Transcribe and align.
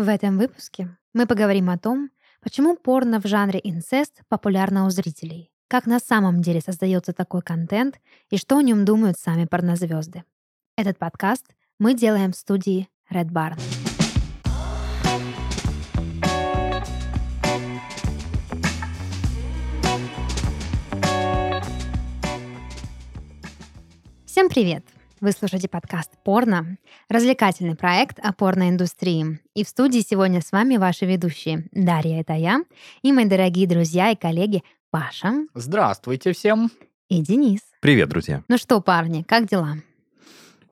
В 0.00 0.08
этом 0.08 0.38
выпуске 0.38 0.96
мы 1.12 1.26
поговорим 1.26 1.68
о 1.68 1.76
том, 1.76 2.08
почему 2.40 2.74
порно 2.74 3.20
в 3.20 3.26
жанре 3.26 3.60
инцест 3.62 4.22
популярно 4.30 4.86
у 4.86 4.88
зрителей, 4.88 5.52
как 5.68 5.84
на 5.84 5.98
самом 5.98 6.40
деле 6.40 6.62
создается 6.62 7.12
такой 7.12 7.42
контент 7.42 8.00
и 8.30 8.38
что 8.38 8.56
о 8.56 8.62
нем 8.62 8.86
думают 8.86 9.18
сами 9.18 9.44
порнозвезды. 9.44 10.24
Этот 10.74 10.98
подкаст 10.98 11.44
мы 11.78 11.92
делаем 11.92 12.32
в 12.32 12.36
студии 12.36 12.88
Red 13.12 13.28
Barn. 13.28 13.60
Всем 24.24 24.48
привет! 24.48 24.99
Вы 25.20 25.32
слушаете 25.32 25.68
подкаст 25.68 26.12
«Порно»— 26.24 26.78
развлекательный 27.10 27.76
проект 27.76 28.18
о 28.20 28.32
порноиндустрии. 28.32 29.38
И 29.54 29.64
в 29.64 29.68
студии 29.68 29.98
сегодня 29.98 30.40
с 30.40 30.50
вами 30.50 30.78
ваши 30.78 31.04
ведущие 31.04 31.68
Дарья, 31.72 32.20
это 32.20 32.32
я, 32.32 32.64
и 33.02 33.12
мои 33.12 33.26
дорогие 33.26 33.68
друзья 33.68 34.12
и 34.12 34.16
коллеги 34.16 34.62
Паша. 34.90 35.46
Здравствуйте 35.52 36.32
всем. 36.32 36.70
И 37.10 37.20
Денис. 37.20 37.60
Привет, 37.82 38.08
друзья. 38.08 38.42
Ну 38.48 38.56
что, 38.56 38.80
парни, 38.80 39.22
как 39.22 39.46
дела? 39.46 39.76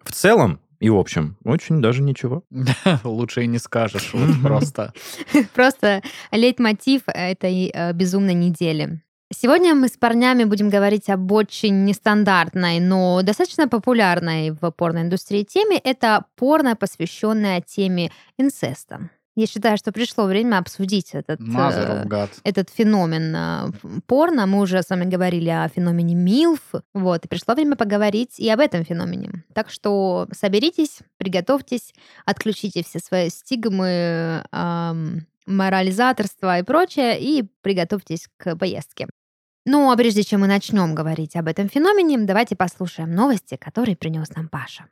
В 0.03 0.12
целом 0.12 0.61
и 0.80 0.89
в 0.89 0.97
общем, 0.97 1.37
очень 1.45 1.83
даже 1.83 2.03
ничего. 2.03 2.42
Лучше 3.05 3.45
и 3.45 3.47
не 3.47 3.59
скажешь, 3.59 4.15
вот 4.15 4.30
просто. 4.42 4.95
Просто 5.55 6.03
лейтмотив 6.33 7.03
этой 7.06 7.70
э, 7.75 7.92
безумной 7.92 8.34
недели. 8.34 9.03
Сегодня 9.31 9.75
мы 9.75 9.89
с 9.89 9.99
парнями 9.99 10.45
будем 10.45 10.71
говорить 10.71 11.11
об 11.11 11.31
очень 11.33 11.85
нестандартной, 11.85 12.81
но 12.81 13.21
достаточно 13.23 13.69
популярной 13.69 14.53
в 14.53 14.71
порноиндустрии 14.71 15.43
теме. 15.43 15.77
Это 15.77 16.25
порно, 16.35 16.77
посвященное 16.77 17.61
теме 17.61 18.11
инцеста. 18.39 19.11
Я 19.37 19.47
считаю, 19.47 19.77
что 19.77 19.93
пришло 19.93 20.25
время 20.25 20.59
обсудить 20.59 21.11
этот, 21.13 21.41
э, 21.41 22.27
этот 22.43 22.71
феномен 22.71 23.37
э, 23.37 24.01
порно. 24.07 24.47
Мы 24.47 24.61
уже 24.61 24.83
с 24.83 24.89
вами 24.89 25.05
говорили 25.05 25.51
о 25.51 25.69
феномене 25.69 26.15
МИЛФ. 26.15 26.61
Вот, 26.95 27.25
и 27.25 27.29
пришло 27.29 27.55
время 27.55 27.77
поговорить 27.77 28.41
и 28.41 28.48
об 28.48 28.61
этом 28.61 28.85
феномене. 28.85 29.45
Так 29.53 29.70
что 29.70 30.27
соберитесь, 30.33 31.01
приготовьтесь, 31.19 31.92
отключите 32.25 32.83
все 32.83 32.98
свои 32.98 33.29
стигмы, 33.29 34.42
эм, 34.51 35.27
морализаторство 35.47 36.59
и 36.59 36.63
прочее, 36.63 37.20
и 37.20 37.45
приготовьтесь 37.63 38.27
к 38.39 38.57
поездке. 38.57 39.07
Ну, 39.70 39.91
а 39.91 39.97
прежде 39.98 40.22
чем 40.22 40.41
мы 40.41 40.47
начнем 40.47 40.94
говорить 40.94 41.36
об 41.36 41.47
этом 41.47 41.69
феномене, 41.69 42.16
давайте 42.16 42.56
послушаем 42.56 43.14
новости, 43.14 43.58
которые 43.61 43.97
принес 43.97 44.34
нам 44.34 44.48
Паша. 44.48 44.86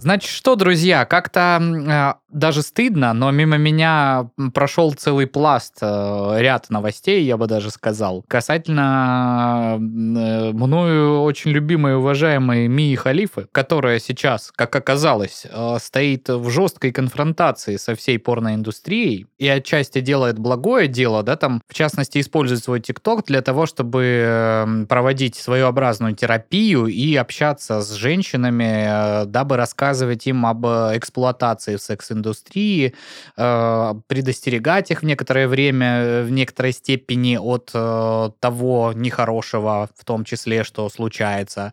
Значит 0.00 0.30
что, 0.32 0.56
друзья, 0.56 1.04
как-то 1.04 1.60
э, 1.62 2.25
даже 2.36 2.60
стыдно, 2.60 3.14
но 3.14 3.30
мимо 3.30 3.56
меня 3.56 4.28
прошел 4.52 4.92
целый 4.92 5.26
пласт, 5.26 5.78
э, 5.80 6.36
ряд 6.38 6.68
новостей, 6.68 7.24
я 7.24 7.38
бы 7.38 7.46
даже 7.46 7.70
сказал, 7.70 8.24
касательно 8.28 9.76
э, 9.78 10.52
мною 10.52 11.22
очень 11.22 11.50
любимой 11.52 11.92
и 11.92 11.94
уважаемой 11.94 12.68
Мии 12.68 12.94
Халифы, 12.94 13.46
которая 13.52 13.98
сейчас, 13.98 14.52
как 14.54 14.76
оказалось, 14.76 15.46
э, 15.50 15.76
стоит 15.80 16.28
в 16.28 16.50
жесткой 16.50 16.92
конфронтации 16.92 17.76
со 17.76 17.94
всей 17.94 18.18
порноиндустрией 18.18 19.26
и 19.38 19.48
отчасти 19.48 20.02
делает 20.02 20.38
благое 20.38 20.88
дело, 20.88 21.22
да, 21.22 21.36
там, 21.36 21.62
в 21.66 21.72
частности, 21.72 22.20
использует 22.20 22.62
свой 22.62 22.80
ТикТок 22.80 23.24
для 23.24 23.40
того, 23.40 23.64
чтобы 23.64 24.86
проводить 24.90 25.36
своеобразную 25.36 26.14
терапию 26.14 26.86
и 26.86 27.14
общаться 27.16 27.80
с 27.80 27.92
женщинами, 27.92 29.24
дабы 29.24 29.56
рассказывать 29.56 30.26
им 30.26 30.44
об 30.44 30.66
эксплуатации 30.66 31.76
в 31.76 31.80
секс-индустрии, 31.80 32.25
э, 33.36 33.94
предостерегать 34.06 34.90
их 34.90 35.02
в 35.02 35.04
некоторое 35.04 35.48
время, 35.48 35.86
э, 35.86 36.22
в 36.24 36.30
некоторой 36.30 36.72
степени 36.72 37.36
от 37.36 37.66
того 37.66 38.92
нехорошего, 38.94 39.88
в 39.96 40.04
том 40.04 40.24
числе, 40.24 40.64
что 40.64 40.88
случается 40.88 41.72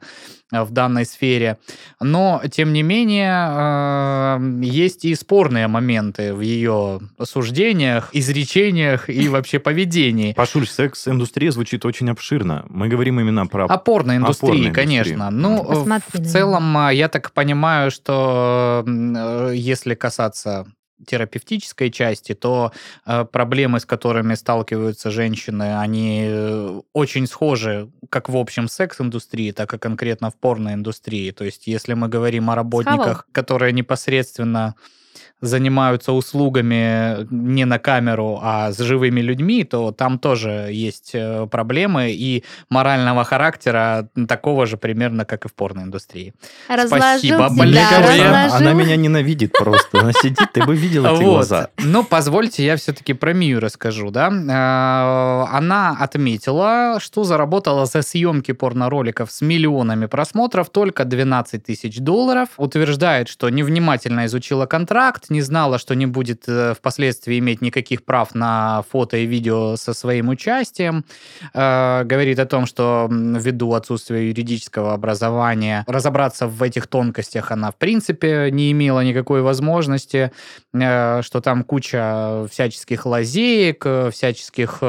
в 0.54 0.72
данной 0.72 1.06
сфере. 1.06 1.58
Но, 2.00 2.42
тем 2.52 2.74
не 2.74 2.84
менее, 2.84 4.40
есть 4.64 5.06
и 5.06 5.16
спорные 5.16 5.68
моменты 5.68 6.34
в 6.34 6.42
ее 6.42 7.00
суждениях, 7.24 8.10
изречениях 8.14 9.10
и 9.10 9.28
вообще 9.30 9.60
поведении. 9.60 10.34
Пашуль, 10.34 10.68
секс-индустрия 10.68 11.52
звучит 11.52 11.86
очень 11.86 12.10
обширно. 12.10 12.66
Мы 12.70 12.88
говорим 12.88 13.20
именно 13.20 13.48
про... 13.48 13.66
Опорной 13.66 14.18
индустрии, 14.18 14.70
конечно. 14.70 15.32
Ну, 15.32 15.64
Посмотри, 15.64 16.22
в 16.22 16.32
целом, 16.32 16.90
я 16.90 17.08
так 17.10 17.32
понимаю, 17.32 17.90
что 17.92 18.84
э, 18.86 19.52
если 19.56 19.96
касаться 19.96 20.68
терапевтической 21.06 21.90
части, 21.92 22.34
то 22.34 22.72
э, 23.06 23.26
проблемы, 23.26 23.80
с 23.80 23.86
которыми 23.86 24.36
сталкиваются 24.36 25.12
женщины, 25.12 25.80
они 25.80 26.26
э, 26.28 26.82
очень 26.94 27.28
схожи 27.28 27.90
как 28.10 28.30
в 28.30 28.38
общем 28.38 28.68
секс-индустрии, 28.68 29.52
так 29.52 29.74
и 29.74 29.78
конкретно 29.78 30.30
в 30.30 30.36
порноиндустрии. 30.36 31.32
То 31.32 31.46
есть, 31.46 31.68
если 31.68 31.94
мы 31.94 32.08
говорим 32.08 32.50
о 32.50 32.56
работниках, 32.56 33.28
которые 33.32 33.74
непосредственно 33.74 34.76
занимаются 35.42 36.14
услугами 36.14 37.28
не 37.30 37.66
на 37.66 37.80
камеру, 37.80 38.40
а 38.42 38.72
с 38.72 38.80
живыми 38.80 39.22
людьми, 39.22 39.64
то 39.64 39.92
там 39.92 40.18
тоже 40.18 40.70
есть 40.72 41.12
э, 41.14 41.48
проблемы 41.48 42.12
и 42.12 42.44
морального 42.70 43.24
характера 43.24 44.10
такого 44.28 44.66
же 44.66 44.78
примерно, 44.78 45.26
как 45.26 45.46
и 45.46 45.50
в 45.50 45.54
порноиндустрии. 45.54 46.34
Разложу 46.70 47.04
Спасибо 47.04 47.50
большое. 47.50 48.28
Она, 48.28 48.56
она 48.56 48.74
меня 48.74 48.96
ненавидит 48.96 49.52
просто. 49.52 50.00
Она 50.00 50.14
сидит, 50.14 50.52
ты 50.54 50.64
бы 50.64 50.76
видела 50.76 51.14
эти 51.14 51.24
глаза. 51.24 51.70
Ну, 51.78 52.04
позвольте, 52.04 52.66
я 52.66 52.78
все-таки 52.78 53.14
про 53.14 53.34
Мию 53.34 53.60
расскажу, 53.60 54.12
да. 54.12 54.30
Э, 54.30 55.56
она 55.56 55.98
отметила, 56.00 56.98
что 57.00 57.24
заработала 57.24 57.86
за 57.86 58.02
съемки 58.02 58.54
порнороликов 58.54 59.32
с 59.32 59.42
миллионами 59.42 60.06
просмотров 60.06 60.70
только 60.70 61.06
12 61.06 61.64
тысяч 61.64 61.98
долларов. 62.00 62.50
Утверждает, 62.58 63.28
что 63.28 63.50
невнимательно 63.50 64.26
изучила 64.26 64.66
контракт, 64.66 65.03
не 65.30 65.42
знала, 65.42 65.78
что 65.80 65.96
не 65.96 66.06
будет 66.06 66.44
э, 66.48 66.74
впоследствии 66.74 67.40
иметь 67.40 67.62
никаких 67.62 68.04
прав 68.06 68.36
на 68.36 68.84
фото 68.90 69.18
и 69.18 69.26
видео 69.26 69.76
со 69.76 69.94
своим 69.94 70.30
участием. 70.30 71.06
Э, 71.54 72.04
говорит 72.04 72.40
о 72.40 72.46
том, 72.46 72.66
что 72.66 73.08
ввиду 73.10 73.74
отсутствия 73.74 74.28
юридического 74.28 74.94
образования 74.94 75.84
разобраться 75.88 76.48
в 76.48 76.62
этих 76.64 76.88
тонкостях 76.88 77.52
она 77.52 77.72
в 77.72 77.76
принципе 77.76 78.50
не 78.52 78.72
имела 78.72 79.02
никакой 79.02 79.42
возможности, 79.42 80.32
э, 80.74 81.22
что 81.22 81.42
там 81.42 81.64
куча 81.64 82.48
всяческих 82.52 83.06
лазеек, 83.06 83.86
всяческих 84.12 84.80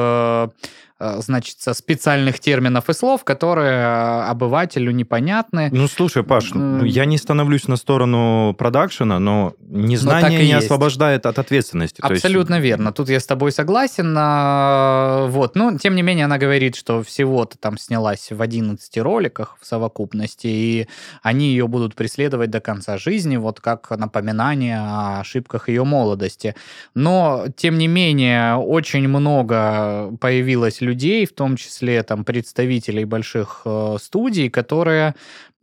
значит, 0.99 1.57
специальных 1.59 2.39
терминов 2.39 2.89
и 2.89 2.93
слов, 2.93 3.25
которые 3.25 3.73
э, 3.73 4.21
обывателю 4.29 4.91
непонятны. 4.91 5.69
Ну, 5.71 5.89
слушай, 5.89 6.23
Паш, 6.23 6.53
mm. 6.53 6.87
я 6.87 7.03
не 7.03 7.17
становлюсь 7.17 7.67
на 7.67 7.75
сторону 7.75 8.55
продакшена, 8.57 9.19
но 9.19 9.55
незнание 9.59 10.39
но 10.39 10.43
не 10.45 10.51
есть. 10.51 10.65
освобождает 10.65 11.25
от 11.25 11.37
ответственности. 11.37 11.99
Абсолютно 12.01 12.55
есть... 12.55 12.63
верно. 12.63 12.93
Тут 12.93 13.09
я 13.09 13.19
с 13.19 13.25
тобой 13.25 13.51
согласен. 13.51 14.15
А, 14.17 15.27
вот. 15.27 15.55
Но, 15.55 15.77
тем 15.77 15.95
не 15.95 16.01
менее, 16.01 16.25
она 16.25 16.37
говорит, 16.37 16.77
что 16.77 17.03
всего-то 17.03 17.57
там 17.57 17.77
снялась 17.77 18.31
в 18.31 18.41
11 18.41 18.97
роликах 18.99 19.57
в 19.59 19.65
совокупности, 19.65 20.47
и 20.47 20.87
они 21.21 21.49
ее 21.49 21.67
будут 21.67 21.95
преследовать 21.95 22.51
до 22.51 22.61
конца 22.61 22.97
жизни, 22.97 23.35
вот 23.35 23.59
как 23.59 23.89
напоминание 23.89 24.77
о 24.79 25.19
ошибках 25.19 25.67
ее 25.67 25.83
молодости. 25.83 26.55
Но, 26.93 27.47
тем 27.57 27.77
не 27.77 27.87
менее, 27.87 28.55
очень 28.55 29.09
много 29.09 30.15
появилось 30.21 30.84
людей, 30.85 31.25
в 31.25 31.33
том 31.33 31.57
числе 31.57 32.03
там 32.03 32.23
представителей 32.23 33.05
больших 33.05 33.63
э, 33.65 33.97
студий, 33.99 34.49
которые 34.49 35.15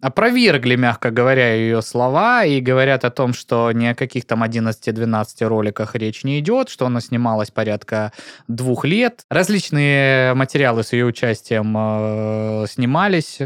опровергли, 0.02 0.74
мягко 0.74 1.10
говоря, 1.10 1.54
ее 1.54 1.80
слова 1.80 2.44
и 2.44 2.60
говорят 2.60 3.04
о 3.04 3.10
том, 3.10 3.32
что 3.32 3.70
ни 3.70 3.86
о 3.86 3.94
каких 3.94 4.26
там 4.26 4.42
11-12 4.42 5.46
роликах 5.46 5.94
речь 5.94 6.24
не 6.24 6.40
идет, 6.40 6.68
что 6.68 6.86
она 6.86 7.00
снималась 7.00 7.52
порядка 7.52 8.12
двух 8.48 8.84
лет. 8.84 9.24
Различные 9.30 10.34
материалы 10.34 10.82
с 10.82 10.92
ее 10.92 11.06
участием 11.06 11.74
э, 11.78 12.66
снимались 12.68 13.38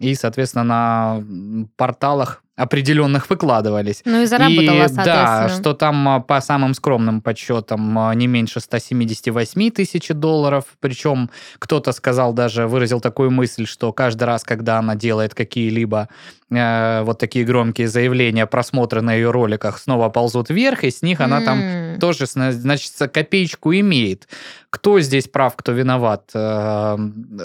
и, 0.00 0.14
соответственно, 0.16 0.64
на 0.64 1.68
порталах 1.76 2.42
определенных 2.60 3.30
выкладывались. 3.30 4.02
Ну 4.04 4.22
и 4.22 4.26
заработала, 4.26 4.84
и, 4.84 4.94
Да, 4.94 5.48
что 5.48 5.72
там 5.72 6.08
а, 6.08 6.20
по 6.20 6.40
самым 6.40 6.74
скромным 6.74 7.20
подсчетам 7.22 7.98
а, 7.98 8.14
не 8.14 8.26
меньше 8.26 8.60
178 8.60 9.70
тысяч 9.70 10.08
долларов. 10.08 10.64
Причем 10.80 11.30
кто-то 11.58 11.92
сказал 11.92 12.32
даже, 12.32 12.66
выразил 12.66 13.00
такую 13.00 13.30
мысль, 13.30 13.66
что 13.66 13.92
каждый 13.92 14.24
раз, 14.24 14.44
когда 14.44 14.78
она 14.78 14.94
делает 14.94 15.34
какие-либо 15.34 16.08
э, 16.50 17.02
вот 17.02 17.18
такие 17.18 17.44
громкие 17.44 17.88
заявления, 17.88 18.46
просмотры 18.46 19.00
на 19.00 19.14
ее 19.14 19.30
роликах 19.30 19.78
снова 19.78 20.08
ползут 20.08 20.50
вверх, 20.50 20.84
и 20.84 20.90
с 20.90 21.02
них 21.02 21.20
она 21.20 21.40
mm. 21.40 21.44
там 21.44 22.00
тоже, 22.00 22.26
значит, 22.26 22.92
копеечку 23.12 23.72
имеет. 23.72 24.28
Кто 24.70 25.00
здесь 25.00 25.28
прав, 25.28 25.56
кто 25.56 25.72
виноват, 25.72 26.30
э, 26.34 26.96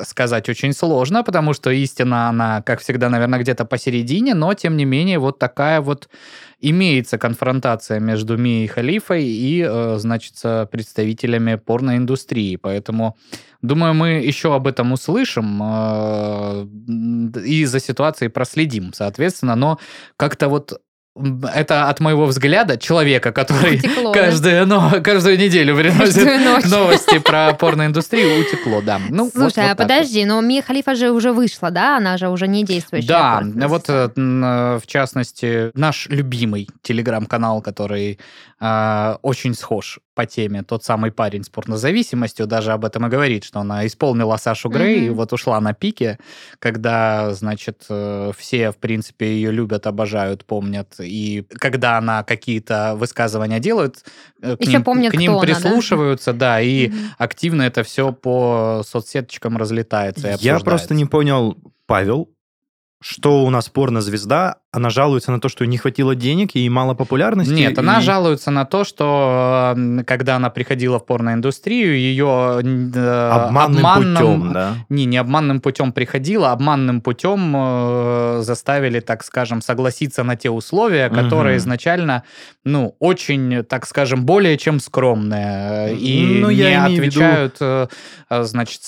сказать 0.03 0.49
очень 0.49 0.73
сложно, 0.73 1.23
потому 1.23 1.53
что 1.53 1.71
истина, 1.71 2.29
она, 2.29 2.61
как 2.61 2.81
всегда, 2.81 3.09
наверное, 3.09 3.39
где-то 3.39 3.65
посередине, 3.65 4.33
но, 4.33 4.53
тем 4.53 4.77
не 4.77 4.85
менее, 4.85 5.19
вот 5.19 5.39
такая 5.39 5.81
вот 5.81 6.09
имеется 6.61 7.17
конфронтация 7.17 7.99
между 7.99 8.37
Мией 8.37 8.67
Халифой 8.67 9.23
и, 9.23 9.65
э, 9.67 9.95
значит, 9.97 10.35
представителями 10.71 11.55
порноиндустрии. 11.55 12.55
Поэтому, 12.55 13.15
думаю, 13.65 13.93
мы 13.93 14.07
еще 14.27 14.55
об 14.55 14.67
этом 14.67 14.91
услышим 14.91 15.61
э, 15.63 16.65
и 17.45 17.65
за 17.65 17.79
ситуацией 17.79 18.29
проследим, 18.29 18.93
соответственно. 18.93 19.55
Но 19.55 19.79
как-то 20.17 20.49
вот 20.49 20.81
это 21.53 21.87
от 21.87 22.01
моего 22.01 22.25
взгляда 22.25 22.77
человека, 22.77 23.31
который 23.31 23.77
утекло, 23.77 24.11
каждую, 24.11 24.65
да? 24.65 24.91
но, 24.91 25.01
каждую 25.01 25.37
неделю 25.37 25.77
приносит 25.77 26.69
новости 26.69 27.19
про 27.19 27.53
порноиндустрию, 27.53 28.41
утекло, 28.41 28.81
да. 28.81 28.99
Ну, 29.09 29.29
Слушай, 29.31 29.43
вот, 29.43 29.55
вот 29.55 29.71
а 29.71 29.75
подожди, 29.75 30.21
вот. 30.21 30.27
но 30.27 30.41
Мия 30.41 30.61
Халифа 30.61 30.93
же 30.95 31.11
уже 31.11 31.31
вышла, 31.31 31.71
да? 31.71 31.97
Она 31.97 32.17
же 32.17 32.27
уже 32.27 32.47
не 32.47 32.65
действующая. 32.65 33.07
Да, 33.07 33.41
вот 33.67 33.85
э, 33.87 34.09
в 34.15 34.87
частности 34.87 35.71
наш 35.73 36.07
любимый 36.07 36.67
телеграм-канал, 36.81 37.61
который 37.61 38.19
э, 38.59 39.15
очень 39.21 39.53
схож 39.53 39.99
по 40.15 40.25
теме, 40.25 40.63
тот 40.63 40.83
самый 40.83 41.11
парень 41.11 41.43
с 41.43 41.49
порнозависимостью 41.49 42.47
даже 42.47 42.71
об 42.71 42.85
этом 42.85 43.05
и 43.05 43.09
говорит, 43.09 43.43
что 43.43 43.59
она 43.59 43.85
исполнила 43.85 44.37
Сашу 44.37 44.69
Грей 44.69 45.01
mm-hmm. 45.01 45.07
и 45.07 45.09
вот 45.09 45.33
ушла 45.33 45.59
на 45.59 45.73
пике, 45.73 46.17
когда, 46.59 47.33
значит, 47.33 47.85
э, 47.89 48.31
все, 48.37 48.71
в 48.71 48.77
принципе, 48.77 49.27
ее 49.27 49.51
любят, 49.51 49.85
обожают, 49.85 50.45
помнят, 50.45 50.95
и 50.99 51.45
когда 51.49 51.97
она 51.97 52.23
какие-то 52.23 52.95
высказывания 52.95 53.59
делает, 53.59 54.05
э, 54.41 54.55
к 54.55 54.61
Еще 54.61 54.71
ним, 54.71 54.83
помнят, 54.83 55.11
к 55.13 55.17
ним 55.17 55.39
прислушиваются, 55.39 56.31
она, 56.31 56.39
да? 56.39 56.45
да, 56.55 56.61
и 56.61 56.87
mm-hmm. 56.87 57.07
активно 57.17 57.61
это 57.63 57.83
все 57.83 58.13
по 58.13 58.81
соцсеточкам 58.87 59.57
разлетается 59.57 60.31
и 60.31 60.37
Я 60.39 60.59
просто 60.59 60.93
не 60.93 61.05
понял, 61.05 61.57
Павел, 61.85 62.29
что 63.01 63.43
у 63.45 63.49
нас 63.49 63.69
порнозвезда, 63.69 64.61
она 64.75 64.89
жалуется 64.89 65.31
на 65.31 65.39
то, 65.39 65.47
что 65.47 65.65
не 65.65 65.77
хватило 65.77 66.15
денег 66.15 66.55
и 66.55 66.67
мало 66.69 66.93
популярности? 66.95 67.53
Нет, 67.53 67.77
и... 67.77 67.79
она 67.79 68.01
жалуется 68.01 68.51
на 68.51 68.65
то, 68.65 68.83
что 68.83 69.73
когда 70.05 70.35
она 70.35 70.49
приходила 70.49 70.99
в 70.99 71.05
порноиндустрию, 71.05 71.97
ее 71.97 72.59
э, 72.61 73.29
обманным, 73.31 73.77
обманным 73.77 74.15
путем, 74.15 74.53
да? 74.53 74.75
Не, 74.89 75.05
не 75.05 75.17
обманным 75.17 75.61
путем 75.61 75.93
приходила, 75.93 76.51
обманным 76.51 76.99
путем 76.99 77.53
э, 77.55 78.39
заставили, 78.41 78.99
так 78.99 79.23
скажем, 79.23 79.61
согласиться 79.61 80.23
на 80.23 80.35
те 80.35 80.49
условия, 80.49 81.09
которые 81.09 81.55
угу. 81.55 81.59
изначально, 81.59 82.23
ну, 82.65 82.97
очень, 82.99 83.63
так 83.63 83.87
скажем, 83.87 84.25
более 84.25 84.57
чем 84.57 84.81
скромные 84.81 85.91
э, 85.91 85.95
и 85.95 86.39
ну, 86.41 86.51
не 86.51 86.77
отвечают, 86.77 87.61
виду... 87.61 87.89
Э, 88.29 88.43
значит, 88.43 88.81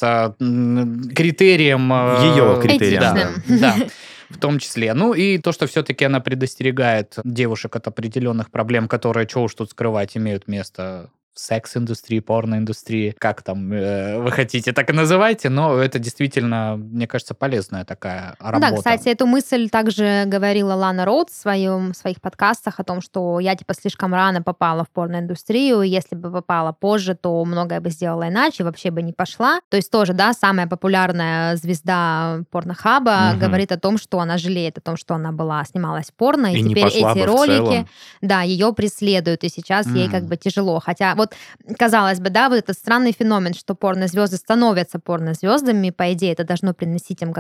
критериям... 1.16 1.90
Ее 2.24 2.60
критериям. 2.62 3.02
Да, 3.02 3.30
да 3.48 3.76
в 4.30 4.40
том 4.40 4.60
числе. 4.60 4.94
Ну 4.94 5.14
и 5.14 5.38
то, 5.38 5.52
что 5.52 5.68
все-таки 5.68 6.06
она 6.06 6.20
предостерегает 6.20 7.16
девушек 7.24 7.76
от 7.76 7.88
определенных 7.88 8.52
проблем, 8.52 8.88
которые, 8.88 9.28
что 9.28 9.44
уж 9.44 9.54
тут 9.54 9.72
скрывать, 9.72 10.18
имеют 10.18 10.48
место 10.48 11.10
секс-индустрии, 11.38 12.20
порно-индустрии, 12.20 13.16
как 13.18 13.42
там 13.42 13.72
э, 13.72 14.20
вы 14.20 14.32
хотите, 14.32 14.74
так 14.74 14.90
и 14.90 14.94
называйте, 14.94 15.50
но 15.50 15.78
это 15.78 16.00
действительно, 16.00 16.76
мне 16.78 17.08
кажется, 17.08 17.34
полезная 17.34 17.86
такая 17.86 18.36
работа. 18.40 18.72
Да, 18.72 18.78
кстати, 18.78 19.10
эту 19.10 19.26
мысль 19.26 19.70
также 19.70 20.24
говорила 20.26 20.74
Лана 20.74 21.06
Роуд 21.06 21.30
в, 21.30 21.36
своем, 21.36 21.94
в 21.94 21.98
своих 21.98 22.22
подкастах 22.22 22.80
о 22.80 22.84
том, 22.84 23.02
что 23.02 23.40
я 23.40 23.56
типа 23.56 23.74
слишком 23.74 24.14
рано 24.14 24.42
попала 24.42 24.84
в 24.84 24.90
порно-индустрию, 24.90 25.82
если 25.82 26.16
бы 26.16 26.32
попала 26.32 26.72
позже, 26.72 27.16
то 27.16 27.44
многое 27.46 27.80
бы 27.80 27.90
сделала 27.90 28.28
иначе, 28.28 28.64
вообще 28.64 28.92
бы 28.92 29.02
не 29.02 29.14
пошла. 29.14 29.60
То 29.70 29.78
есть 29.78 29.92
тоже, 29.92 30.14
да, 30.14 30.34
самая 30.34 30.68
популярная 30.68 31.56
звезда 31.56 32.42
порнохаба 32.52 33.32
угу. 33.32 33.40
говорит 33.40 33.72
о 33.72 33.80
том, 33.80 33.98
что 33.98 34.20
она 34.20 34.38
жалеет 34.38 34.78
о 34.78 34.82
том, 34.82 34.98
что 34.98 35.16
она 35.16 35.32
была, 35.32 35.64
снималась 35.66 36.08
в 36.08 36.14
порно, 36.14 36.54
и, 36.54 36.60
и 36.60 36.70
теперь 36.70 36.88
эти 36.88 37.26
ролики, 37.26 37.88
да, 38.22 38.42
ее 38.42 38.74
преследуют, 38.74 39.44
и 39.44 39.50
сейчас 39.50 39.88
mm. 39.88 39.98
ей 39.98 40.10
как 40.10 40.26
бы 40.26 40.38
тяжело. 40.38 40.80
Хотя 40.80 41.16
вот 41.16 41.27
вот, 41.28 41.78
казалось 41.78 42.20
бы, 42.20 42.30
да, 42.30 42.50
вот 42.50 42.56
этот 42.58 42.78
странный 42.78 43.12
феномен, 43.12 43.54
что 43.54 43.76
порнозвезды 43.76 44.38
становятся 44.38 45.00
порнозвездами, 45.00 45.90
по 45.90 46.14
идее, 46.14 46.34
это 46.34 46.44
должно 46.44 46.74
приносить 46.74 47.22
им 47.22 47.34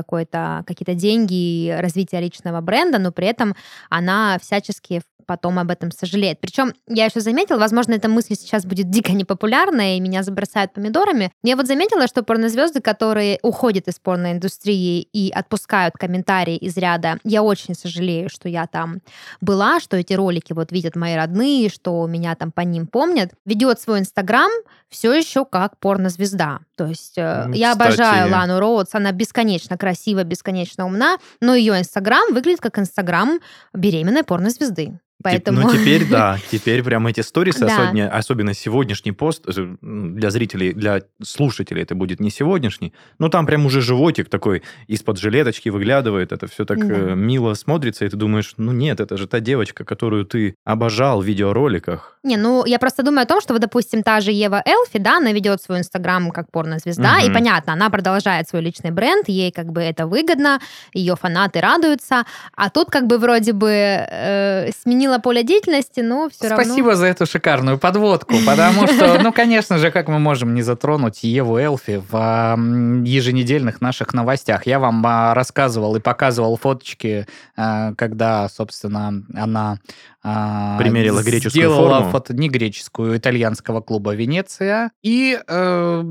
какие-то 0.65 0.93
деньги 0.93 1.33
и 1.33 1.71
развитие 1.71 2.21
личного 2.21 2.61
бренда, 2.61 2.99
но 2.99 3.11
при 3.11 3.27
этом 3.27 3.55
она 3.89 4.37
всячески 4.39 5.01
потом 5.27 5.59
об 5.59 5.69
этом 5.69 5.91
сожалеет. 5.91 6.39
Причем 6.39 6.73
я 6.87 7.05
еще 7.05 7.19
заметила, 7.19 7.59
возможно, 7.59 7.93
эта 7.93 8.09
мысль 8.09 8.35
сейчас 8.35 8.65
будет 8.65 8.89
дико 8.89 9.11
непопулярная, 9.11 9.97
и 9.97 9.99
меня 9.99 10.23
забросают 10.23 10.73
помидорами. 10.73 11.31
Я 11.43 11.55
вот 11.55 11.67
заметила, 11.67 12.07
что 12.07 12.23
порнозвезды, 12.23 12.81
которые 12.81 13.37
уходят 13.43 13.87
из 13.87 13.99
порноиндустрии 13.99 15.01
и 15.01 15.29
отпускают 15.29 15.95
комментарии 15.95 16.55
из 16.55 16.77
ряда 16.77 17.19
«Я 17.23 17.43
очень 17.43 17.75
сожалею, 17.75 18.29
что 18.29 18.49
я 18.49 18.65
там 18.65 19.01
была, 19.41 19.79
что 19.79 19.97
эти 19.97 20.13
ролики 20.13 20.53
вот 20.53 20.71
видят 20.71 20.95
мои 20.95 21.15
родные, 21.15 21.69
что 21.69 22.07
меня 22.07 22.33
там 22.35 22.51
по 22.51 22.61
ним 22.61 22.87
помнят», 22.87 23.33
ведет 23.45 23.79
свой 23.79 23.99
Инстаграм 23.99 24.49
все 24.89 25.13
еще 25.13 25.45
как 25.45 25.77
порнозвезда. 25.79 26.59
То 26.77 26.85
есть 26.85 27.17
ну, 27.17 27.53
я 27.53 27.71
кстати... 27.71 27.87
обожаю 27.87 28.31
Лану 28.31 28.59
Роудс, 28.59 28.93
она 28.93 29.11
бесконечно 29.11 29.77
красива, 29.77 30.23
бесконечно 30.23 30.85
умна, 30.85 31.17
но 31.41 31.55
ее 31.55 31.77
Инстаграм 31.79 32.33
выглядит 32.33 32.61
как 32.61 32.77
Инстаграм 32.79 33.39
беременной 33.73 34.23
порнозвезды. 34.23 34.99
Поэтому... 35.23 35.61
Ну, 35.61 35.71
теперь, 35.71 36.07
да, 36.07 36.37
теперь 36.51 36.83
прям 36.83 37.07
эти 37.07 37.21
сторисы, 37.21 37.61
да. 37.61 37.67
особенно, 37.67 38.09
особенно 38.09 38.53
сегодняшний 38.53 39.11
пост, 39.11 39.45
э, 39.47 39.75
для 39.81 40.29
зрителей, 40.29 40.73
для 40.73 41.01
слушателей 41.23 41.81
это 41.81 41.95
будет 41.95 42.19
не 42.19 42.29
сегодняшний, 42.29 42.93
но 43.17 43.29
там 43.29 43.45
прям 43.45 43.65
уже 43.65 43.81
животик 43.81 44.29
такой 44.29 44.61
из-под 44.85 45.17
жилеточки 45.17 45.69
выглядывает, 45.69 46.31
это 46.31 46.45
все 46.47 46.65
так 46.65 46.87
да. 46.87 46.93
Э, 46.93 47.15
мило 47.15 47.55
смотрится, 47.55 48.05
и 48.05 48.09
ты 48.09 48.15
думаешь, 48.15 48.53
ну 48.57 48.71
нет, 48.71 48.99
это 48.99 49.17
же 49.17 49.27
та 49.27 49.39
девочка, 49.39 49.83
которую 49.83 50.25
ты 50.25 50.55
обожал 50.63 51.21
в 51.21 51.25
видеороликах. 51.25 52.19
Не, 52.23 52.37
ну 52.37 52.65
я 52.65 52.77
просто 52.77 53.01
думаю 53.01 53.23
о 53.23 53.27
том, 53.27 53.41
что, 53.41 53.53
вот, 53.53 53.61
допустим, 53.61 54.03
та 54.03 54.21
же 54.21 54.31
Ева 54.31 54.61
Элфи, 54.65 54.99
да, 54.99 55.17
она 55.17 55.31
ведет 55.31 55.61
свой 55.61 55.79
инстаграм 55.79 56.29
как 56.29 56.51
порнозвезда, 56.67 57.17
угу. 57.19 57.27
и 57.27 57.33
понятно, 57.33 57.73
она 57.73 57.89
продолжает 57.89 58.49
свой 58.49 58.61
личный 58.61 58.91
бренд, 58.91 59.27
ей 59.29 59.51
как 59.51 59.71
бы 59.71 59.81
это 59.81 60.05
выгодно, 60.05 60.59
ее 60.93 61.15
фанаты 61.15 61.61
радуются, 61.61 62.25
а 62.55 62.69
тут 62.69 62.89
как 62.89 63.07
бы 63.07 63.17
вроде 63.17 63.53
бы 63.53 63.69
э, 63.71 64.71
сменила 64.81 65.19
поле 65.19 65.43
деятельности, 65.43 66.01
но 66.01 66.29
все 66.29 66.49
равно... 66.49 66.63
Спасибо 66.63 66.95
за 66.95 67.07
эту 67.07 67.25
шикарную 67.25 67.77
подводку, 67.77 68.35
потому 68.45 68.87
что, 68.87 69.19
ну, 69.23 69.31
конечно 69.31 69.77
же, 69.77 69.91
как 69.91 70.07
мы 70.07 70.19
можем 70.19 70.53
не 70.53 70.61
затронуть 70.61 71.23
Еву 71.23 71.57
Элфи 71.57 72.03
в 72.09 72.57
еженедельных 73.03 73.81
наших 73.81 74.13
новостях. 74.13 74.67
Я 74.67 74.79
вам 74.79 75.05
а, 75.05 75.33
рассказывал 75.33 75.95
и 75.95 75.99
показывал 75.99 76.57
фоточки, 76.57 77.25
а, 77.55 77.93
когда, 77.95 78.49
собственно, 78.49 79.23
она 79.35 79.79
а, 80.23 80.77
примерила 80.77 81.21
греческую 81.21 81.51
сделала 81.51 81.97
форму. 81.99 82.11
фото 82.11 82.33
не 82.33 82.49
греческую 82.49 83.17
итальянского 83.17 83.81
клуба 83.81 84.13
Венеция 84.13 84.91
и 85.01 85.39
э, 85.47 86.01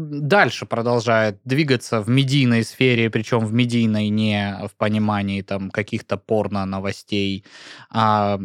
дальше 0.46 0.64
продолжает 0.64 1.40
двигаться 1.44 2.00
в 2.00 2.08
медийной 2.08 2.62
сфере, 2.62 3.10
причем 3.10 3.40
в 3.40 3.52
медийной 3.52 4.10
не 4.10 4.56
в 4.68 4.76
понимании 4.76 5.42
там 5.42 5.70
каких-то 5.70 6.16
порно 6.16 6.64
новостей, 6.66 7.44
а 7.90 8.38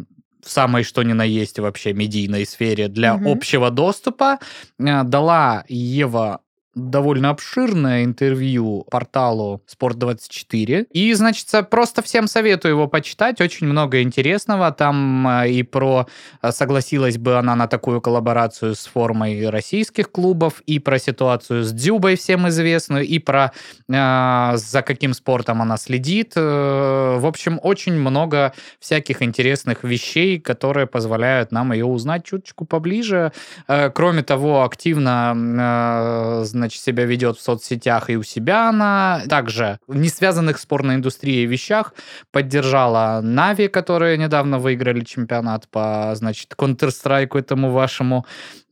в 0.44 0.50
самой 0.50 0.82
что 0.82 1.04
ни 1.04 1.12
на 1.12 1.22
есть 1.22 1.60
вообще 1.60 1.92
медийной 1.92 2.44
сфере 2.44 2.88
для 2.88 3.14
угу. 3.14 3.30
общего 3.30 3.70
доступа, 3.70 4.38
э, 4.80 5.04
дала 5.04 5.64
Ева 5.68 6.40
довольно 6.74 7.30
обширное 7.30 8.04
интервью 8.04 8.86
порталу 8.90 9.62
Спорт24. 9.68 10.86
И, 10.90 11.12
значит, 11.12 11.48
просто 11.70 12.02
всем 12.02 12.26
советую 12.26 12.72
его 12.72 12.88
почитать. 12.88 13.40
Очень 13.40 13.66
много 13.66 14.02
интересного. 14.02 14.72
Там 14.72 15.26
э, 15.28 15.50
и 15.50 15.62
про 15.62 16.06
э, 16.40 16.52
согласилась 16.52 17.18
бы 17.18 17.36
она 17.36 17.54
на 17.56 17.66
такую 17.66 18.00
коллаборацию 18.00 18.74
с 18.74 18.86
формой 18.86 19.48
российских 19.50 20.10
клубов, 20.10 20.62
и 20.66 20.78
про 20.78 20.98
ситуацию 20.98 21.64
с 21.64 21.72
Дзюбой 21.72 22.16
всем 22.16 22.48
известную, 22.48 23.04
и 23.04 23.18
про 23.18 23.52
э, 23.88 24.52
за 24.56 24.82
каким 24.82 25.12
спортом 25.12 25.60
она 25.60 25.76
следит. 25.76 26.32
Э, 26.36 27.18
в 27.18 27.26
общем, 27.26 27.60
очень 27.62 27.94
много 27.94 28.54
всяких 28.80 29.22
интересных 29.22 29.84
вещей, 29.84 30.40
которые 30.40 30.86
позволяют 30.86 31.52
нам 31.52 31.72
ее 31.72 31.84
узнать 31.84 32.24
чуточку 32.24 32.64
поближе. 32.64 33.32
Э, 33.68 33.90
кроме 33.90 34.22
того, 34.22 34.64
активно 34.64 35.34
э, 35.36 36.44
значит, 36.62 36.80
себя 36.80 37.04
ведет 37.04 37.36
в 37.36 37.42
соцсетях 37.42 38.08
и 38.08 38.16
у 38.16 38.22
себя 38.22 38.68
она. 38.68 39.22
Также 39.28 39.78
не 39.88 40.08
связанных 40.08 40.58
с 40.58 40.66
порноиндустрией 40.66 41.46
вещах 41.46 41.94
поддержала 42.30 43.20
Нави, 43.22 43.68
которые 43.68 44.16
недавно 44.16 44.58
выиграли 44.58 45.00
чемпионат 45.00 45.68
по, 45.68 46.12
значит, 46.14 46.54
Counter-Strike 46.56 47.38
этому 47.38 47.72
вашему. 47.72 48.24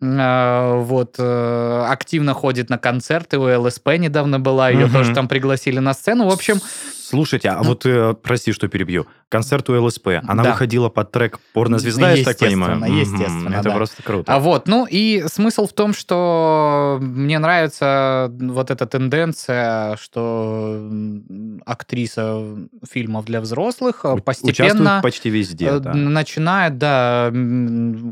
Э, 0.02 0.74
вот. 0.82 1.16
Э, 1.18 1.86
активно 1.88 2.34
ходит 2.34 2.70
на 2.70 2.78
концерты. 2.78 3.38
У 3.38 3.44
ЛСП 3.62 3.88
недавно 3.98 4.40
была, 4.40 4.70
ее 4.70 4.86
Мгм. 4.86 4.92
тоже 4.94 5.14
там 5.14 5.28
пригласили 5.28 5.78
на 5.78 5.94
сцену. 5.94 6.28
В 6.28 6.32
общем, 6.32 6.60
Слушайте, 7.10 7.48
а 7.48 7.56
Ну. 7.56 7.64
вот, 7.64 7.84
э, 7.86 8.14
прости, 8.22 8.52
что 8.52 8.68
перебью. 8.68 9.04
Концерт 9.28 9.68
у 9.68 9.74
ЛСП, 9.84 10.20
она 10.28 10.44
Да. 10.44 10.50
выходила 10.52 10.90
под 10.90 11.10
трек 11.10 11.40
«Порнозвезда», 11.54 12.12
я 12.12 12.24
так 12.24 12.38
понимаю? 12.38 12.80
Естественно, 12.84 13.54
Это 13.56 13.64
да. 13.64 13.74
просто 13.74 14.00
круто. 14.04 14.32
А 14.32 14.38
вот, 14.38 14.68
ну 14.68 14.86
и 14.88 15.24
смысл 15.26 15.66
в 15.66 15.72
том, 15.72 15.92
что 15.92 16.98
мне 17.00 17.40
нравится 17.40 18.30
вот 18.32 18.70
эта 18.70 18.86
тенденция, 18.86 19.96
что 19.96 20.88
актриса 21.66 22.44
фильмов 22.88 23.24
для 23.24 23.40
взрослых 23.40 24.04
э, 24.04 24.16
постепенно 24.18 24.70
Участвует 24.72 25.02
почти 25.02 25.30
везде, 25.30 25.66
э, 25.66 25.78
да. 25.80 25.92
начинает, 25.94 26.78
да, 26.78 27.32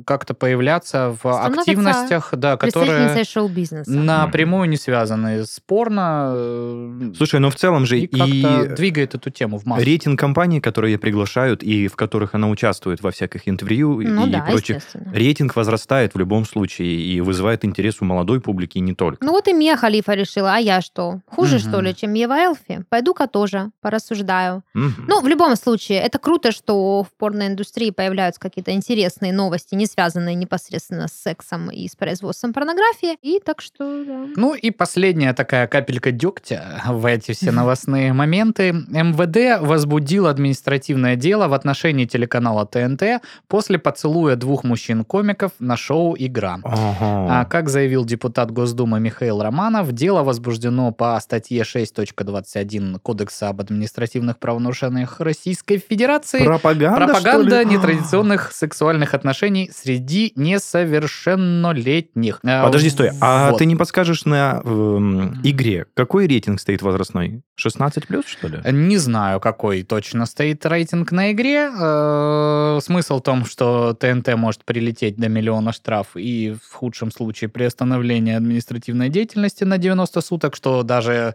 как-то 0.07 0.35
появляться 0.35 1.17
в 1.23 1.33
Становится 1.33 1.71
активностях, 1.87 2.31
да, 2.33 2.57
которые 2.57 3.25
шоу-бизнеса. 3.25 3.91
напрямую 3.91 4.69
не 4.69 4.77
связаны 4.77 5.45
с 5.45 5.61
порно. 5.61 6.33
э, 6.35 7.13
Слушай, 7.17 7.41
ну 7.41 7.51
в 7.51 7.57
целом 7.57 7.87
же 7.87 7.99
и 7.99 8.05
и, 8.07 8.67
двигает 8.75 9.15
эту 9.15 9.31
тему 9.31 9.59
в 9.59 9.67
массу. 9.67 9.85
рейтинг 9.85 10.19
компаний, 10.19 10.61
которые 10.61 10.99
приглашают 10.99 11.63
и 11.63 11.89
в 11.89 11.97
которых 11.97 12.35
она 12.35 12.49
участвует 12.49 13.03
во 13.03 13.11
всяких 13.11 13.49
интервью 13.49 14.01
Ну 14.03 14.27
и 14.27 14.31
да, 14.31 14.41
прочих, 14.41 14.79
рейтинг 15.13 15.57
возрастает 15.57 16.15
в 16.15 16.19
любом 16.19 16.45
случае 16.45 16.89
и 17.01 17.21
вызывает 17.21 17.65
интерес 17.65 17.97
у 18.01 18.05
молодой 18.05 18.41
публики 18.41 18.79
и 18.79 18.81
не 18.81 18.95
только. 18.95 19.25
Ну 19.25 19.33
вот 19.33 19.49
и 19.49 19.53
Мия 19.53 19.77
Халифа 19.77 20.15
решила, 20.15 20.55
а 20.55 20.59
я 20.59 20.81
что? 20.81 21.21
Хуже, 21.27 21.57
Мгм. 21.57 21.69
что 21.69 21.81
ли, 21.81 21.95
чем 21.95 22.15
Ева 22.15 22.35
Элфи? 22.35 22.85
Пойду-ка 22.89 23.27
тоже 23.27 23.71
порассуждаю. 23.81 24.63
Мгм. 24.75 25.05
Ну, 25.09 25.21
в 25.21 25.29
любом 25.29 25.57
случае, 25.57 25.99
это 26.01 26.19
круто, 26.19 26.53
что 26.53 27.03
в 27.03 27.09
порноиндустрии 27.19 27.91
появляются 27.91 28.41
какие-то 28.41 28.73
интересные 28.73 29.33
новости, 29.33 29.75
не 29.75 29.87
связанные 29.87 30.35
непосредственно 30.35 31.09
с 31.09 31.13
сексом 31.13 31.68
и 31.71 31.89
с 31.89 31.97
производством 31.97 32.53
порнографии. 32.53 33.17
И 33.23 33.41
так 33.45 33.61
что, 33.61 34.05
да. 34.05 34.27
Ну 34.37 34.55
и 34.55 34.71
последняя 34.71 35.33
такая 35.33 35.67
капелька 35.67 36.13
дегтя 36.13 36.83
в 36.87 37.05
эти 37.07 37.33
все 37.33 37.51
новостные 37.51 38.13
моменты. 38.13 38.73
МВД 38.73 39.61
возбудил 39.61 40.27
административное 40.27 41.17
дело 41.17 41.49
в 41.49 41.55
отношении 41.55 42.05
телеканала 42.05 42.67
ТНТ 42.67 43.23
после 43.49 43.79
поцелуя 43.79 44.37
двух 44.37 44.65
мужчин-комиков 44.65 45.53
на 45.59 45.77
шоу 45.77 46.15
«Игра». 46.19 46.59
Ага. 46.65 47.41
А, 47.41 47.45
как 47.45 47.69
заявил 47.69 48.05
депутат 48.05 48.51
Госдумы 48.51 49.01
Михаил 49.01 49.43
Романов, 49.43 49.93
дело 49.93 50.23
возбуждено 50.23 50.93
по 50.93 51.19
статье 51.21 51.63
6.21 51.63 52.99
Кодекса 53.01 53.49
об 53.49 53.61
административных 53.61 54.39
правонарушениях 54.39 55.21
Российской 55.21 55.79
Федерации. 55.79 56.45
Пропаганда, 56.45 57.07
Пропаганда 57.07 57.65
нетрадиционных 57.65 58.53
сексуальных 58.53 59.15
отношений 59.15 59.71
среди 59.75 60.33
несовершеннолетних. 60.37 61.58
А, 62.45 62.65
Подожди, 62.65 62.91
стой. 62.91 63.11
А 63.21 63.51
вот. 63.51 63.59
ты 63.59 63.67
не 63.67 63.77
подскажешь 63.77 64.25
на 64.25 64.61
эм, 64.65 65.41
игре, 65.43 65.87
какой 65.95 66.27
рейтинг 66.27 66.61
стоит 66.61 66.83
возрастной? 66.83 67.43
16 67.57 68.07
плюс, 68.07 68.27
что 68.27 68.49
ли? 68.49 68.61
Не 68.71 68.97
знаю, 68.97 69.41
какой 69.41 69.83
точно 69.83 70.27
стоит 70.27 70.65
рейтинг 70.65 71.13
на 71.13 71.33
игре. 71.33 71.71
Э, 71.79 72.79
Смысл 72.83 73.19
в 73.19 73.23
том, 73.23 73.45
что 73.45 73.95
ТНТ 73.95 74.35
может 74.37 74.65
прилететь 74.65 75.17
до 75.17 75.29
миллиона 75.29 75.73
штраф 75.73 76.09
и 76.15 76.55
в 76.63 76.75
худшем 76.75 77.11
случае 77.11 77.49
приостановление 77.49 78.37
административной 78.37 79.09
деятельности 79.09 79.65
на 79.65 79.79
90 79.79 80.21
суток, 80.21 80.57
что 80.57 80.83
даже 80.83 81.13
э, 81.13 81.33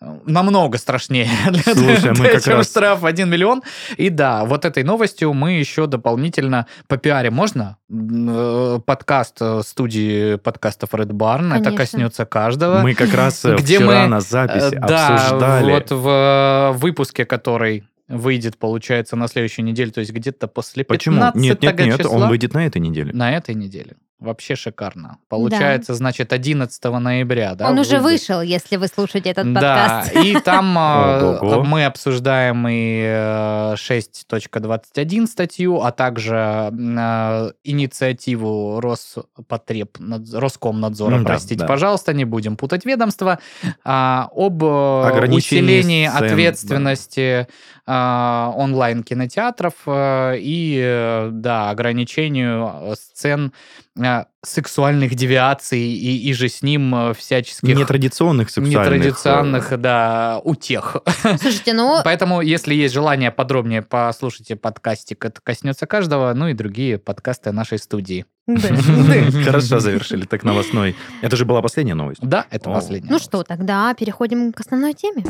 намного 0.00 0.78
страшнее 0.78 1.28
для 1.50 1.62
Слушай, 1.74 2.14
как 2.32 2.42
чем 2.44 2.54
раз- 2.54 2.70
штраф 2.70 3.04
1 3.04 3.28
миллион. 3.28 3.62
И 3.96 4.10
да, 4.10 4.44
вот 4.44 4.64
этой 4.64 4.82
новостью 4.82 5.32
мы 5.32 5.52
еще 5.52 5.86
дополнительно 5.86 6.66
по 6.88 6.96
пиаре. 6.96 7.30
Можно? 7.30 7.78
Э, 7.90 8.80
Подкаст 8.84 9.38
э, 9.40 9.62
студии 9.64 10.36
подкастов 10.36 10.90
Red 10.94 11.08
Barn. 11.12 11.46
Это 11.54 11.64
Конечно. 11.64 11.76
коснется 11.76 12.24
каждого. 12.26 12.80
Мы 12.80 12.94
как 12.94 13.14
раз 13.14 13.44
э, 13.44 13.56
Где 13.56 13.78
вчера 13.78 14.02
мы, 14.02 14.08
на 14.08 14.20
записи 14.20 14.76
Да, 14.76 15.14
обсуждали. 15.14 15.70
вот 15.72 15.90
в 15.90 16.72
выпуске, 16.78 17.24
который 17.24 17.84
выйдет, 18.06 18.58
получается, 18.58 19.16
на 19.16 19.28
следующей 19.28 19.62
неделе, 19.62 19.90
то 19.90 20.00
есть 20.00 20.12
где-то 20.12 20.46
после 20.46 20.84
15 20.84 20.88
Почему? 21.32 21.42
Нет, 21.42 21.62
нет, 21.62 21.78
нет, 21.78 21.98
числа. 21.98 22.16
он 22.16 22.28
выйдет 22.28 22.52
на 22.52 22.66
этой 22.66 22.78
неделе. 22.78 23.12
На 23.14 23.34
этой 23.34 23.54
неделе. 23.54 23.96
Вообще 24.20 24.54
шикарно. 24.56 25.18
Получается, 25.28 25.92
значит, 25.94 26.32
11 26.32 26.84
ноября, 26.84 27.54
да? 27.56 27.68
Он 27.68 27.78
уже 27.78 27.98
выйдет? 27.98 28.20
вышел, 28.20 28.40
если 28.40 28.76
вы 28.76 28.86
слушаете 28.86 29.30
этот 29.30 29.52
Да, 29.52 30.04
подкаст. 30.04 30.24
и 30.24 30.40
там 30.40 30.78
э, 30.78 31.38
Ого-го. 31.40 31.64
мы 31.64 31.84
обсуждаем 31.84 32.66
и 32.68 33.02
э, 33.04 33.74
6.21 33.74 35.26
статью, 35.26 35.80
а 35.82 35.90
также 35.90 36.36
э, 36.36 37.50
инициативу 37.64 38.80
Роспотреб, 38.80 39.98
Роскомнадзора, 40.32 41.18
да, 41.18 41.24
простите, 41.24 41.60
да. 41.62 41.66
пожалуйста, 41.66 42.14
не 42.14 42.24
будем 42.24 42.56
путать 42.56 42.86
ведомства, 42.86 43.40
а, 43.84 44.28
об 44.32 44.62
э, 44.62 45.26
усилении 45.32 46.06
ответственности 46.06 47.48
э, 47.86 48.52
онлайн-кинотеатров 48.56 49.74
э, 49.86 50.36
и, 50.38 50.80
э, 50.82 51.30
да, 51.32 51.70
ограничению 51.70 52.70
э, 52.92 52.94
сцен 52.96 53.52
э, 53.96 54.03
сексуальных 54.42 55.14
девиаций 55.14 55.80
и, 55.80 56.28
и 56.28 56.32
же 56.34 56.48
с 56.48 56.62
ним 56.62 56.94
э, 56.94 57.14
всяческих 57.14 57.62
Нетрадиционных 57.76 58.50
сексуальных. 58.50 58.76
э, 58.76 58.96
нетрадиционных, 58.96 59.80
да, 59.80 60.40
утех. 60.44 60.96
Слушайте, 61.40 61.72
ну, 61.72 62.00
Поэтому, 62.04 62.40
если 62.40 62.74
есть 62.74 62.94
желание 62.94 63.30
подробнее 63.30 63.82
послушайте 63.82 64.56
подкастик, 64.56 65.24
это 65.24 65.40
коснется 65.42 65.86
каждого, 65.86 66.32
ну 66.34 66.48
и 66.48 66.52
другие 66.52 66.98
подкасты 66.98 67.52
нашей 67.52 67.78
студии. 67.78 68.26
э, 68.46 69.30
Хорошо 69.44 69.80
завершили, 69.80 70.26
так 70.26 70.44
новостной. 70.44 70.94
Это 71.22 71.36
же 71.36 71.44
была 71.44 71.62
последняя 71.62 71.94
новость. 71.94 72.20
Да, 72.22 72.46
это 72.50 72.70
О. 72.70 72.74
последнее. 72.74 73.10
Ну 73.10 73.18
что, 73.18 73.42
тогда 73.42 73.94
переходим 73.94 74.52
к 74.52 74.60
основной 74.60 74.92
теме. 74.94 75.24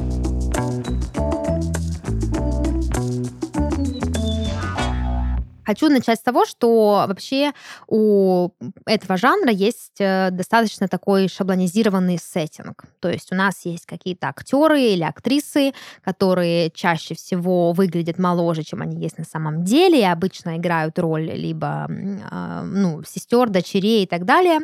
Хочу 5.64 5.88
начать 5.88 6.18
с 6.18 6.22
того, 6.22 6.44
что 6.44 7.04
вообще 7.08 7.52
у 7.88 8.50
этого 8.86 9.16
жанра 9.16 9.50
есть 9.50 10.00
э, 10.00 10.30
достаточно 10.30 10.88
такой 10.88 11.28
шаблонизированный 11.28 12.18
сеттинг. 12.18 12.84
То 13.00 13.08
есть 13.10 13.32
у 13.32 13.34
нас 13.34 13.64
есть 13.64 13.86
какие-то 13.86 14.28
актеры 14.28 14.82
или 14.82 15.02
актрисы, 15.02 15.72
которые 16.02 16.70
чаще 16.70 17.14
всего 17.14 17.72
выглядят 17.72 18.18
моложе, 18.18 18.62
чем 18.62 18.82
они 18.82 19.00
есть 19.00 19.18
на 19.18 19.24
самом 19.24 19.64
деле, 19.64 20.00
и 20.00 20.04
обычно 20.04 20.56
играют 20.56 20.98
роль 20.98 21.30
либо 21.30 21.88
а, 22.30 22.62
ну, 22.62 23.02
сестер, 23.06 23.48
дочерей 23.48 24.04
и 24.04 24.06
так 24.06 24.24
далее. 24.24 24.60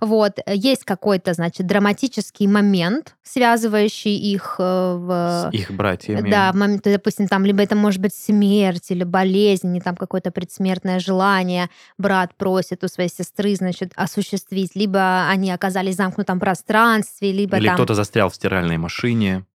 Вот. 0.00 0.38
Есть 0.46 0.84
какой-то, 0.84 1.34
значит, 1.34 1.66
драматический 1.66 2.46
момент, 2.46 3.16
связывающий 3.22 4.16
их 4.16 4.56
э, 4.58 4.62
в... 4.62 5.50
С 5.50 5.54
их 5.54 5.70
братьями. 5.70 6.30
Да, 6.30 6.52
в 6.52 6.56
момент, 6.56 6.82
допустим, 6.84 7.28
там 7.28 7.44
либо 7.44 7.62
это 7.62 7.76
может 7.76 8.00
быть 8.00 8.14
смерть 8.14 8.90
или 8.90 9.04
болезнь, 9.04 9.74
или 9.74 9.82
там 9.82 9.96
какое-то 10.30 10.32
предсмертное 10.32 11.00
желание, 11.00 11.68
брат 11.98 12.34
просит 12.36 12.84
у 12.84 12.88
своей 12.88 13.10
сестры, 13.10 13.54
значит, 13.54 13.92
осуществить, 13.96 14.76
либо 14.76 15.28
они 15.28 15.50
оказались 15.50 15.94
в 15.94 15.98
замкнутом 15.98 16.40
пространстве, 16.40 17.32
либо 17.32 17.56
Или 17.56 17.66
там... 17.66 17.74
кто-то 17.74 17.94
застрял 17.94 18.28
в 18.28 18.34
стиральной 18.34 18.78
машине. 18.78 19.44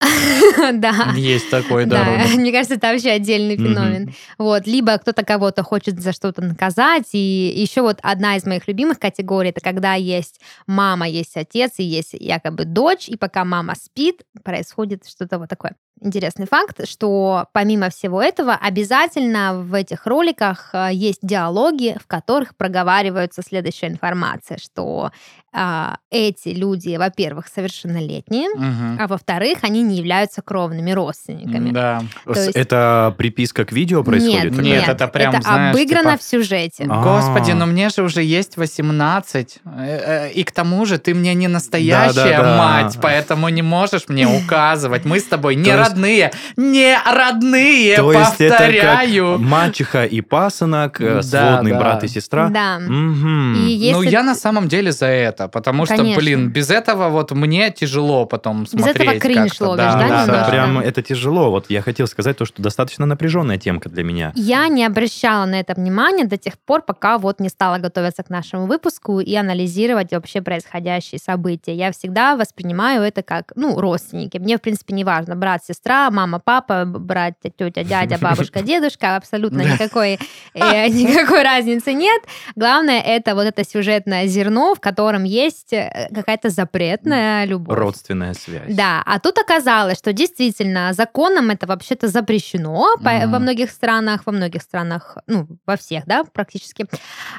Да. 0.72 1.12
Есть 1.16 1.50
такой, 1.50 1.86
Да, 1.86 2.04
мне 2.34 2.50
кажется, 2.50 2.74
это 2.74 2.88
вообще 2.88 3.10
отдельный 3.10 3.56
феномен. 3.56 4.14
Вот, 4.38 4.66
либо 4.66 4.98
кто-то 4.98 5.24
кого-то 5.24 5.62
хочет 5.62 6.00
за 6.00 6.12
что-то 6.12 6.42
наказать, 6.42 7.08
и 7.12 7.52
еще 7.56 7.82
вот 7.82 7.98
одна 8.02 8.36
из 8.36 8.44
моих 8.44 8.68
любимых 8.68 8.98
категорий 8.98 9.50
это 9.50 9.60
когда 9.60 9.94
есть 9.94 10.40
мама, 10.66 11.08
есть 11.08 11.36
отец 11.36 11.74
и 11.78 11.84
есть 11.84 12.14
якобы 12.14 12.64
дочь, 12.64 13.08
и 13.08 13.16
пока 13.16 13.44
мама 13.44 13.74
спит, 13.74 14.22
происходит 14.42 15.06
что-то 15.06 15.38
вот 15.38 15.48
такое. 15.48 15.74
Интересный 16.02 16.46
факт, 16.46 16.86
что 16.86 17.46
помимо 17.52 17.88
всего 17.88 18.20
этого 18.20 18.54
обязательно 18.54 19.62
в 19.62 19.72
этих 19.72 20.06
роликах 20.06 20.70
э, 20.74 20.90
есть 20.92 21.20
диалоги, 21.22 21.96
в 21.98 22.06
которых 22.06 22.54
проговаривается 22.54 23.40
следующая 23.42 23.86
информация, 23.86 24.58
что 24.58 25.10
а, 25.58 25.96
эти 26.10 26.50
люди, 26.50 26.96
во-первых, 26.96 27.46
совершеннолетние, 27.48 28.48
Мгм. 28.54 28.98
а 29.00 29.06
во-вторых, 29.06 29.58
они 29.62 29.80
не 29.82 29.96
являются 29.96 30.42
кровными 30.42 30.90
родственниками. 30.90 31.70
Да. 31.70 32.02
То 32.26 32.32
есть- 32.34 32.54
Это 32.56 33.14
приписка 33.16 33.64
к 33.64 33.72
видео 33.72 34.04
происходит? 34.04 34.52
Нет, 34.52 34.62
Нет, 34.62 34.64
нет, 34.80 34.88
это 34.88 35.08
прям, 35.08 35.32
это 35.34 35.42
знаешь, 35.42 35.74
обыграно 35.74 36.10
типа- 36.12 36.18
в 36.18 36.22
сюжете. 36.22 36.86
А. 36.90 37.02
Господи, 37.02 37.52
но 37.52 37.64
мне 37.66 37.88
же 37.88 38.02
уже 38.02 38.22
есть 38.22 38.56
18. 38.58 39.58
э, 39.64 40.28
э, 40.28 40.32
И 40.32 40.44
к 40.44 40.52
тому 40.52 40.84
же 40.84 40.98
ты 40.98 41.14
мне 41.14 41.32
не 41.34 41.48
настоящая 41.48 42.12
Да-да-да. 42.36 42.58
мать, 42.58 42.98
поэтому 43.00 43.48
не 43.48 43.62
можешь 43.62 44.08
мне 44.08 44.26
указывать. 44.28 45.04
Мы 45.06 45.20
с 45.20 45.24
тобой 45.24 45.54
не 45.54 45.64
То 45.64 45.78
есть- 45.78 45.90
родные. 45.90 46.32
Не 46.56 46.98
родные, 47.06 47.96
То 47.96 48.12
есть 48.12 48.40
это 48.40 48.48
как 48.56 48.58
повторяю. 48.58 49.38
мачеха 49.38 50.04
и 50.04 50.20
пасынок, 50.20 51.00
э, 51.00 51.20
Да, 51.22 51.22
сводный 51.22 51.72
да. 51.72 51.78
брат 51.78 52.04
и 52.04 52.08
сестра? 52.08 52.48
Да. 52.50 52.78
Мгм. 52.78 53.54
И 53.66 53.70
если... 53.72 53.92
Ну, 53.94 54.02
я 54.02 54.22
на 54.22 54.34
самом 54.34 54.68
деле 54.68 54.92
за 54.92 55.06
это. 55.06 55.45
Это, 55.46 55.52
потому 55.52 55.86
что, 55.86 55.96
Конечно. 55.96 56.20
блин, 56.20 56.48
без 56.50 56.70
этого 56.70 57.08
вот 57.08 57.30
мне 57.32 57.70
тяжело 57.70 58.26
потом 58.26 58.62
Без 58.64 58.70
смотреть. 58.70 58.96
этого 58.96 59.18
кринж 59.18 59.60
ловишь, 59.60 59.76
да, 59.76 60.08
да, 60.08 60.26
да, 60.26 60.48
прям 60.48 60.78
это 60.78 61.02
тяжело. 61.02 61.50
Вот 61.50 61.66
я 61.70 61.82
хотел 61.82 62.06
сказать 62.06 62.36
то, 62.36 62.44
что 62.44 62.62
достаточно 62.62 63.06
напряженная 63.06 63.58
темка 63.58 63.88
для 63.88 64.04
меня. 64.04 64.32
Я 64.34 64.68
не 64.68 64.84
обращала 64.84 65.44
на 65.46 65.60
это 65.60 65.74
внимания 65.74 66.24
до 66.24 66.36
тех 66.36 66.58
пор, 66.58 66.82
пока 66.82 67.18
вот 67.18 67.40
не 67.40 67.48
стала 67.48 67.78
готовиться 67.78 68.22
к 68.22 68.30
нашему 68.30 68.66
выпуску 68.66 69.20
и 69.20 69.34
анализировать 69.34 70.12
вообще 70.12 70.42
происходящие 70.42 71.18
события. 71.18 71.74
Я 71.74 71.92
всегда 71.92 72.36
воспринимаю 72.36 73.02
это 73.02 73.22
как, 73.22 73.52
ну, 73.54 73.80
родственники. 73.80 74.38
Мне, 74.38 74.56
в 74.56 74.60
принципе, 74.60 74.94
не 74.94 75.04
важно, 75.04 75.36
брат, 75.36 75.64
сестра, 75.64 76.10
мама, 76.10 76.40
папа, 76.44 76.84
брат, 76.84 77.34
тетя, 77.42 77.84
дядя, 77.84 78.18
бабушка, 78.20 78.62
дедушка, 78.62 79.16
абсолютно 79.16 79.62
никакой, 79.62 80.18
э, 80.54 80.88
никакой 80.88 81.42
разницы 81.42 81.92
нет. 81.92 82.22
Главное, 82.56 83.00
это 83.00 83.34
вот 83.34 83.44
это 83.44 83.64
сюжетное 83.64 84.26
зерно, 84.26 84.74
в 84.74 84.80
котором 84.80 85.24
есть 85.36 85.72
э, 85.72 86.08
какая-то 86.14 86.50
запретная 86.50 87.44
любовь. 87.46 87.78
Родственная 87.78 88.34
связь. 88.34 88.74
Да, 88.74 89.02
а 89.04 89.18
тут 89.20 89.38
оказалось, 89.38 89.98
что 89.98 90.12
действительно 90.12 90.92
законом 90.92 91.50
это 91.50 91.66
вообще-то 91.66 92.08
запрещено 92.08 92.96
Мгм. 92.98 93.30
во 93.30 93.38
многих 93.38 93.70
странах, 93.70 94.22
во 94.26 94.32
многих 94.32 94.62
странах, 94.62 95.18
ну, 95.26 95.46
во 95.66 95.76
всех, 95.76 96.04
да, 96.06 96.24
практически. 96.24 96.86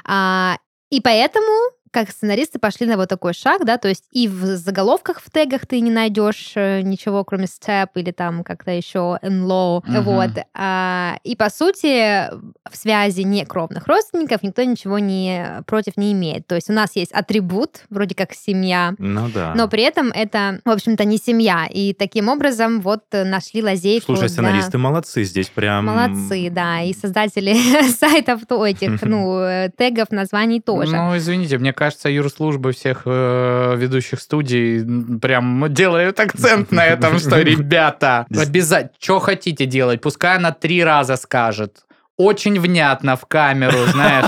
А, 0.04 0.56
и 0.90 1.00
поэтому 1.00 1.70
как 1.90 2.10
сценаристы 2.10 2.58
пошли 2.58 2.86
на 2.86 2.96
вот 2.96 3.08
такой 3.08 3.34
шаг, 3.34 3.64
да, 3.64 3.78
то 3.78 3.88
есть 3.88 4.04
и 4.12 4.28
в 4.28 4.44
заголовках 4.56 5.20
в 5.20 5.30
тегах 5.30 5.66
ты 5.66 5.80
не 5.80 5.90
найдешь 5.90 6.52
э, 6.54 6.80
ничего, 6.82 7.24
кроме 7.24 7.44
step 7.46 7.88
или 7.94 8.10
там 8.10 8.44
как-то 8.44 8.70
еще 8.70 9.18
in-law, 9.22 9.82
Мгм. 9.86 10.02
вот. 10.02 10.30
А, 10.54 11.16
и 11.24 11.36
по 11.36 11.50
сути 11.50 12.28
в 12.70 12.76
связи 12.76 13.22
некровных 13.24 13.86
родственников 13.86 14.42
никто 14.42 14.62
ничего 14.62 14.98
не 14.98 15.62
против 15.66 15.96
не 15.96 16.12
имеет. 16.12 16.46
То 16.46 16.54
есть 16.54 16.70
у 16.70 16.72
нас 16.72 16.90
есть 16.96 17.12
атрибут, 17.12 17.82
вроде 17.90 18.14
как 18.14 18.32
семья, 18.34 18.94
Ну 18.98 19.28
да. 19.28 19.52
но 19.54 19.68
при 19.68 19.82
этом 19.82 20.08
это, 20.10 20.60
в 20.64 20.70
общем-то, 20.70 21.04
не 21.04 21.18
семья. 21.18 21.66
И 21.70 21.92
таким 21.94 22.28
образом 22.28 22.80
вот 22.80 23.04
нашли 23.12 23.62
лазейку. 23.62 24.06
Слушай, 24.06 24.20
для- 24.20 24.28
сценаристы 24.28 24.78
молодцы, 24.78 25.24
здесь 25.24 25.48
прям... 25.48 25.86
Молодцы, 25.86 26.50
да. 26.50 26.82
И 26.82 26.92
создатели 26.94 27.54
сайтов 27.90 28.42
то 28.46 28.64
этих, 28.66 29.02
ну, 29.02 29.38
э, 29.40 29.70
тегов, 29.76 30.10
названий 30.10 30.60
тоже. 30.60 30.94
Ну, 30.96 31.16
извините, 31.16 31.58
мне 31.58 31.72
кажется, 31.78 32.08
юрслужбы 32.08 32.72
всех 32.72 33.02
э, 33.04 33.74
ведущих 33.76 34.20
студий 34.20 34.84
прям 35.20 35.72
делают 35.72 36.18
акцент 36.18 36.72
на 36.72 36.84
этом, 36.84 37.20
что, 37.20 37.40
ребята, 37.40 38.26
обязательно, 38.36 38.94
что 38.98 39.20
хотите 39.20 39.64
делать, 39.64 40.00
пускай 40.00 40.36
она 40.36 40.50
три 40.50 40.82
раза 40.82 41.16
скажет. 41.16 41.84
Очень 42.16 42.58
внятно 42.58 43.14
в 43.14 43.26
камеру, 43.26 43.78
знаешь, 43.92 44.26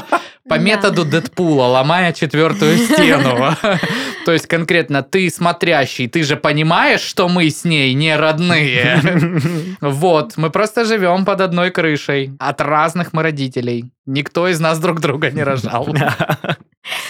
по 0.48 0.58
методу 0.60 1.04
Дэдпула, 1.04 1.64
ломая 1.64 2.12
четвертую 2.12 2.76
стену. 2.86 3.56
То 4.24 4.32
есть 4.32 4.46
конкретно 4.46 5.02
ты 5.02 5.28
смотрящий, 5.28 6.06
ты 6.06 6.22
же 6.22 6.36
понимаешь, 6.36 7.00
что 7.00 7.28
мы 7.28 7.50
с 7.50 7.64
ней 7.64 7.92
не 7.94 8.16
родные. 8.16 9.02
Вот, 9.80 10.36
мы 10.36 10.50
просто 10.50 10.84
живем 10.84 11.24
под 11.24 11.40
одной 11.40 11.72
крышей. 11.72 12.32
От 12.38 12.60
разных 12.60 13.12
мы 13.12 13.24
родителей. 13.24 13.90
Никто 14.06 14.46
из 14.46 14.60
нас 14.60 14.78
друг 14.78 15.00
друга 15.00 15.32
не 15.32 15.42
рожал. 15.42 15.88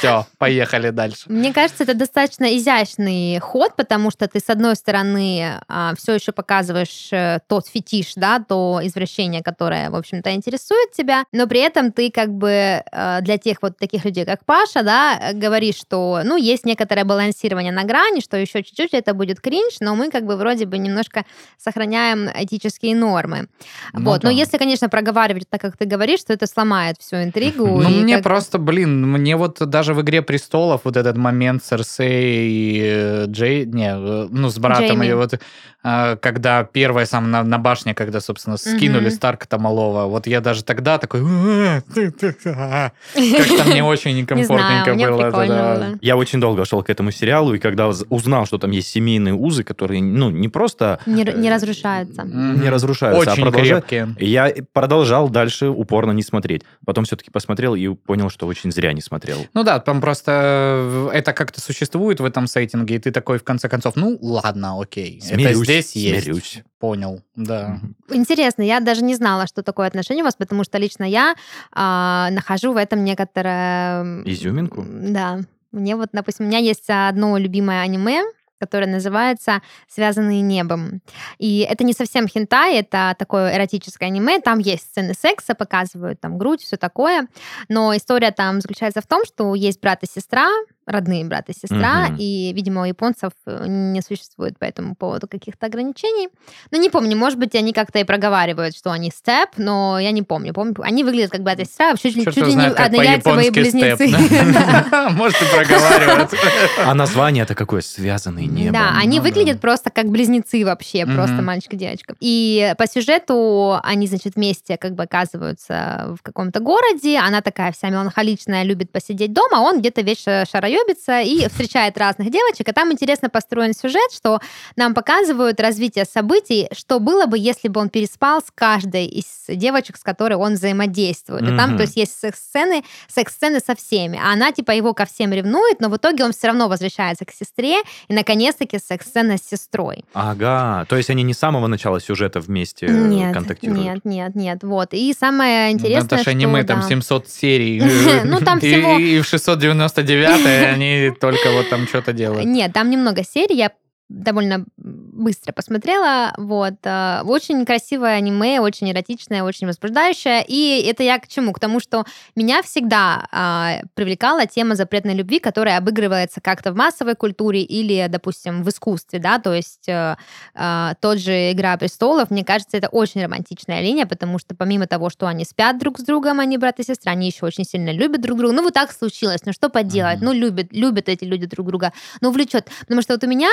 Все, 0.00 0.26
поехали 0.38 0.90
дальше. 0.90 1.24
Мне 1.26 1.52
кажется, 1.52 1.84
это 1.84 1.94
достаточно 1.94 2.56
изящный 2.56 3.38
ход, 3.38 3.76
потому 3.76 4.10
что 4.10 4.26
ты, 4.26 4.40
с 4.40 4.48
одной 4.48 4.74
стороны, 4.74 5.60
все 5.96 6.14
еще 6.14 6.32
показываешь 6.32 7.08
э, 7.12 7.40
тот 7.46 7.66
фетиш, 7.68 8.14
да, 8.16 8.42
то 8.46 8.80
извращение, 8.82 9.42
которое, 9.42 9.90
в 9.90 9.94
общем-то, 9.94 10.32
интересует 10.32 10.92
тебя, 10.92 11.24
но 11.32 11.46
при 11.46 11.60
этом 11.60 11.92
ты 11.92 12.10
как 12.10 12.30
бы 12.30 12.50
э, 12.50 13.18
для 13.20 13.36
тех 13.36 13.58
вот 13.60 13.76
таких 13.76 14.04
людей, 14.06 14.24
как 14.24 14.44
Паша, 14.46 14.82
да, 14.82 15.32
говоришь, 15.34 15.76
что, 15.76 16.22
ну, 16.24 16.36
есть 16.36 16.64
некоторое 16.64 17.04
балансирование 17.04 17.72
на 17.72 17.84
грани, 17.84 18.20
что 18.20 18.38
еще 18.38 18.62
чуть-чуть 18.62 18.94
это 18.94 19.12
будет 19.12 19.40
кринж, 19.40 19.74
но 19.80 19.94
мы 19.94 20.10
как 20.10 20.24
бы 20.24 20.36
вроде 20.36 20.64
бы 20.64 20.78
немножко 20.78 21.24
сохраняем 21.58 22.28
этические 22.34 22.96
нормы. 22.96 23.48
Ну 23.92 24.04
вот, 24.04 24.22
но 24.22 24.30
да. 24.30 24.34
если, 24.34 24.56
конечно, 24.56 24.88
проговаривать 24.88 25.44
так, 25.50 25.60
как 25.60 25.76
ты 25.76 25.84
говоришь, 25.84 26.24
то 26.24 26.32
это 26.32 26.46
сломает 26.46 26.96
всю 26.98 27.16
интригу. 27.16 27.66
Ну, 27.66 27.88
мне 27.88 28.14
как- 28.14 28.24
просто, 28.24 28.58
блин, 28.58 29.06
мне 29.10 29.36
вот 29.36 29.58
даже 29.68 29.89
в 29.94 30.02
«Игре 30.02 30.22
престолов» 30.22 30.82
вот 30.84 30.96
этот 30.96 31.16
момент 31.16 31.64
Серсей 31.64 32.48
и 32.48 32.80
э, 32.82 33.26
Джей, 33.26 33.66
не, 33.66 33.90
э, 33.90 34.28
ну, 34.30 34.48
с 34.50 34.58
братом, 34.58 34.86
Джейми. 34.86 35.06
и 35.06 35.12
вот 35.12 35.40
когда 35.82 36.64
первая 36.64 37.06
сам 37.06 37.30
на, 37.30 37.42
на 37.42 37.58
башне, 37.58 37.94
когда, 37.94 38.20
собственно, 38.20 38.56
скинули 38.56 39.06
Мгм. 39.06 39.10
Старка 39.10 39.58
Малого, 39.58 40.06
вот 40.06 40.26
я 40.26 40.40
даже 40.40 40.62
тогда 40.64 40.98
такой, 40.98 41.20
«А, 41.24 41.80
а». 42.46 42.90
как-то 43.14 43.64
мне 43.70 43.82
очень 43.82 44.12
Не 44.14 44.22
некомфортненько 44.22 44.94
знаю, 44.94 45.16
было. 45.16 45.30
да. 45.30 45.88
Я 46.00 46.16
очень 46.16 46.40
долго 46.40 46.64
шел 46.64 46.82
к 46.82 46.90
этому 46.90 47.10
сериалу, 47.10 47.54
и 47.54 47.58
когда 47.58 47.88
уз- 47.88 48.04
узнал, 48.10 48.46
что 48.46 48.58
там 48.58 48.70
есть 48.70 48.88
семейные 48.88 49.34
узы, 49.34 49.64
которые, 49.64 50.02
ну, 50.02 50.30
не 50.30 50.48
просто... 50.48 50.98
Не, 51.06 51.24
э, 51.24 51.50
разрушаются. 51.54 52.22
Не 52.24 52.68
разрушаются, 52.68 53.32
Очень 53.32 53.42
а 53.42 53.46
продолжают. 53.46 53.86
крепкие. 53.86 54.14
Я 54.26 54.52
продолжал 54.72 55.28
дальше 55.28 55.68
упорно 55.68 56.12
не 56.12 56.22
смотреть. 56.22 56.62
Потом 56.84 57.04
все-таки 57.04 57.30
посмотрел 57.30 57.74
и 57.74 57.88
понял, 57.88 58.30
что 58.30 58.46
очень 58.46 58.70
зря 58.72 58.92
не 58.92 59.00
смотрел. 59.00 59.46
Ну 59.54 59.64
да, 59.64 59.78
там 59.80 60.00
просто 60.00 60.32
э, 60.34 61.10
это 61.14 61.32
как-то 61.32 61.60
существует 61.60 62.20
в 62.20 62.24
этом 62.24 62.46
сеттинге, 62.46 62.96
и 62.96 62.98
ты 62.98 63.10
такой 63.10 63.38
в 63.38 63.44
конце 63.44 63.68
концов, 63.68 63.96
ну 63.96 64.18
ладно, 64.20 64.80
окей, 64.80 65.20
Смирюсь, 65.22 65.56
здесь 65.70 65.96
есть. 65.96 66.24
смирюсь. 66.24 66.62
Понял, 66.78 67.22
да. 67.36 67.78
Интересно, 68.08 68.62
я 68.62 68.80
даже 68.80 69.02
не 69.02 69.14
знала, 69.14 69.46
что 69.46 69.62
такое 69.62 69.86
отношение 69.86 70.22
у 70.22 70.26
вас, 70.26 70.34
потому 70.34 70.64
что 70.64 70.78
лично 70.78 71.04
я 71.04 71.34
а, 71.72 72.30
нахожу 72.30 72.72
в 72.72 72.76
этом 72.76 73.04
некоторое... 73.04 74.22
Изюминку? 74.24 74.84
Да. 74.86 75.40
Мне 75.72 75.96
вот, 75.96 76.08
допустим, 76.12 76.46
у 76.46 76.48
меня 76.48 76.58
есть 76.58 76.86
одно 76.88 77.36
любимое 77.36 77.82
аниме, 77.82 78.22
которое 78.60 78.86
называется 78.86 79.62
«Связанные 79.88 80.42
небом». 80.42 81.00
И 81.38 81.60
это 81.60 81.82
не 81.82 81.94
совсем 81.94 82.28
хентай, 82.28 82.76
это 82.76 83.14
такое 83.18 83.56
эротическое 83.56 84.08
аниме. 84.08 84.40
Там 84.40 84.58
есть 84.58 84.84
сцены 84.84 85.14
секса, 85.14 85.54
показывают 85.54 86.20
там 86.20 86.38
грудь, 86.38 86.62
все 86.62 86.76
такое. 86.76 87.26
Но 87.68 87.96
история 87.96 88.30
там 88.30 88.60
заключается 88.60 89.00
в 89.00 89.06
том, 89.06 89.24
что 89.24 89.54
есть 89.54 89.80
брат 89.80 90.02
и 90.02 90.06
сестра, 90.06 90.48
родные 90.90 91.24
брат 91.24 91.48
и 91.48 91.52
сестра, 91.52 92.08
Мгм. 92.08 92.16
и, 92.18 92.52
видимо, 92.54 92.82
у 92.82 92.84
японцев 92.84 93.32
э, 93.46 93.64
не 93.66 94.00
существует 94.02 94.58
по 94.58 94.64
этому 94.64 94.94
поводу 94.94 95.28
каких-то 95.28 95.66
ограничений. 95.66 96.28
Ну, 96.70 96.80
не 96.80 96.90
помню, 96.90 97.16
может 97.16 97.38
быть, 97.38 97.54
они 97.54 97.72
как-то 97.72 97.98
и 97.98 98.04
проговаривают, 98.04 98.76
что 98.76 98.90
они 98.90 99.10
степ, 99.10 99.50
но 99.56 99.98
я 99.98 100.10
не 100.10 100.22
помню. 100.22 100.52
помню 100.52 100.74
они 100.82 101.04
выглядят 101.04 101.30
как 101.30 101.42
брат 101.42 101.60
и 101.60 101.64
сестра, 101.64 101.94
чуть, 101.96 102.14
Черт 102.14 102.34
чуть 102.34 102.36
его 102.36 102.46
ли 102.46 102.54
не 102.54 102.66
однояйцевые 102.66 103.50
близнецы. 103.50 104.08
Может, 105.10 105.40
и 105.42 105.44
проговаривают. 105.54 106.30
А 106.84 106.94
название-то 106.94 107.54
какое? 107.54 107.80
Связанный 107.80 108.46
небом. 108.46 108.72
Да, 108.72 108.92
они 108.96 109.18
Ну 109.18 109.24
выглядят 109.24 109.60
просто 109.60 109.90
как 109.90 110.06
близнецы 110.10 110.64
вообще, 110.64 111.04
просто 111.06 111.42
мальчик 111.42 111.74
и 111.74 111.76
девочка. 111.76 112.14
И 112.20 112.74
по 112.78 112.86
сюжету 112.86 113.78
они, 113.82 114.06
значит, 114.06 114.34
вместе 114.36 114.76
как 114.76 114.94
бы 114.94 115.04
оказываются 115.04 116.14
в 116.18 116.22
каком-то 116.22 116.60
городе. 116.60 117.18
Она 117.18 117.40
такая 117.42 117.72
вся 117.72 117.88
меланхоличная, 117.90 118.62
любит 118.62 118.90
посидеть 118.92 119.32
дома, 119.32 119.58
а 119.58 119.60
он 119.60 119.80
где-то 119.80 120.02
вечно 120.02 120.44
шароебится 120.80 121.20
и 121.20 121.48
встречает 121.48 121.98
разных 121.98 122.30
девочек. 122.30 122.68
И 122.68 122.72
там 122.72 122.92
интересно 122.92 123.30
построен 123.30 123.72
сюжет, 123.74 124.12
что 124.12 124.40
нам 124.76 124.94
показывают 124.94 125.60
развитие 125.60 126.04
событий, 126.04 126.68
что 126.72 126.98
было 126.98 127.26
бы, 127.26 127.38
если 127.38 127.68
бы 127.68 127.80
он 127.80 127.88
переспал 127.88 128.40
с 128.40 128.50
каждой 128.54 129.06
из 129.06 129.26
девочек, 129.48 129.96
с 129.96 130.02
которой 130.02 130.34
он 130.34 130.54
взаимодействует. 130.54 131.42
И 131.42 131.56
там, 131.56 131.76
то 131.76 131.82
есть, 131.82 131.96
есть 131.96 132.18
секс-сцены, 132.18 132.84
секс-сцены 133.08 133.60
со 133.60 133.74
всеми. 133.74 134.20
А 134.22 134.32
она, 134.32 134.52
типа, 134.52 134.72
его 134.72 134.94
ко 134.94 135.06
всем 135.06 135.32
ревнует, 135.32 135.80
но 135.80 135.88
в 135.88 135.96
итоге 135.96 136.24
он 136.24 136.32
все 136.32 136.48
равно 136.48 136.68
возвращается 136.68 137.24
к 137.24 137.30
сестре, 137.30 137.80
и, 138.08 138.14
наконец-таки, 138.14 138.78
секс-сцена 138.78 139.36
с 139.36 139.48
сестрой. 139.48 140.04
Ага, 140.14 140.86
то 140.88 140.96
есть 140.96 141.10
они 141.10 141.22
не 141.22 141.34
с 141.34 141.38
самого 141.38 141.66
начала 141.66 142.00
сюжета 142.00 142.40
вместе 142.40 142.86
э, 142.86 142.90
Нет, 142.90 143.34
контактируют? 143.34 143.84
нет, 143.84 144.04
нет, 144.04 144.34
нет. 144.34 144.58
Вот. 144.62 144.88
И 144.92 145.14
самое 145.18 145.72
интересное, 145.72 146.18
ж 146.18 146.22
что... 146.22 146.30
аниме, 146.30 146.64
там 146.64 146.80
да. 146.80 146.88
700 146.88 147.28
серий. 147.28 147.80
Ну, 148.24 148.40
там 148.40 148.58
всего- 148.60 148.98
И 148.98 149.20
в 149.20 149.26
699 149.26 150.69
они 150.74 151.10
только 151.20 151.50
вот 151.52 151.68
там 151.68 151.86
что-то 151.86 152.12
делают. 152.12 152.46
Нет, 152.46 152.72
там 152.72 152.90
немного 152.90 153.22
серий, 153.24 153.56
я 153.56 153.72
довольно 154.10 154.64
быстро 154.76 155.52
посмотрела. 155.52 156.34
Вот. 156.36 156.74
э, 156.82 157.22
Очень 157.24 157.64
красивое 157.64 158.16
аниме, 158.16 158.60
очень 158.60 158.90
эротичное, 158.90 159.44
очень 159.44 159.66
возбуждающее. 159.68 160.44
И 160.46 160.82
это 160.86 161.02
я 161.02 161.18
к 161.18 161.28
чему? 161.28 161.52
К 161.52 161.60
тому, 161.60 161.80
что 161.80 162.04
меня 162.34 162.62
всегда 162.62 163.26
а, 163.30 163.80
привлекала 163.94 164.46
тема 164.46 164.74
запретной 164.74 165.14
любви, 165.14 165.38
которая 165.38 165.78
обыгрывается 165.78 166.40
как-то 166.40 166.72
в 166.72 166.76
массовой 166.76 167.14
культуре 167.14 167.62
или, 167.62 168.06
допустим, 168.08 168.64
в 168.64 168.68
искусстве, 168.68 169.20
да, 169.20 169.38
то 169.38 169.54
есть 169.54 169.88
э, 169.88 170.16
э, 170.54 170.88
тот 171.00 171.18
же 171.18 171.52
«Игра 171.52 171.76
престолов», 171.76 172.30
мне 172.30 172.44
кажется, 172.44 172.76
это 172.76 172.88
очень 172.88 173.22
романтичная 173.22 173.80
линия, 173.80 174.06
потому 174.06 174.38
что 174.38 174.54
помимо 174.56 174.86
того, 174.86 175.10
что 175.10 175.26
они 175.26 175.44
спят 175.44 175.78
друг 175.78 176.00
с 176.00 176.02
другом, 176.02 176.40
они 176.40 176.58
брат 176.58 176.80
и 176.80 176.82
сестра, 176.82 177.12
они 177.12 177.28
еще 177.28 177.46
очень 177.46 177.64
сильно 177.64 177.90
любят 177.92 178.20
друг 178.20 178.38
друга. 178.38 178.52
Ну, 178.54 178.62
вот 178.62 178.74
так 178.74 178.90
случилось, 178.92 179.40
ну 179.44 179.52
что 179.52 179.68
поделать? 179.68 180.16
Мгм. 180.16 180.24
Ну, 180.24 180.32
любят, 180.32 180.68
любят 180.72 181.08
эти 181.08 181.24
люди 181.24 181.46
друг 181.46 181.66
друга, 181.66 181.92
ну, 182.20 182.30
влечет. 182.32 182.68
Потому 182.80 183.02
что 183.02 183.14
вот 183.14 183.24
у 183.24 183.28
меня 183.28 183.50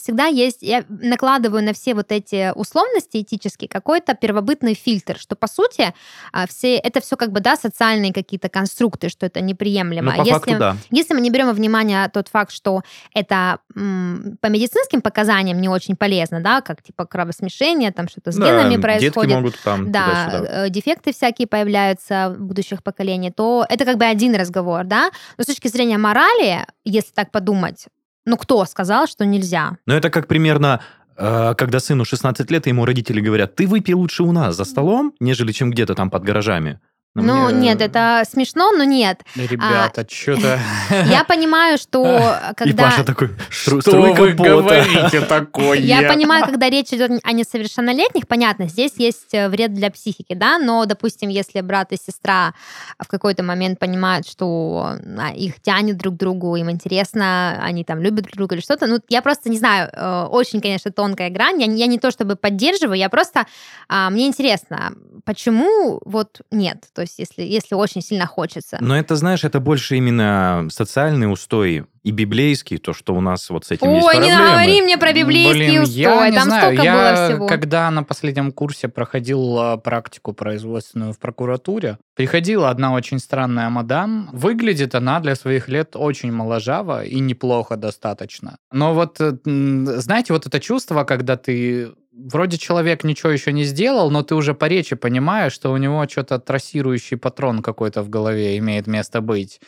всегда 0.00 0.26
есть, 0.26 0.62
я 0.62 0.84
накладываю 0.88 1.62
на 1.62 1.72
все 1.72 1.94
вот 1.94 2.10
эти 2.12 2.52
условности 2.54 3.20
этические 3.22 3.68
какой-то 3.68 4.14
первобытный 4.14 4.74
фильтр, 4.74 5.18
что 5.18 5.36
по 5.36 5.46
сути 5.46 5.92
а, 6.32 6.46
все, 6.46 6.76
это 6.76 7.00
все 7.00 7.16
как 7.16 7.32
бы, 7.32 7.40
да, 7.40 7.56
социальные 7.56 8.12
какие-то 8.12 8.48
конструкты, 8.48 9.08
что 9.08 9.26
это 9.26 9.40
неприемлемо. 9.40 10.12
Ну, 10.12 10.16
по 10.18 10.26
если, 10.26 10.32
факту, 10.32 10.58
да. 10.58 10.76
если 10.90 11.14
мы 11.14 11.20
не 11.20 11.30
берем 11.30 11.46
во 11.46 11.52
внимание 11.52 12.08
тот 12.08 12.28
факт, 12.28 12.52
что 12.52 12.82
это 13.14 13.58
м, 13.76 14.38
по 14.40 14.46
медицинским 14.48 15.02
показаниям 15.02 15.60
не 15.60 15.68
очень 15.68 15.96
полезно, 15.96 16.40
да, 16.40 16.60
как 16.60 16.82
типа 16.82 17.06
кровосмешение, 17.06 17.92
там 17.92 18.08
что-то 18.08 18.32
с 18.32 18.36
Да, 18.36 18.46
генами 18.46 18.70
Детки 18.70 18.82
происходит, 18.82 19.34
могут 19.36 19.58
там 19.62 19.92
да, 19.92 20.26
туда-сюда. 20.26 20.66
э, 20.66 20.70
дефекты 20.70 21.12
всякие 21.12 21.46
появляются 21.46 22.34
в 22.36 22.42
будущих 22.42 22.82
поколениях, 22.82 23.34
то 23.36 23.64
это 23.68 23.84
как 23.84 23.98
бы 23.98 24.04
один 24.04 24.34
разговор, 24.34 24.84
да. 24.84 25.10
Но 25.36 25.44
с 25.44 25.46
точки 25.46 25.68
зрения 25.68 25.98
морали, 25.98 26.66
если 26.84 27.12
так 27.12 27.30
подумать, 27.30 27.86
ну 28.26 28.36
кто 28.36 28.64
сказал, 28.64 29.06
что 29.06 29.24
нельзя? 29.24 29.78
Но 29.86 29.94
это 29.94 30.10
как 30.10 30.26
примерно, 30.26 30.80
э, 31.16 31.54
когда 31.56 31.80
сыну 31.80 32.04
16 32.04 32.50
лет, 32.50 32.66
и 32.66 32.70
ему 32.70 32.84
родители 32.84 33.20
говорят, 33.20 33.54
ты 33.56 33.66
выпей 33.66 33.94
лучше 33.94 34.22
у 34.22 34.32
нас 34.32 34.56
за 34.56 34.64
столом, 34.64 35.14
нежели 35.20 35.52
чем 35.52 35.70
где-то 35.70 35.94
там 35.94 36.10
под 36.10 36.24
гаражами. 36.24 36.80
Но 37.16 37.22
Ну, 37.22 37.48
мне- 37.56 37.70
нет, 37.70 37.80
это 37.80 38.22
смешно, 38.30 38.70
но 38.70 38.84
нет. 38.84 39.22
Ребята, 39.34 40.06
что-то... 40.08 40.60
Я 41.10 41.24
понимаю, 41.24 41.76
что 41.76 42.04
И 42.52 42.54
когда... 42.54 42.84
Паша 42.84 43.02
такой, 43.02 43.30
«Стру- 43.50 43.80
Что 43.80 44.00
вы 44.00 44.14
пота». 44.36 44.42
говорите 44.62 45.20
такое? 45.22 45.78
Я 45.80 46.02
понимаю, 46.12 46.44
когда 46.46 46.70
речь 46.70 46.92
идет 46.92 47.10
о 47.24 47.32
несовершеннолетних, 47.32 48.28
понятно, 48.28 48.68
здесь 48.68 48.92
есть 48.98 49.34
э, 49.34 49.48
вред 49.48 49.74
для 49.74 49.90
психики, 49.90 50.34
да, 50.34 50.58
но, 50.58 50.84
допустим, 50.86 51.30
если 51.30 51.60
брат 51.62 51.90
и 51.90 51.96
сестра 51.96 52.54
в 53.00 53.08
какой-то 53.08 53.42
момент 53.42 53.80
понимают, 53.80 54.28
что 54.28 54.94
а, 55.18 55.32
их 55.34 55.60
тянет 55.60 55.96
друг 55.96 56.14
к 56.14 56.18
другу, 56.18 56.54
им 56.54 56.70
интересно, 56.70 57.58
они 57.60 57.82
там 57.82 58.00
любят 58.00 58.26
друг 58.26 58.36
друга 58.36 58.54
или 58.54 58.62
что-то, 58.62 58.86
ну, 58.86 59.00
я 59.08 59.20
просто 59.20 59.50
не 59.50 59.58
знаю, 59.58 59.90
э, 59.92 60.26
очень, 60.30 60.60
конечно, 60.60 60.92
тонкая 60.92 61.30
грань, 61.30 61.60
я, 61.60 61.66
не- 61.66 61.80
я 61.80 61.86
не 61.86 61.98
то 61.98 62.12
чтобы 62.12 62.36
поддерживаю, 62.36 62.96
я 62.98 63.08
просто, 63.08 63.46
а, 63.88 64.10
мне 64.10 64.28
интересно, 64.28 64.92
почему 65.24 66.00
вот 66.04 66.40
нет, 66.52 66.84
то 67.00 67.04
есть 67.04 67.18
если, 67.18 67.42
если 67.44 67.74
очень 67.74 68.02
сильно 68.02 68.26
хочется. 68.26 68.76
Но 68.78 68.94
это, 68.94 69.16
знаешь, 69.16 69.42
это 69.42 69.58
больше 69.58 69.96
именно 69.96 70.68
социальный 70.70 71.32
устой 71.32 71.86
и 72.02 72.10
библейский, 72.10 72.76
то, 72.76 72.92
что 72.92 73.14
у 73.14 73.22
нас 73.22 73.48
вот 73.48 73.64
с 73.64 73.70
этим 73.70 73.88
есть 73.88 74.06
Ой, 74.06 74.16
не 74.16 74.28
проблемы. 74.28 74.50
говори 74.50 74.82
мне 74.82 74.98
про 74.98 75.12
библейский 75.14 75.68
Блин, 75.68 75.82
устой, 75.82 76.02
я 76.02 76.28
не 76.28 76.36
там 76.36 76.44
знаю, 76.44 76.62
столько 76.62 76.82
я 76.82 76.94
было 76.94 77.26
всего. 77.26 77.46
когда 77.46 77.90
на 77.90 78.02
последнем 78.02 78.52
курсе 78.52 78.88
проходил 78.88 79.58
а, 79.58 79.76
практику 79.78 80.34
производственную 80.34 81.14
в 81.14 81.18
прокуратуре, 81.18 81.96
приходила 82.16 82.68
одна 82.68 82.92
очень 82.92 83.18
странная 83.18 83.70
мадам. 83.70 84.28
Выглядит 84.34 84.94
она 84.94 85.20
для 85.20 85.34
своих 85.36 85.70
лет 85.70 85.96
очень 85.96 86.30
моложаво 86.32 87.02
и 87.02 87.18
неплохо 87.18 87.76
достаточно. 87.76 88.58
Но 88.70 88.92
вот, 88.92 89.16
э, 89.20 89.32
знаете, 89.44 90.34
вот 90.34 90.46
это 90.46 90.60
чувство, 90.60 91.04
когда 91.04 91.38
ты 91.38 91.92
вроде 92.32 92.58
человек 92.58 93.04
ничего 93.04 93.30
еще 93.30 93.52
не 93.52 93.64
сделал, 93.64 94.10
но 94.10 94.22
ты 94.22 94.34
уже 94.34 94.54
по 94.54 94.66
речи 94.66 94.96
понимаешь, 94.96 95.52
что 95.52 95.72
у 95.72 95.76
него 95.76 96.06
что-то 96.08 96.38
трассирующий 96.38 97.16
патрон 97.16 97.62
какой-то 97.62 98.02
в 98.02 98.08
голове 98.08 98.58
имеет 98.58 98.86
место 98.86 99.20
быть. 99.20 99.60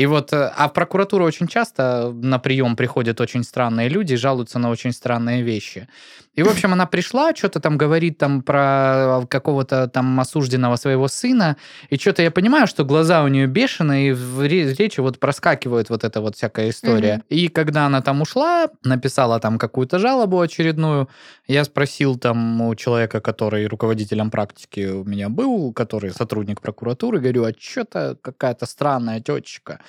И 0.00 0.06
вот, 0.06 0.32
э, 0.32 0.50
а 0.56 0.68
в 0.68 0.72
прокуратуру 0.72 1.26
очень 1.26 1.46
часто 1.46 2.10
на 2.22 2.38
прием 2.38 2.74
приходят 2.74 3.20
очень 3.20 3.44
странные 3.44 3.90
люди 3.90 4.16
жалуются 4.16 4.58
на 4.58 4.70
очень 4.70 4.92
странные 4.92 5.42
вещи. 5.42 5.88
И, 6.36 6.42
в 6.42 6.48
общем, 6.48 6.72
она 6.72 6.86
пришла, 6.86 7.34
что-то 7.34 7.60
там 7.60 7.76
говорит 7.76 8.16
там 8.16 8.42
про 8.42 9.26
какого-то 9.28 9.88
там 9.88 10.18
осужденного 10.20 10.76
своего 10.76 11.08
сына, 11.08 11.56
и 11.90 11.98
что-то 11.98 12.22
я 12.22 12.30
понимаю, 12.30 12.66
что 12.66 12.84
глаза 12.84 13.24
у 13.24 13.28
нее 13.28 13.46
бешеные, 13.46 14.10
и 14.10 14.12
в 14.12 14.40
ре- 14.40 14.72
речи 14.72 15.00
вот 15.00 15.18
проскакивает 15.18 15.90
вот 15.90 16.04
эта 16.04 16.20
вот 16.20 16.36
всякая 16.36 16.70
история. 16.70 17.16
Мгм. 17.16 17.24
И 17.28 17.48
когда 17.48 17.86
она 17.86 18.00
там 18.00 18.22
ушла, 18.22 18.68
написала 18.84 19.40
там 19.40 19.58
какую-то 19.58 19.98
жалобу 19.98 20.40
очередную, 20.40 21.08
я 21.46 21.64
спросил 21.64 22.16
там 22.16 22.62
у 22.62 22.74
человека, 22.74 23.20
который 23.20 23.66
руководителем 23.66 24.30
практики 24.30 24.86
у 24.86 25.04
меня 25.04 25.28
был, 25.28 25.72
который 25.72 26.10
сотрудник 26.12 26.60
прокуратуры, 26.60 27.18
говорю, 27.18 27.44
а 27.44 27.52
что-то 27.58 28.16
какая-то 28.22 28.66
странная 28.66 29.20
тетечка. 29.20 29.80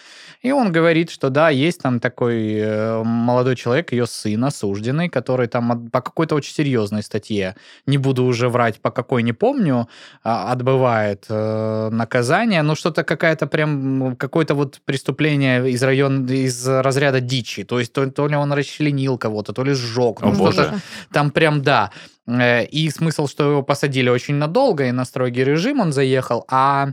И 0.41 0.51
он 0.51 0.71
говорит, 0.71 1.11
что 1.11 1.29
да, 1.29 1.49
есть 1.49 1.81
там 1.81 1.99
такой 1.99 2.55
э, 2.55 3.03
молодой 3.03 3.55
человек, 3.55 3.91
ее 3.91 4.07
сын 4.07 4.43
осужденный, 4.43 5.07
который 5.07 5.47
там 5.47 5.89
по 5.89 6.01
какой-то 6.01 6.35
очень 6.35 6.53
серьезной 6.53 7.03
статье, 7.03 7.55
не 7.85 7.97
буду 7.97 8.23
уже 8.23 8.49
врать, 8.49 8.81
по 8.81 8.89
какой 8.89 9.21
не 9.21 9.33
помню, 9.33 9.87
а, 10.23 10.51
отбывает 10.51 11.25
э, 11.29 11.89
наказание, 11.91 12.63
но 12.63 12.73
что-то 12.73 13.03
какая-то 13.03 13.45
прям, 13.45 14.15
какое-то 14.15 14.55
вот 14.55 14.81
преступление 14.83 15.69
из 15.69 15.83
района, 15.83 16.27
из 16.31 16.67
разряда 16.67 17.21
дичи, 17.21 17.63
то 17.63 17.79
есть 17.79 17.93
то, 17.93 18.09
то 18.09 18.27
ли 18.27 18.35
он 18.35 18.51
расчленил 18.51 19.19
кого-то, 19.19 19.53
то 19.53 19.63
ли 19.63 19.73
сжег, 19.73 20.21
ну, 20.21 20.33
что-то 20.33 20.79
там 21.13 21.29
прям 21.29 21.61
да. 21.61 21.91
Э, 22.27 22.65
И 22.65 22.89
смысл, 22.89 23.27
что 23.27 23.51
его 23.51 23.63
посадили 23.63 24.09
очень 24.09 24.35
надолго, 24.35 24.87
и 24.87 24.91
на 24.91 25.05
строгий 25.05 25.43
режим 25.43 25.81
он 25.81 25.93
заехал, 25.93 26.45
а 26.47 26.89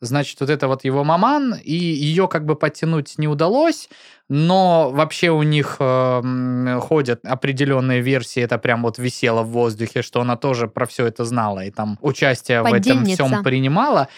значит, 0.00 0.40
вот 0.40 0.50
это 0.50 0.68
вот 0.68 0.84
его 0.84 1.04
маман, 1.04 1.54
и 1.62 1.74
ее 1.74 2.28
как 2.28 2.44
бы 2.44 2.54
подтянуть 2.54 3.18
не 3.18 3.28
удалось, 3.28 3.88
но 4.28 4.90
вообще 4.90 5.30
у 5.30 5.42
них 5.42 5.76
э, 5.80 6.80
ходят 6.80 7.24
определенные 7.24 8.00
версии, 8.00 8.42
это 8.42 8.58
прям 8.58 8.82
вот 8.82 8.98
висело 8.98 9.42
в 9.42 9.48
воздухе, 9.48 10.02
что 10.02 10.20
она 10.20 10.36
тоже 10.36 10.68
про 10.68 10.86
все 10.86 11.06
это 11.06 11.24
знала, 11.24 11.64
и 11.64 11.70
там 11.70 11.98
участие 12.00 12.62
в 12.62 12.72
этом 12.72 13.04
всем 13.04 13.42
принимала, 13.42 14.08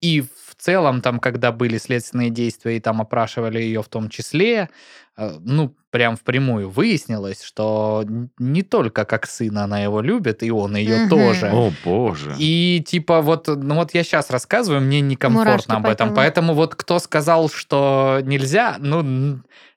и 0.00 0.22
в 0.22 0.54
целом 0.56 1.00
там, 1.00 1.20
когда 1.20 1.52
были 1.52 1.78
следственные 1.78 2.30
действия, 2.30 2.76
и 2.76 2.80
там 2.80 3.00
опрашивали 3.00 3.60
ее 3.60 3.82
в 3.82 3.88
том 3.88 4.08
числе, 4.08 4.68
ну, 5.16 5.74
прям 5.90 6.16
впрямую 6.16 6.70
выяснилось, 6.70 7.42
что 7.42 8.04
не 8.38 8.62
только 8.62 9.04
как 9.04 9.26
сына 9.26 9.64
она 9.64 9.80
его 9.80 10.00
любит, 10.00 10.42
и 10.42 10.50
он 10.50 10.76
ее 10.76 10.98
Мгм. 10.98 11.08
тоже. 11.08 11.50
О, 11.52 11.72
боже. 11.84 12.34
И 12.38 12.82
типа 12.86 13.20
вот, 13.20 13.48
ну 13.48 13.74
вот 13.74 13.92
я 13.94 14.02
сейчас 14.04 14.30
рассказываю, 14.30 14.80
мне 14.80 15.00
Мурашки 15.00 15.10
некомфортно 15.12 15.76
об 15.76 15.84
по 15.84 15.88
этом. 15.88 16.08
телу. 16.08 16.16
Поэтому 16.16 16.54
вот 16.54 16.74
кто 16.74 16.98
сказал, 17.00 17.50
что 17.50 18.20
нельзя, 18.22 18.76
ну 18.78 19.02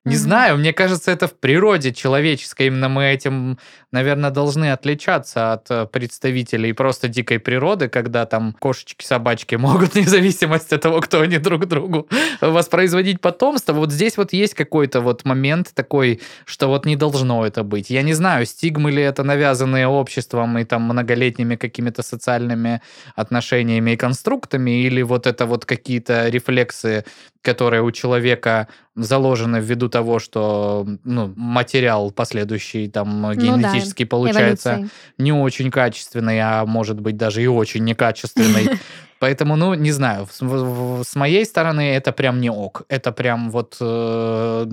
не 0.06 0.16
Мгм. 0.16 0.22
знаю, 0.22 0.58
мне 0.58 0.74
кажется, 0.74 1.12
это 1.12 1.28
в 1.28 1.34
природе 1.40 1.94
человеческой. 1.94 2.68
Именно 2.68 2.90
мы 2.90 3.06
этим, 3.06 3.58
наверное, 3.92 4.32
должны 4.32 4.74
отличаться 4.74 5.54
от 5.54 5.72
э, 5.72 5.86
представителей 5.86 6.74
просто 6.74 7.08
дикой 7.08 7.40
природы, 7.40 7.88
когда 7.88 8.26
там 8.26 8.54
кошечки, 8.60 9.06
собачки 9.06 9.56
могут, 9.56 9.94
вне 9.96 10.04
зависимости 10.04 10.74
от 10.74 10.82
того, 10.82 11.00
кто 11.00 11.22
они 11.22 11.38
друг 11.38 11.68
другу, 11.68 12.10
воспроизводить 12.42 13.22
потомство. 13.22 13.72
Вот 13.72 13.94
здесь 13.94 14.18
вот 14.18 14.34
есть 14.34 14.56
какой-то 14.56 15.00
вот 15.00 15.23
момент 15.26 15.72
такой, 15.74 16.22
что 16.46 16.68
вот 16.68 16.86
не 16.86 16.96
должно 16.96 17.46
это 17.46 17.64
быть. 17.64 17.90
Я 17.90 18.02
не 18.02 18.14
знаю, 18.14 18.46
стигмы 18.46 18.92
ли 18.92 19.02
это 19.02 19.24
навязанные 19.24 19.88
обществом 19.88 20.58
и 20.58 20.64
там 20.64 20.84
многолетними 20.84 21.56
какими-то 21.56 22.04
социальными 22.04 22.82
отношениями 23.16 23.92
и 23.92 23.98
конструктами, 23.98 24.84
или 24.84 25.02
вот 25.02 25.28
это 25.28 25.46
вот 25.46 25.66
какие-то 25.66 26.30
рефлексы, 26.30 27.06
которые 27.42 27.82
у 27.82 27.92
человека 27.92 28.68
заложены 28.96 29.58
ввиду 29.58 29.90
того, 29.90 30.20
что 30.20 30.88
ну, 31.04 31.34
материал 31.36 32.12
последующий 32.12 32.90
там 32.90 33.22
Ну 33.22 33.34
да, 33.34 33.42
генетически 33.42 34.06
получается 34.06 34.70
Эволюцией. 34.70 34.92
не 35.18 35.34
очень 35.34 35.72
качественный, 35.72 36.40
а 36.40 36.66
может 36.66 37.00
быть 37.00 37.18
даже 37.18 37.44
и 37.44 37.48
очень 37.48 37.84
некачественный. 37.84 38.70
Поэтому, 39.24 39.56
ну, 39.56 39.74
не 39.74 39.92
знаю, 39.92 40.28
с, 40.30 41.16
моей 41.16 41.46
стороны 41.46 41.96
это 41.96 42.12
прям 42.12 42.42
не 42.42 42.50
ок. 42.50 42.82
Это 42.90 43.14
прям 43.14 43.52
вот 43.52 43.78
э, 43.80 44.66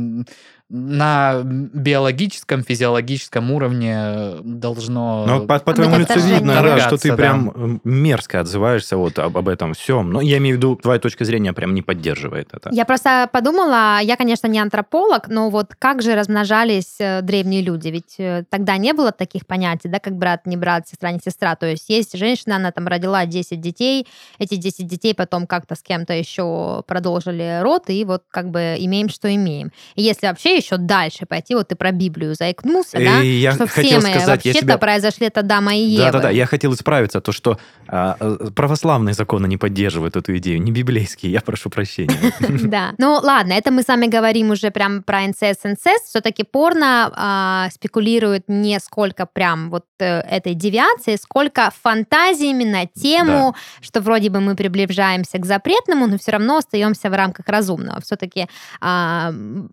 на 0.70 1.40
биологическом, 1.42 2.62
физиологическом 2.62 3.50
уровне 3.50 4.36
должно... 4.44 5.26
Но 5.26 5.46
по, 5.46 5.58
по 5.58 5.74
твоему 5.74 5.98
лицу 5.98 6.20
видно, 6.20 6.62
да, 6.62 6.78
что 6.78 6.96
ты 6.96 7.08
да. 7.08 7.16
прям 7.16 7.80
мерзко 7.82 8.38
отзываешься 8.38 8.96
вот 8.96 9.18
об, 9.18 9.36
об 9.36 9.48
этом 9.48 9.74
всем. 9.74 10.12
Но 10.12 10.20
я 10.20 10.38
имею 10.38 10.54
в 10.54 10.58
виду, 10.58 10.76
твоя 10.76 11.00
точка 11.00 11.24
зрения 11.24 11.52
прям 11.52 11.74
не 11.74 11.82
поддерживает 11.82 12.50
это. 12.52 12.70
Я 12.72 12.84
просто 12.84 13.28
подумала, 13.32 13.98
я, 14.00 14.16
конечно, 14.16 14.46
не 14.46 14.60
антрополог, 14.60 15.26
но 15.26 15.50
вот 15.50 15.74
как 15.76 16.02
же 16.02 16.14
размножались 16.14 16.96
э, 17.00 17.20
древние 17.22 17.62
люди? 17.62 17.88
Ведь 17.88 18.14
э, 18.18 18.44
тогда 18.48 18.76
не 18.76 18.92
было 18.92 19.10
таких 19.10 19.48
понятий, 19.48 19.88
да, 19.88 19.98
как 19.98 20.14
брат, 20.14 20.46
не 20.46 20.56
брат, 20.56 20.86
сестра, 20.86 21.10
не 21.10 21.18
сестра. 21.18 21.56
То 21.56 21.66
есть 21.66 21.88
есть 21.88 22.16
женщина, 22.16 22.56
она 22.56 22.70
там 22.70 22.86
родила 22.86 23.26
10 23.26 23.60
детей, 23.60 24.06
эти 24.38 24.54
10 24.54 24.86
детей 24.86 25.14
потом 25.16 25.48
как-то 25.48 25.74
с 25.74 25.82
кем-то 25.82 26.12
еще 26.12 26.84
продолжили 26.86 27.58
род, 27.60 27.90
и 27.90 28.04
вот 28.04 28.22
как 28.30 28.50
бы 28.50 28.76
имеем, 28.78 29.08
что 29.08 29.34
имеем. 29.34 29.72
И 29.96 30.02
если 30.02 30.28
вообще 30.28 30.59
еще 30.60 30.76
дальше 30.76 31.26
пойти, 31.26 31.54
вот 31.54 31.68
ты 31.68 31.76
про 31.76 31.92
Библию 31.92 32.34
заикнулся, 32.34 32.98
да, 32.98 33.22
И 33.22 33.28
я 33.28 33.52
что 33.52 33.66
хотел 33.66 34.00
все 34.00 34.08
мы 34.08 34.14
сказать, 34.14 34.44
я 34.44 34.50
вообще-то 34.50 34.58
тебя- 34.60 34.78
произошли 34.78 35.26
от 35.26 35.38
Адама 35.38 35.74
и 35.74 35.80
Евы. 35.80 36.04
Да-да-да, 36.04 36.30
я 36.30 36.46
хотел 36.46 36.72
исправиться, 36.74 37.20
то, 37.20 37.32
что 37.32 37.58
а, 37.88 38.16
э, 38.20 38.50
православные 38.54 39.14
законы 39.14 39.46
не 39.46 39.56
поддерживают 39.56 40.16
эту 40.16 40.36
идею, 40.36 40.62
не 40.62 40.72
библейские, 40.72 41.32
я 41.32 41.40
прошу 41.40 41.70
прощения. 41.70 42.16
Да. 42.70 42.92
Ну 42.98 43.18
ладно, 43.22 43.52
это 43.54 43.70
мы 43.72 43.82
с 43.82 43.88
вами 43.88 44.06
говорим 44.06 44.50
уже 44.50 44.70
прям 44.70 45.02
про 45.02 45.24
инцест, 45.24 45.66
инцест. 45.66 46.06
Все-таки 46.06 46.44
порно 46.44 47.10
а, 47.14 47.68
спекулирует 47.72 48.44
не 48.48 48.78
сколько 48.80 49.26
прям 49.26 49.70
вот 49.70 49.86
э, 49.98 50.20
этой 50.20 50.54
девиации, 50.54 51.16
сколько 51.16 51.70
фантазиями 51.82 52.64
на 52.64 52.86
тему, 52.86 53.54
что 53.80 54.00
вроде 54.00 54.30
бы 54.30 54.40
мы 54.40 54.54
приближаемся 54.54 55.38
к 55.38 55.46
запретному, 55.46 56.06
но 56.06 56.18
все 56.18 56.32
равно 56.32 56.58
остаемся 56.58 57.10
в 57.10 57.14
рамках 57.14 57.48
разумного. 57.48 58.00
Все-таки 58.00 58.46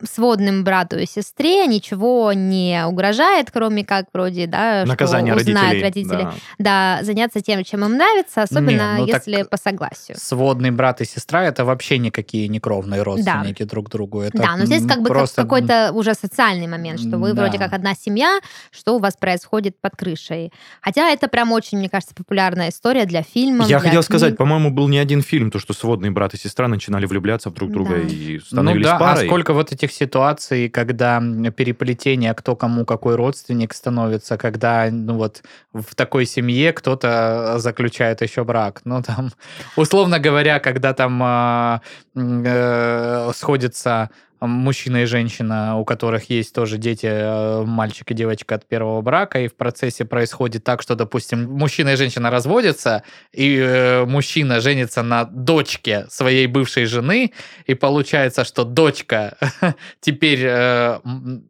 сводным 0.04 0.64
браком 0.64 0.77
брату 0.78 0.98
и 1.00 1.06
сестре 1.06 1.66
ничего 1.68 2.34
не 2.34 2.84
угрожает, 2.86 3.50
кроме 3.52 3.84
как 3.84 4.06
вроде, 4.14 4.48
да, 4.48 4.84
Наказание 4.86 5.34
что 5.34 5.42
узнают 5.50 5.82
родителей, 5.84 6.14
родители. 6.18 6.28
Да. 6.60 7.00
заняться 7.02 7.42
тем, 7.42 7.64
чем 7.64 7.84
им 7.86 7.98
нравится, 7.98 8.44
особенно 8.44 8.96
Не, 8.96 8.98
ну 9.00 9.06
если 9.08 9.44
по 9.44 9.58
согласию. 9.58 10.18
Сводный 10.20 10.72
брат 10.72 11.02
и 11.02 11.06
сестра 11.06 11.44
это 11.46 11.66
вообще 11.66 11.98
никакие 11.98 12.48
не 12.48 12.60
кровные 12.60 13.02
родственники 13.02 13.64
друг 13.64 13.90
другу. 13.90 14.22
Это 14.22 14.38
да, 14.38 14.56
но 14.56 14.66
здесь 14.66 14.86
как 14.86 15.00
бы 15.00 15.06
как 15.06 15.14
просто 15.18 15.42
какой-то 15.44 15.92
уже 15.94 16.14
социальный 16.14 16.68
момент, 16.68 17.00
что 17.00 17.18
вы 17.18 17.34
Да. 17.34 17.42
вроде 17.42 17.58
как 17.58 17.74
одна 17.74 17.94
семья, 17.96 18.40
что 18.72 18.96
у 18.96 19.00
вас 19.00 19.16
происходит 19.16 19.76
под 19.82 19.96
крышей. 19.96 20.52
Хотя 20.82 21.10
это 21.10 21.28
прям 21.28 21.52
очень, 21.52 21.78
мне 21.80 21.90
кажется, 21.90 22.14
популярная 22.16 22.70
история 22.70 23.06
для 23.06 23.24
фильмов. 23.24 23.68
Я 23.70 23.80
для 23.80 23.90
хотел 23.90 24.02
книг. 24.02 24.06
сказать, 24.06 24.38
по-моему, 24.38 24.70
был 24.72 24.88
не 24.88 25.00
один 25.00 25.22
фильм, 25.22 25.52
то, 25.52 25.60
что 25.60 25.74
сводные 25.74 26.12
брат 26.12 26.34
и 26.34 26.38
сестра 26.38 26.68
начинали 26.68 27.06
влюбляться 27.06 27.50
в 27.50 27.54
друг 27.54 27.72
друга 27.72 27.96
Да. 27.96 28.02
и 28.08 28.36
Ну 28.36 28.42
становились 28.46 28.86
да, 28.86 28.96
а 28.96 29.00
парой. 29.00 29.26
сколько 29.28 29.54
вот 29.54 29.72
этих 29.72 29.92
ситуаций, 29.92 30.57
когда 30.68 31.18
м, 31.18 31.52
переплетение, 31.52 32.34
кто 32.34 32.56
кому 32.56 32.86
какой 32.86 33.16
родственник 33.16 33.74
становится, 33.74 34.38
когда, 34.38 34.88
ну 34.92 35.16
вот, 35.18 35.44
в 35.74 35.96
такой 35.96 36.26
семье 36.26 36.74
кто-то 36.74 37.56
заключает 37.60 38.22
еще 38.22 38.44
брак. 38.44 38.82
Ну 38.86 39.02
там, 39.04 39.32
условно 39.76 40.20
говоря, 40.20 40.60
когда 40.60 40.94
там 40.94 41.22
м, 41.24 42.44
э, 42.46 43.32
сходятся 43.36 44.10
мужчина 44.40 45.04
и 45.04 45.06
женщина, 45.06 45.78
у 45.78 45.86
которых 45.86 46.30
есть 46.30 46.54
тоже 46.54 46.78
дети, 46.78 47.08
э, 47.10 47.64
мальчик 47.66 48.12
и 48.12 48.14
девочка 48.14 48.56
от 48.56 48.68
первого 48.68 49.02
брака, 49.02 49.42
и 49.42 49.48
в 49.48 49.56
процессе 49.56 50.06
происходит 50.06 50.64
так, 50.64 50.82
что, 50.82 50.96
допустим, 50.96 51.50
мужчина 51.52 51.90
и 51.90 51.96
женщина 51.96 52.30
разводятся, 52.30 53.04
и 53.32 53.58
э, 53.58 54.06
мужчина 54.06 54.60
женится 54.60 55.04
на 55.04 55.26
дочке 55.26 56.06
своей 56.10 56.48
бывшей 56.48 56.86
жены, 56.86 57.34
и 57.66 57.74
получается, 57.74 58.44
что 58.44 58.64
дочка 58.64 59.38
теперь 60.02 60.42
э, 60.44 61.00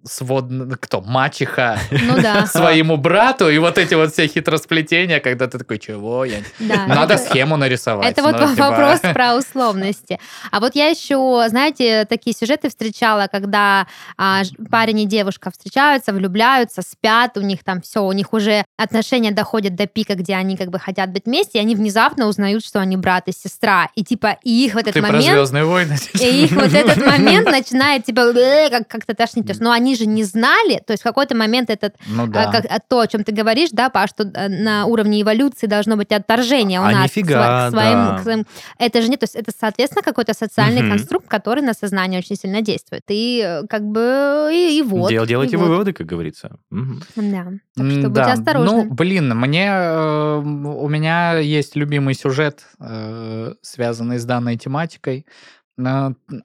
свод... 0.03 0.45
кто? 0.79 1.01
Мачеха 1.01 1.79
Ну 1.91 2.21
да. 2.21 2.45
своему 2.47 2.97
брату, 2.97 3.49
и 3.49 3.57
вот 3.57 3.77
эти 3.77 3.95
вот 3.95 4.13
все 4.13 4.27
хитросплетения, 4.27 5.19
когда 5.19 5.47
ты 5.47 5.57
такой, 5.57 5.79
чего? 5.79 6.25
Я... 6.25 6.37
да. 6.59 6.87
Надо 6.87 7.15
Это- 7.15 7.23
схему 7.23 7.57
нарисовать. 7.57 8.11
Это 8.11 8.23
вот 8.23 8.39
ну, 8.39 8.49
типа, 8.49 8.69
вопрос 8.69 8.99
про 8.99 9.35
условности. 9.35 10.19
А 10.51 10.59
вот 10.59 10.75
я 10.75 10.87
еще, 10.87 11.45
знаете, 11.49 12.05
такие 12.05 12.35
сюжеты 12.35 12.69
встречала, 12.81 13.27
когда 13.31 13.87
а, 14.17 14.43
парень 14.69 14.99
и 15.01 15.05
девушка 15.05 15.49
встречаются, 15.51 16.13
влюбляются, 16.13 16.81
спят, 16.83 17.35
у 17.37 17.41
них 17.41 17.63
там 17.63 17.81
все, 17.81 18.03
у 18.03 18.11
них 18.11 18.33
уже 18.33 18.63
отношения 18.77 19.31
доходят 19.31 19.75
до 19.75 19.87
пика, 19.87 20.13
где 20.15 20.35
они 20.35 20.55
как 20.57 20.69
бы 20.69 20.79
хотят 20.79 21.09
быть 21.11 21.25
вместе, 21.25 21.57
и 21.57 21.61
они 21.61 21.75
внезапно 21.75 22.27
узнают, 22.27 22.63
что 22.63 22.79
они 22.79 22.97
брат 22.97 23.27
и 23.27 23.31
сестра. 23.31 23.89
И 23.95 24.03
типа, 24.03 24.37
и 24.43 24.65
их 24.65 24.75
в 24.75 24.77
этот 24.77 24.93
Ты 24.93 25.01
про 25.01 25.11
момент... 25.11 25.25
Звездные 25.31 25.65
войны? 25.65 25.95
И 26.13 26.43
их 26.45 26.51
вот 26.51 26.73
этот 26.73 26.97
момент 27.05 27.45
начинает 27.49 28.05
типа 28.05 28.19
«Э», 28.35 28.69
как- 28.69 28.87
как-то 28.87 29.13
тошнить. 29.15 29.47
Но 29.59 29.71
они 29.71 29.95
же 29.95 30.05
не 30.05 30.23
знали, 30.23 30.81
то 30.85 30.91
есть 30.93 31.01
в 31.01 31.03
какой-то 31.03 31.35
момент 31.35 31.69
этот 31.69 31.95
Ну 32.07 32.23
а, 32.23 32.27
да. 32.27 32.51
как, 32.51 32.65
а 32.69 32.79
то, 32.79 32.99
о 32.99 33.07
чем 33.07 33.23
ты 33.23 33.31
говоришь, 33.31 33.69
да, 33.71 33.89
Паш, 33.89 34.09
что 34.11 34.23
э, 34.23 34.47
на 34.49 34.85
уровне 34.85 35.21
эволюции 35.21 35.67
должно 35.67 35.95
быть 35.95 36.11
отторжение 36.11 36.79
у 36.79 36.83
А 36.83 36.91
нас 36.91 37.03
нифига, 37.05 37.69
к, 37.69 37.71
своим, 37.71 37.93
да. 38.07 38.17
к 38.17 38.21
своим- 38.23 38.45
Это 38.77 39.01
же 39.01 39.09
не, 39.09 39.17
то 39.17 39.23
есть 39.23 39.35
это, 39.35 39.51
соответственно, 39.57 40.03
какой-то 40.03 40.33
социальный 40.33 40.81
Мгм. 40.81 40.91
конструкт, 40.91 41.27
который 41.27 41.63
на 41.63 41.73
сознание 41.73 42.19
очень 42.19 42.35
сильно 42.35 42.61
действует. 42.67 43.03
И 43.09 43.41
э, 43.43 43.67
как 43.67 43.83
бы 43.83 44.49
и, 44.53 44.77
и 44.79 44.81
вот. 44.83 45.09
Дел- 45.09 45.23
и 45.23 45.27
делайте 45.27 45.57
вот. 45.57 45.67
выводы, 45.67 45.93
как 45.93 46.05
говорится. 46.05 46.59
Мгм. 46.69 47.01
Да. 47.15 47.43
Так 47.75 47.85
что 47.91 47.99
М, 47.99 48.01
будьте 48.03 48.09
да. 48.09 48.33
осторожны. 48.33 48.83
Ну, 48.85 48.93
блин, 48.93 49.29
мне 49.35 49.67
э, 49.67 50.37
у 50.37 50.87
меня 50.87 51.39
есть 51.39 51.75
любимый 51.75 52.13
сюжет, 52.13 52.63
э, 52.79 53.53
связанный 53.61 54.19
с 54.19 54.25
данной 54.25 54.57
тематикой. 54.57 55.25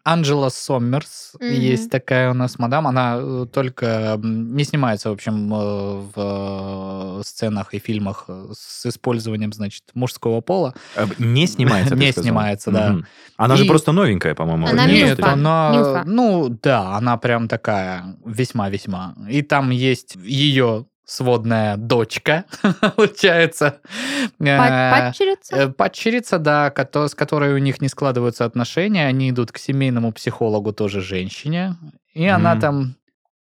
Анджела 0.04 0.48
Соммерс, 0.50 1.32
Мгм. 1.40 1.50
есть 1.52 1.90
такая 1.90 2.30
у 2.30 2.34
нас 2.34 2.58
мадам, 2.58 2.86
она 2.86 3.16
э, 3.18 3.46
только 3.52 4.20
не 4.22 4.64
снимается, 4.64 5.08
в 5.08 5.12
общем, 5.12 5.52
э, 5.52 6.00
в 6.14 7.20
э, 7.20 7.22
сценах 7.24 7.72
и 7.74 7.78
фильмах 7.78 8.28
с 8.52 8.86
использованием, 8.86 9.52
значит, 9.52 9.84
мужского 9.94 10.40
пола. 10.42 10.74
Не 11.18 11.46
снимается, 11.46 11.96
Не 11.96 12.12
сказал? 12.12 12.24
снимается, 12.24 12.70
да. 12.70 12.96
Она 13.36 13.56
же 13.56 13.64
просто 13.64 13.92
новенькая, 13.92 14.34
по-моему. 14.34 14.66
Она. 14.66 14.86
Нет, 14.86 15.18
милфа. 15.18 15.32
она, 15.32 15.72
Милфа. 15.72 16.02
ну 16.06 16.48
да, 16.62 16.96
она 16.96 17.16
прям 17.16 17.48
такая 17.48 18.16
весьма-весьма. 18.24 19.14
И 19.28 19.42
там 19.42 19.70
есть 19.70 20.16
ее 20.16 20.86
сводная 21.04 21.76
дочка, 21.76 22.44
получается. 22.96 23.80
Э, 24.38 24.56
Падчерица? 24.90 25.56
э, 25.56 25.68
Падчерица, 25.68 26.38
да, 26.38 26.72
с 26.74 27.14
которой 27.14 27.54
у 27.54 27.58
них 27.58 27.80
не 27.80 27.88
складываются 27.88 28.44
отношения. 28.44 29.06
Они 29.06 29.30
идут 29.30 29.52
к 29.52 29.58
семейному 29.58 30.12
психологу, 30.12 30.72
тоже 30.72 31.00
женщине. 31.00 31.76
И 32.14 32.26
она 32.26 32.56
там... 32.58 32.94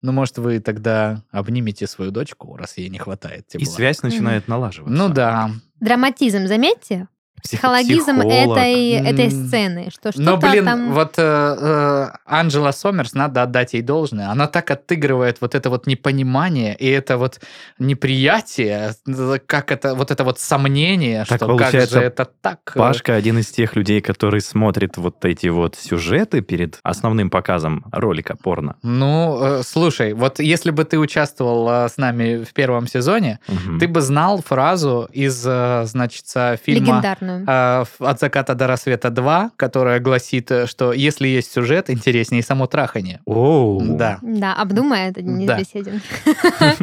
Ну, 0.04 0.10
может, 0.10 0.38
вы 0.38 0.58
тогда 0.58 1.22
обнимете 1.30 1.86
свою 1.86 2.10
дочку, 2.10 2.56
раз 2.56 2.76
ей 2.76 2.88
не 2.88 2.98
хватает 2.98 3.46
И 3.54 3.58
тепла. 3.58 3.72
связь 3.72 4.02
начинает 4.02 4.48
налаживаться. 4.48 4.92
Ну 4.92 5.08
да. 5.08 5.50
Драматизм, 5.78 6.46
заметьте? 6.48 7.06
Психологизм 7.42 8.20
Психолог. 8.20 8.58
этой, 8.58 8.90
этой 8.90 9.30
сцены. 9.30 9.90
Что 9.90 10.10
Но, 10.16 10.32
что-то 10.36 10.50
блин, 10.50 10.64
там... 10.64 10.92
вот 10.92 11.14
э, 11.16 11.22
э, 11.22 12.08
Анджела 12.26 12.70
Сомерс, 12.72 13.14
надо 13.14 13.42
отдать 13.42 13.74
ей 13.74 13.82
должное. 13.82 14.30
Она 14.30 14.46
так 14.46 14.70
отыгрывает 14.70 15.38
вот 15.40 15.54
это 15.54 15.70
вот 15.70 15.86
непонимание 15.86 16.74
и 16.76 16.88
это 16.88 17.16
вот 17.18 17.40
неприятие, 17.78 18.94
э, 19.06 19.38
как 19.46 19.70
это, 19.72 19.94
вот 19.94 20.10
это 20.10 20.24
вот 20.24 20.38
сомнение, 20.38 21.24
Так 21.28 21.38
что 21.38 21.46
получается, 21.46 21.94
как 21.94 22.02
же 22.02 22.06
это 22.06 22.24
так. 22.40 22.72
Пашка 22.74 23.14
один 23.14 23.38
из 23.38 23.48
тех 23.48 23.76
людей, 23.76 24.00
который 24.00 24.40
смотрит 24.40 24.96
вот 24.96 25.24
эти 25.24 25.48
вот 25.48 25.76
сюжеты 25.76 26.40
перед 26.40 26.78
основным 26.82 27.30
показом 27.30 27.84
ролика 27.92 28.36
порно. 28.36 28.76
Ну, 28.82 29.38
э, 29.40 29.62
слушай, 29.64 30.12
вот 30.12 30.38
если 30.40 30.70
бы 30.70 30.84
ты 30.84 30.98
участвовал 30.98 31.68
э, 31.68 31.88
с 31.88 31.96
нами 31.96 32.44
в 32.44 32.52
первом 32.52 32.86
сезоне, 32.86 33.38
Мгм. 33.48 33.78
ты 33.78 33.88
бы 33.88 34.00
знал 34.00 34.42
фразу 34.42 35.08
из, 35.12 35.42
э, 35.46 35.84
значит, 35.86 36.24
фильма 36.64 36.86
Легендарную. 36.86 37.31
Э, 37.46 37.84
«От 37.98 38.20
заката 38.20 38.54
до 38.54 38.66
рассвета 38.66 39.08
2», 39.08 39.50
которая 39.56 40.00
гласит, 40.00 40.50
э, 40.50 40.66
что 40.66 40.92
если 40.92 41.28
есть 41.28 41.52
сюжет, 41.52 41.90
интереснее 41.90 42.42
само 42.42 42.66
трахание. 42.66 43.20
Оу. 43.24 43.80
Да. 43.82 44.18
Да, 44.22 44.54
обдумай 44.54 45.08
это, 45.10 45.22
Денис 45.22 45.46
Да. 45.46 45.58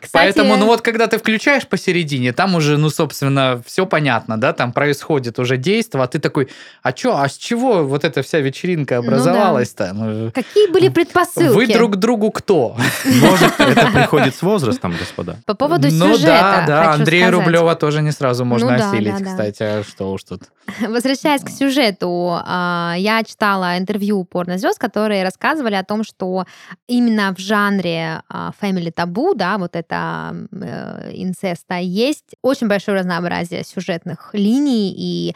Кстати, 0.00 0.10
Поэтому, 0.12 0.56
ну 0.56 0.66
вот, 0.66 0.82
когда 0.82 1.06
ты 1.06 1.18
включаешь 1.18 1.66
посередине, 1.66 2.32
там 2.32 2.54
уже, 2.54 2.76
ну, 2.76 2.90
собственно, 2.90 3.62
все 3.66 3.86
понятно, 3.86 4.38
да, 4.40 4.52
там 4.52 4.72
происходит 4.72 5.38
уже 5.38 5.56
действие, 5.56 6.02
а 6.02 6.06
ты 6.06 6.18
такой, 6.18 6.48
а 6.82 6.92
чё, 6.92 7.16
а 7.16 7.28
с 7.28 7.36
чего 7.36 7.84
вот 7.84 8.04
эта 8.04 8.22
вся 8.22 8.40
вечеринка 8.40 8.96
Ну 8.96 9.02
да. 9.02 9.08
образовалась-то? 9.08 9.92
Ну, 9.94 10.30
Какие 10.32 10.70
были 10.72 10.88
предпосылки? 10.88 11.54
Вы 11.54 11.66
друг 11.66 11.96
другу 11.96 12.30
кто? 12.30 12.76
Может, 13.04 13.60
это 13.60 13.90
приходит 13.92 14.34
с 14.34 14.42
возрастом, 14.42 14.94
господа? 14.98 15.36
По 15.46 15.54
поводу 15.54 15.88
ну 15.90 16.14
сюжета 16.14 16.28
да, 16.28 16.64
да, 16.66 16.84
хочу 16.84 16.98
Андрея. 17.00 17.30
Рублева 17.30 17.74
тоже 17.74 18.02
не 18.02 18.12
сразу 18.12 18.44
можно 18.44 18.72
Ну 18.72 18.78
да, 18.78 18.90
осилить, 18.90 19.12
да, 19.12 19.18
да. 19.18 19.24
кстати, 19.24 19.82
а 20.00 20.18
что. 20.18 20.38
Возвращаясь 20.88 21.42
к 21.42 21.48
сюжету, 21.48 22.38
а, 22.44 22.94
я 22.98 23.22
читала 23.24 23.78
интервью 23.78 24.24
порнозвезд, 24.24 24.78
которые 24.78 25.22
рассказывали 25.22 25.74
о 25.74 25.84
том, 25.84 26.04
что 26.04 26.44
именно 26.86 27.34
в 27.34 27.38
жанре 27.38 28.22
а, 28.28 28.52
family 28.60 28.90
табу, 28.90 29.34
да, 29.34 29.58
вот 29.58 29.76
это 29.76 30.34
э, 30.52 31.10
инцеста, 31.14 31.76
есть 31.76 32.36
очень 32.42 32.68
большое 32.68 32.98
разнообразие 32.98 33.64
сюжетных 33.64 34.30
линий, 34.32 34.94
и 34.96 35.34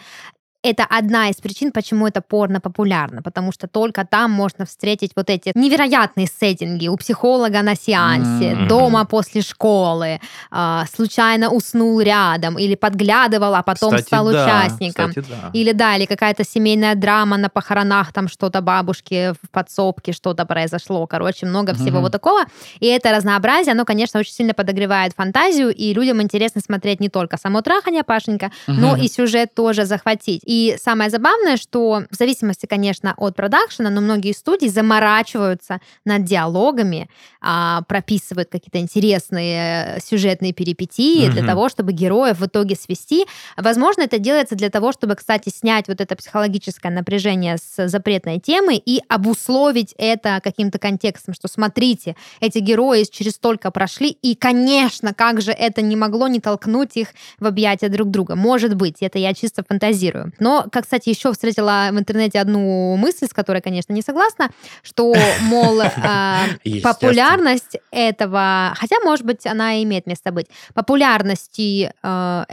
это 0.63 0.87
одна 0.89 1.29
из 1.29 1.37
причин, 1.37 1.73
почему 1.73 2.07
это 2.07 2.21
порно 2.21 2.61
популярно, 2.61 3.21
потому 3.23 3.53
что 3.53 3.67
только 3.67 4.07
там 4.07 4.31
можно 4.31 4.65
встретить 4.65 5.13
вот 5.17 5.29
эти 5.29 5.51
невероятные 5.55 6.27
сеттинги 6.29 6.89
у 6.89 6.97
психолога 6.97 7.63
на 7.63 7.75
сеансе, 7.75 8.55
Мгм. 8.55 8.69
дома 8.69 9.05
после 9.05 9.43
школы, 9.43 10.21
а, 10.51 10.85
случайно 10.95 11.51
уснул 11.51 12.01
рядом 12.01 12.59
или 12.59 12.77
подглядывал, 12.77 13.55
а 13.55 13.63
потом 13.63 13.91
Кстати, 13.91 14.07
стал 14.07 14.31
да, 14.31 14.31
участником. 14.45 15.09
кстати, 15.11 15.27
да. 15.29 15.51
Или 15.53 15.73
да, 15.73 15.97
или 15.97 16.05
какая-то 16.07 16.45
семейная 16.45 16.95
драма 16.95 17.37
на 17.37 17.49
похоронах, 17.49 18.13
там 18.13 18.29
что-то 18.29 18.61
бабушки 18.61 19.33
в 19.43 19.51
подсобке, 19.51 20.13
что-то 20.13 20.47
произошло. 20.47 21.07
Короче, 21.07 21.47
много 21.47 21.75
всего 21.75 21.97
Мгм. 21.97 22.03
вот 22.03 22.13
такого. 22.13 22.43
И 22.79 22.87
это 22.87 23.11
разнообразие, 23.11 23.73
оно, 23.73 23.85
конечно, 23.85 24.21
очень 24.21 24.33
сильно 24.33 24.55
подогревает 24.55 25.13
фантазию, 25.17 25.75
и 25.75 25.93
людям 25.93 26.23
интересно 26.23 26.61
смотреть 26.61 27.01
не 27.01 27.09
только 27.09 27.37
само 27.37 27.63
трахание, 27.63 28.05
Пашенька, 28.05 28.53
но 28.69 28.93
Мгм. 28.93 29.03
и 29.03 29.09
сюжет 29.09 29.55
тоже 29.55 29.85
захватить. 29.87 30.43
И 30.53 30.77
самое 30.79 31.09
забавное, 31.09 31.57
что 31.57 32.03
в 32.11 32.15
зависимости, 32.15 32.67
конечно, 32.67 33.15
от 33.17 33.35
продакшена, 33.35 33.89
но 33.89 34.03
многие 34.03 34.33
студии 34.35 34.67
заморачиваются 34.67 35.81
над 36.05 36.25
диалогами, 36.25 37.09
а, 37.41 37.81
прописывают 37.89 38.51
какие-то 38.51 38.79
интересные 38.79 39.97
э, 39.97 40.01
сюжетные 40.05 40.53
перипетии 40.53 41.31
для 41.31 41.41
Мгм. 41.41 41.47
того, 41.47 41.69
чтобы 41.71 41.93
героев 41.93 42.39
в 42.39 42.45
итоге 42.45 42.77
свести. 42.77 43.25
Возможно, 43.57 44.03
это 44.03 44.19
делается 44.19 44.55
для 44.55 44.69
того, 44.69 44.93
чтобы, 44.93 45.15
кстати, 45.15 45.49
снять 45.49 45.89
вот 45.89 46.03
это 46.03 46.17
психологическое 46.17 46.91
напряжение 46.91 47.57
с 47.57 47.89
запретной 47.89 48.39
темы 48.39 48.75
и 48.77 49.01
обусловить 49.09 49.95
это 49.97 50.39
каким-то 50.45 50.79
контекстом, 50.79 51.33
что 51.33 51.49
смотрите, 51.49 52.15
эти 52.41 52.59
герои 52.59 53.05
через 53.11 53.33
столько 53.37 53.71
прошли, 53.71 54.11
и, 54.11 54.35
конечно, 54.35 55.15
как 55.15 55.41
же 55.41 55.53
это 55.53 55.81
не 55.81 55.97
могло 55.97 56.29
не 56.29 56.41
толкнуть 56.41 56.99
их 56.99 57.09
в 57.41 57.47
объятия 57.47 57.89
друг 57.89 58.11
друга. 58.11 58.37
Может 58.37 58.75
быть, 58.75 58.97
это 59.01 59.19
я 59.19 59.33
чисто 59.33 59.65
фантазирую. 59.67 60.31
Но, 60.43 60.67
как, 60.73 60.83
кстати, 60.83 61.09
еще 61.09 61.33
встретила 61.33 61.89
в 61.93 61.99
интернете 61.99 62.41
одну 62.41 62.97
мысль, 62.97 63.27
с 63.27 63.33
которой, 63.33 63.63
конечно, 63.63 63.93
не 63.93 64.03
согласна, 64.03 64.51
что, 64.83 65.15
мол, 65.43 65.81
а, 66.03 66.47
популярность 66.83 67.77
этого, 67.93 68.75
хотя, 68.77 68.97
может 69.05 69.25
быть, 69.25 69.47
она 69.47 69.81
имеет 69.85 70.07
место 70.07 70.33
быть, 70.33 70.49
популярности 70.75 71.93
э, 72.03 72.45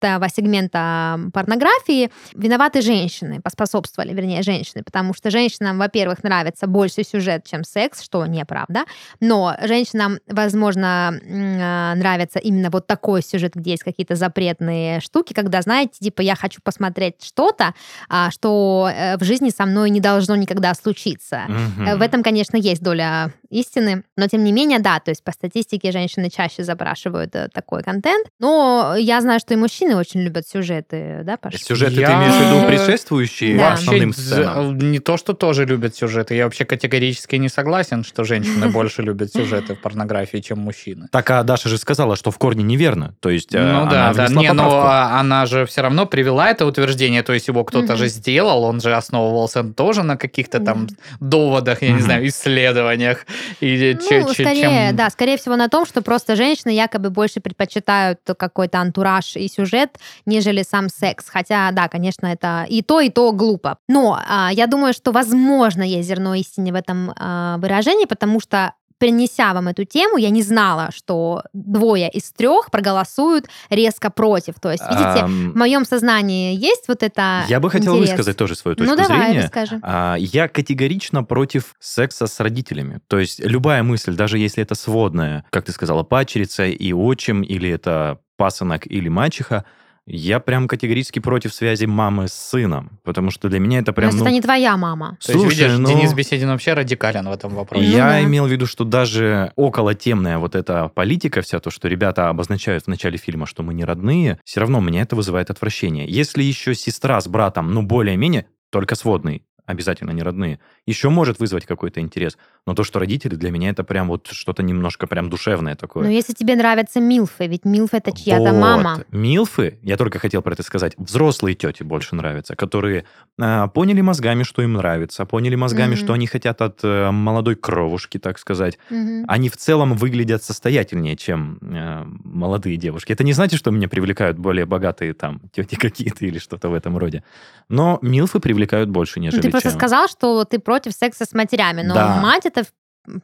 этого 0.00 0.28
сегмента 0.28 1.18
порнографии 1.32 2.10
виноваты 2.34 2.82
женщины, 2.82 3.40
поспособствовали, 3.40 4.12
вернее, 4.12 4.42
женщины, 4.42 4.82
потому 4.82 5.14
что 5.14 5.30
женщинам, 5.30 5.78
во-первых, 5.78 6.22
нравится 6.22 6.66
больше 6.66 7.04
сюжет, 7.04 7.44
чем 7.46 7.64
секс, 7.64 8.02
что 8.02 8.26
неправда, 8.26 8.84
но 9.20 9.56
женщинам, 9.62 10.18
возможно, 10.26 11.18
а, 11.22 11.94
нравится 11.94 12.38
именно 12.38 12.70
вот 12.70 12.86
такой 12.86 13.22
сюжет, 13.22 13.54
где 13.54 13.72
есть 13.72 13.82
какие-то 13.82 14.14
запретные 14.14 15.00
штуки, 15.00 15.32
когда, 15.32 15.62
знаете, 15.62 15.92
типа, 16.00 16.22
я 16.22 16.34
хочу 16.34 16.60
посмотреть 16.62 17.22
что-то, 17.22 17.74
а, 18.08 18.30
что 18.30 18.90
э, 18.92 19.16
в 19.16 19.24
жизни 19.24 19.50
со 19.50 19.66
мной 19.66 19.90
не 19.90 20.00
должно 20.00 20.36
никогда 20.36 20.74
случиться. 20.74 21.42
Угу. 21.48 21.98
В 21.98 22.02
этом, 22.02 22.22
конечно, 22.22 22.56
есть 22.56 22.82
доля 22.82 23.32
истины, 23.50 24.04
но 24.16 24.26
тем 24.28 24.44
не 24.44 24.52
менее, 24.52 24.78
да, 24.78 25.00
то 25.00 25.10
есть 25.10 25.22
по 25.22 25.32
статистике 25.32 25.92
женщины 25.92 26.30
чаще 26.30 26.64
запрашивают 26.64 27.34
э, 27.34 27.48
такой 27.52 27.82
контент, 27.82 28.28
но 28.38 28.94
я 28.96 29.20
знаю, 29.20 29.40
что 29.40 29.54
и 29.54 29.56
мужчины 29.56 29.96
очень 29.96 30.20
любят 30.20 30.46
сюжеты, 30.48 31.20
да, 31.24 31.36
Паша? 31.36 31.58
Сюжеты 31.58 32.00
я... 32.00 32.06
ты 32.06 32.12
имеешь 32.14 32.34
в 32.34 32.56
виду 32.56 32.66
предшествующие 32.66 33.58
да. 33.58 33.72
основным 33.74 34.12
сценам? 34.12 34.78
Не 34.78 35.00
то, 35.00 35.16
что 35.16 35.32
тоже 35.32 35.64
любят 35.64 35.96
сюжеты. 35.96 36.34
Я 36.34 36.44
вообще 36.44 36.64
категорически 36.64 37.36
не 37.36 37.48
согласен, 37.48 38.04
что 38.04 38.24
женщины 38.24 38.68
больше 38.70 39.02
любят 39.02 39.32
сюжеты 39.32 39.74
в 39.74 39.80
порнографии, 39.80 40.38
чем 40.38 40.60
мужчины. 40.60 41.08
Так, 41.10 41.30
а 41.30 41.42
Даша 41.42 41.68
же 41.68 41.78
сказала, 41.78 42.16
что 42.16 42.30
в 42.30 42.38
корне 42.38 42.62
неверно. 42.62 43.14
То 43.20 43.30
есть 43.30 43.54
э, 43.54 43.60
Ну 43.60 43.90
да, 43.90 44.12
да. 44.14 44.28
Не, 44.28 44.52
но 44.52 44.86
она 44.86 45.46
же 45.46 45.66
все 45.66 45.82
равно 45.82 46.06
привела 46.06 46.50
это 46.50 46.66
утверждение, 46.66 47.22
то 47.22 47.32
есть 47.32 47.48
его 47.48 47.64
кто-то 47.64 47.96
же 47.96 48.08
сделал, 48.08 48.64
он 48.64 48.80
же 48.80 48.94
основывался 48.94 49.64
тоже 49.64 50.02
на 50.02 50.16
каких-то 50.16 50.60
там 50.60 50.88
доводах, 51.20 51.82
я 51.82 51.92
не 51.92 52.00
знаю, 52.00 52.26
исследованиях. 52.26 53.26
И 53.60 53.96
ну, 54.00 54.28
скорее, 54.32 54.92
да, 54.92 55.10
скорее 55.10 55.36
всего 55.36 55.56
на 55.56 55.68
том, 55.68 55.86
что 55.86 56.02
просто 56.02 56.36
женщины 56.36 56.70
якобы 56.70 57.10
больше 57.10 57.40
предпочитают 57.40 58.20
какой-то 58.36 58.78
антураж 58.78 59.36
и 59.36 59.48
сюжет 59.48 59.70
сюжет, 59.70 59.98
нежели 60.26 60.62
сам 60.62 60.88
секс. 60.88 61.28
Хотя, 61.28 61.70
да, 61.72 61.88
конечно, 61.88 62.26
это 62.26 62.66
и 62.68 62.82
то, 62.82 63.00
и 63.00 63.10
то 63.10 63.32
глупо. 63.32 63.78
Но 63.88 64.18
а, 64.26 64.50
я 64.52 64.66
думаю, 64.66 64.92
что, 64.92 65.12
возможно, 65.12 65.82
есть 65.82 66.08
зерно 66.08 66.34
истины 66.34 66.72
в 66.72 66.74
этом 66.74 67.12
а, 67.16 67.56
выражении, 67.58 68.06
потому 68.06 68.40
что 68.40 68.74
принеся 69.00 69.54
вам 69.54 69.68
эту 69.68 69.84
тему, 69.84 70.18
я 70.18 70.28
не 70.28 70.42
знала, 70.42 70.90
что 70.94 71.42
двое 71.54 72.08
из 72.10 72.30
трех 72.32 72.70
проголосуют 72.70 73.46
резко 73.70 74.10
против. 74.10 74.60
То 74.60 74.70
есть, 74.70 74.84
видите, 74.88 75.24
в 75.24 75.56
моем 75.56 75.86
сознании 75.86 76.54
есть 76.54 76.84
вот 76.86 77.02
это. 77.02 77.44
Я 77.48 77.60
бы 77.60 77.70
хотел 77.70 77.94
интерес. 77.94 78.10
высказать 78.10 78.36
тоже 78.36 78.54
свою 78.54 78.76
точку 78.76 78.94
ну, 78.94 79.02
давай, 79.02 79.30
зрения. 79.30 79.44
Расскажи. 79.44 79.80
А, 79.82 80.16
я 80.18 80.48
категорично 80.48 81.24
против 81.24 81.74
секса 81.80 82.26
с 82.26 82.38
родителями. 82.40 83.00
То 83.08 83.18
есть 83.18 83.40
любая 83.40 83.82
мысль, 83.82 84.14
даже 84.14 84.38
если 84.38 84.62
это 84.62 84.74
сводная, 84.74 85.44
как 85.50 85.64
ты 85.64 85.72
сказала, 85.72 86.02
пачерица 86.02 86.66
и 86.66 86.92
отчим, 86.92 87.40
или 87.40 87.70
это 87.70 88.18
пасынок 88.36 88.86
или 88.86 89.08
мачеха, 89.08 89.64
я 90.12 90.40
прям 90.40 90.66
категорически 90.68 91.18
против 91.20 91.54
связи 91.54 91.84
мамы 91.84 92.28
с 92.28 92.32
сыном, 92.32 92.98
потому 93.04 93.30
что 93.30 93.48
для 93.48 93.60
меня 93.60 93.78
это 93.78 93.92
прям... 93.92 94.10
ну, 94.16 94.22
это 94.22 94.32
не 94.32 94.40
твоя 94.40 94.76
мама. 94.76 95.16
То 95.24 95.32
Слушай, 95.32 95.44
есть, 95.44 95.60
видишь, 95.60 95.78
ну... 95.78 95.88
Денис 95.88 96.12
Беседин 96.12 96.48
вообще 96.48 96.74
радикален 96.74 97.28
в 97.28 97.32
этом 97.32 97.54
вопросе. 97.54 97.84
Я 97.86 98.06
ну, 98.06 98.10
да. 98.10 98.24
имел 98.24 98.46
в 98.46 98.50
виду, 98.50 98.66
что 98.66 98.84
даже 98.84 99.52
около 99.56 99.94
темная 99.94 100.38
вот 100.38 100.54
эта 100.54 100.88
политика 100.88 101.42
вся, 101.42 101.60
то, 101.60 101.70
что 101.70 101.88
ребята 101.88 102.28
обозначают 102.28 102.84
в 102.84 102.88
начале 102.88 103.18
фильма, 103.18 103.46
что 103.46 103.62
мы 103.62 103.72
не 103.72 103.84
родные, 103.84 104.38
все 104.44 104.60
равно 104.60 104.80
меня 104.80 105.02
это 105.02 105.16
вызывает 105.16 105.50
отвращение. 105.50 106.06
Если 106.08 106.42
еще 106.42 106.74
сестра 106.74 107.20
с 107.20 107.28
братом, 107.28 107.72
ну, 107.72 107.82
более-менее, 107.82 108.46
только 108.70 108.94
сводный, 108.94 109.42
обязательно 109.70 110.10
не 110.10 110.22
родные, 110.22 110.58
еще 110.86 111.08
может 111.08 111.38
вызвать 111.38 111.66
какой-то 111.66 112.00
интерес. 112.00 112.36
Но 112.66 112.74
то, 112.74 112.84
что 112.84 112.98
родители, 112.98 113.34
для 113.34 113.50
меня 113.50 113.70
это 113.70 113.84
прям 113.84 114.08
вот 114.08 114.28
что-то 114.30 114.62
немножко 114.62 115.06
прям 115.06 115.30
душевное 115.30 115.76
такое. 115.76 116.04
Но 116.04 116.10
если 116.10 116.32
тебе 116.32 116.56
нравятся 116.56 117.00
милфы, 117.00 117.46
ведь 117.46 117.64
милфы 117.64 117.96
это 117.96 118.12
чья-то 118.12 118.52
вот. 118.52 118.60
мама. 118.60 119.04
Милфы, 119.10 119.78
я 119.82 119.96
только 119.96 120.18
хотел 120.18 120.42
про 120.42 120.52
это 120.52 120.62
сказать, 120.62 120.94
взрослые 120.98 121.54
тети 121.54 121.82
больше 121.82 122.14
нравятся, 122.14 122.56
которые 122.56 123.04
а, 123.38 123.68
поняли 123.68 124.00
мозгами, 124.00 124.42
что 124.42 124.62
им 124.62 124.74
нравится, 124.74 125.24
поняли 125.24 125.54
мозгами, 125.54 125.94
mm-hmm. 125.94 126.04
что 126.04 126.12
они 126.12 126.26
хотят 126.26 126.60
от 126.60 126.80
а, 126.82 127.10
молодой 127.10 127.56
кровушки, 127.56 128.18
так 128.18 128.38
сказать. 128.38 128.78
Mm-hmm. 128.90 129.24
Они 129.28 129.48
в 129.48 129.56
целом 129.56 129.94
выглядят 129.94 130.42
состоятельнее, 130.42 131.16
чем 131.16 131.58
а, 131.62 132.06
молодые 132.24 132.76
девушки. 132.76 133.12
Это 133.12 133.24
не 133.24 133.32
значит, 133.32 133.58
что 133.58 133.70
меня 133.70 133.88
привлекают 133.88 134.38
более 134.38 134.66
богатые 134.66 135.14
там 135.14 135.40
тети 135.52 135.74
какие-то 135.76 136.26
или 136.26 136.38
что-то 136.38 136.68
в 136.68 136.74
этом 136.74 136.98
роде. 136.98 137.22
Но 137.68 137.98
милфы 138.02 138.40
привлекают 138.40 138.90
больше, 138.90 139.20
нежели 139.20 139.42
Ты 139.42 139.50
просто 139.62 139.78
сказал, 139.78 140.08
что 140.08 140.44
ты 140.44 140.58
против 140.58 140.92
секса 140.92 141.24
с 141.24 141.32
матерями, 141.32 141.82
но 141.82 141.94
да. 141.94 142.16
мать 142.20 142.46
это 142.46 142.64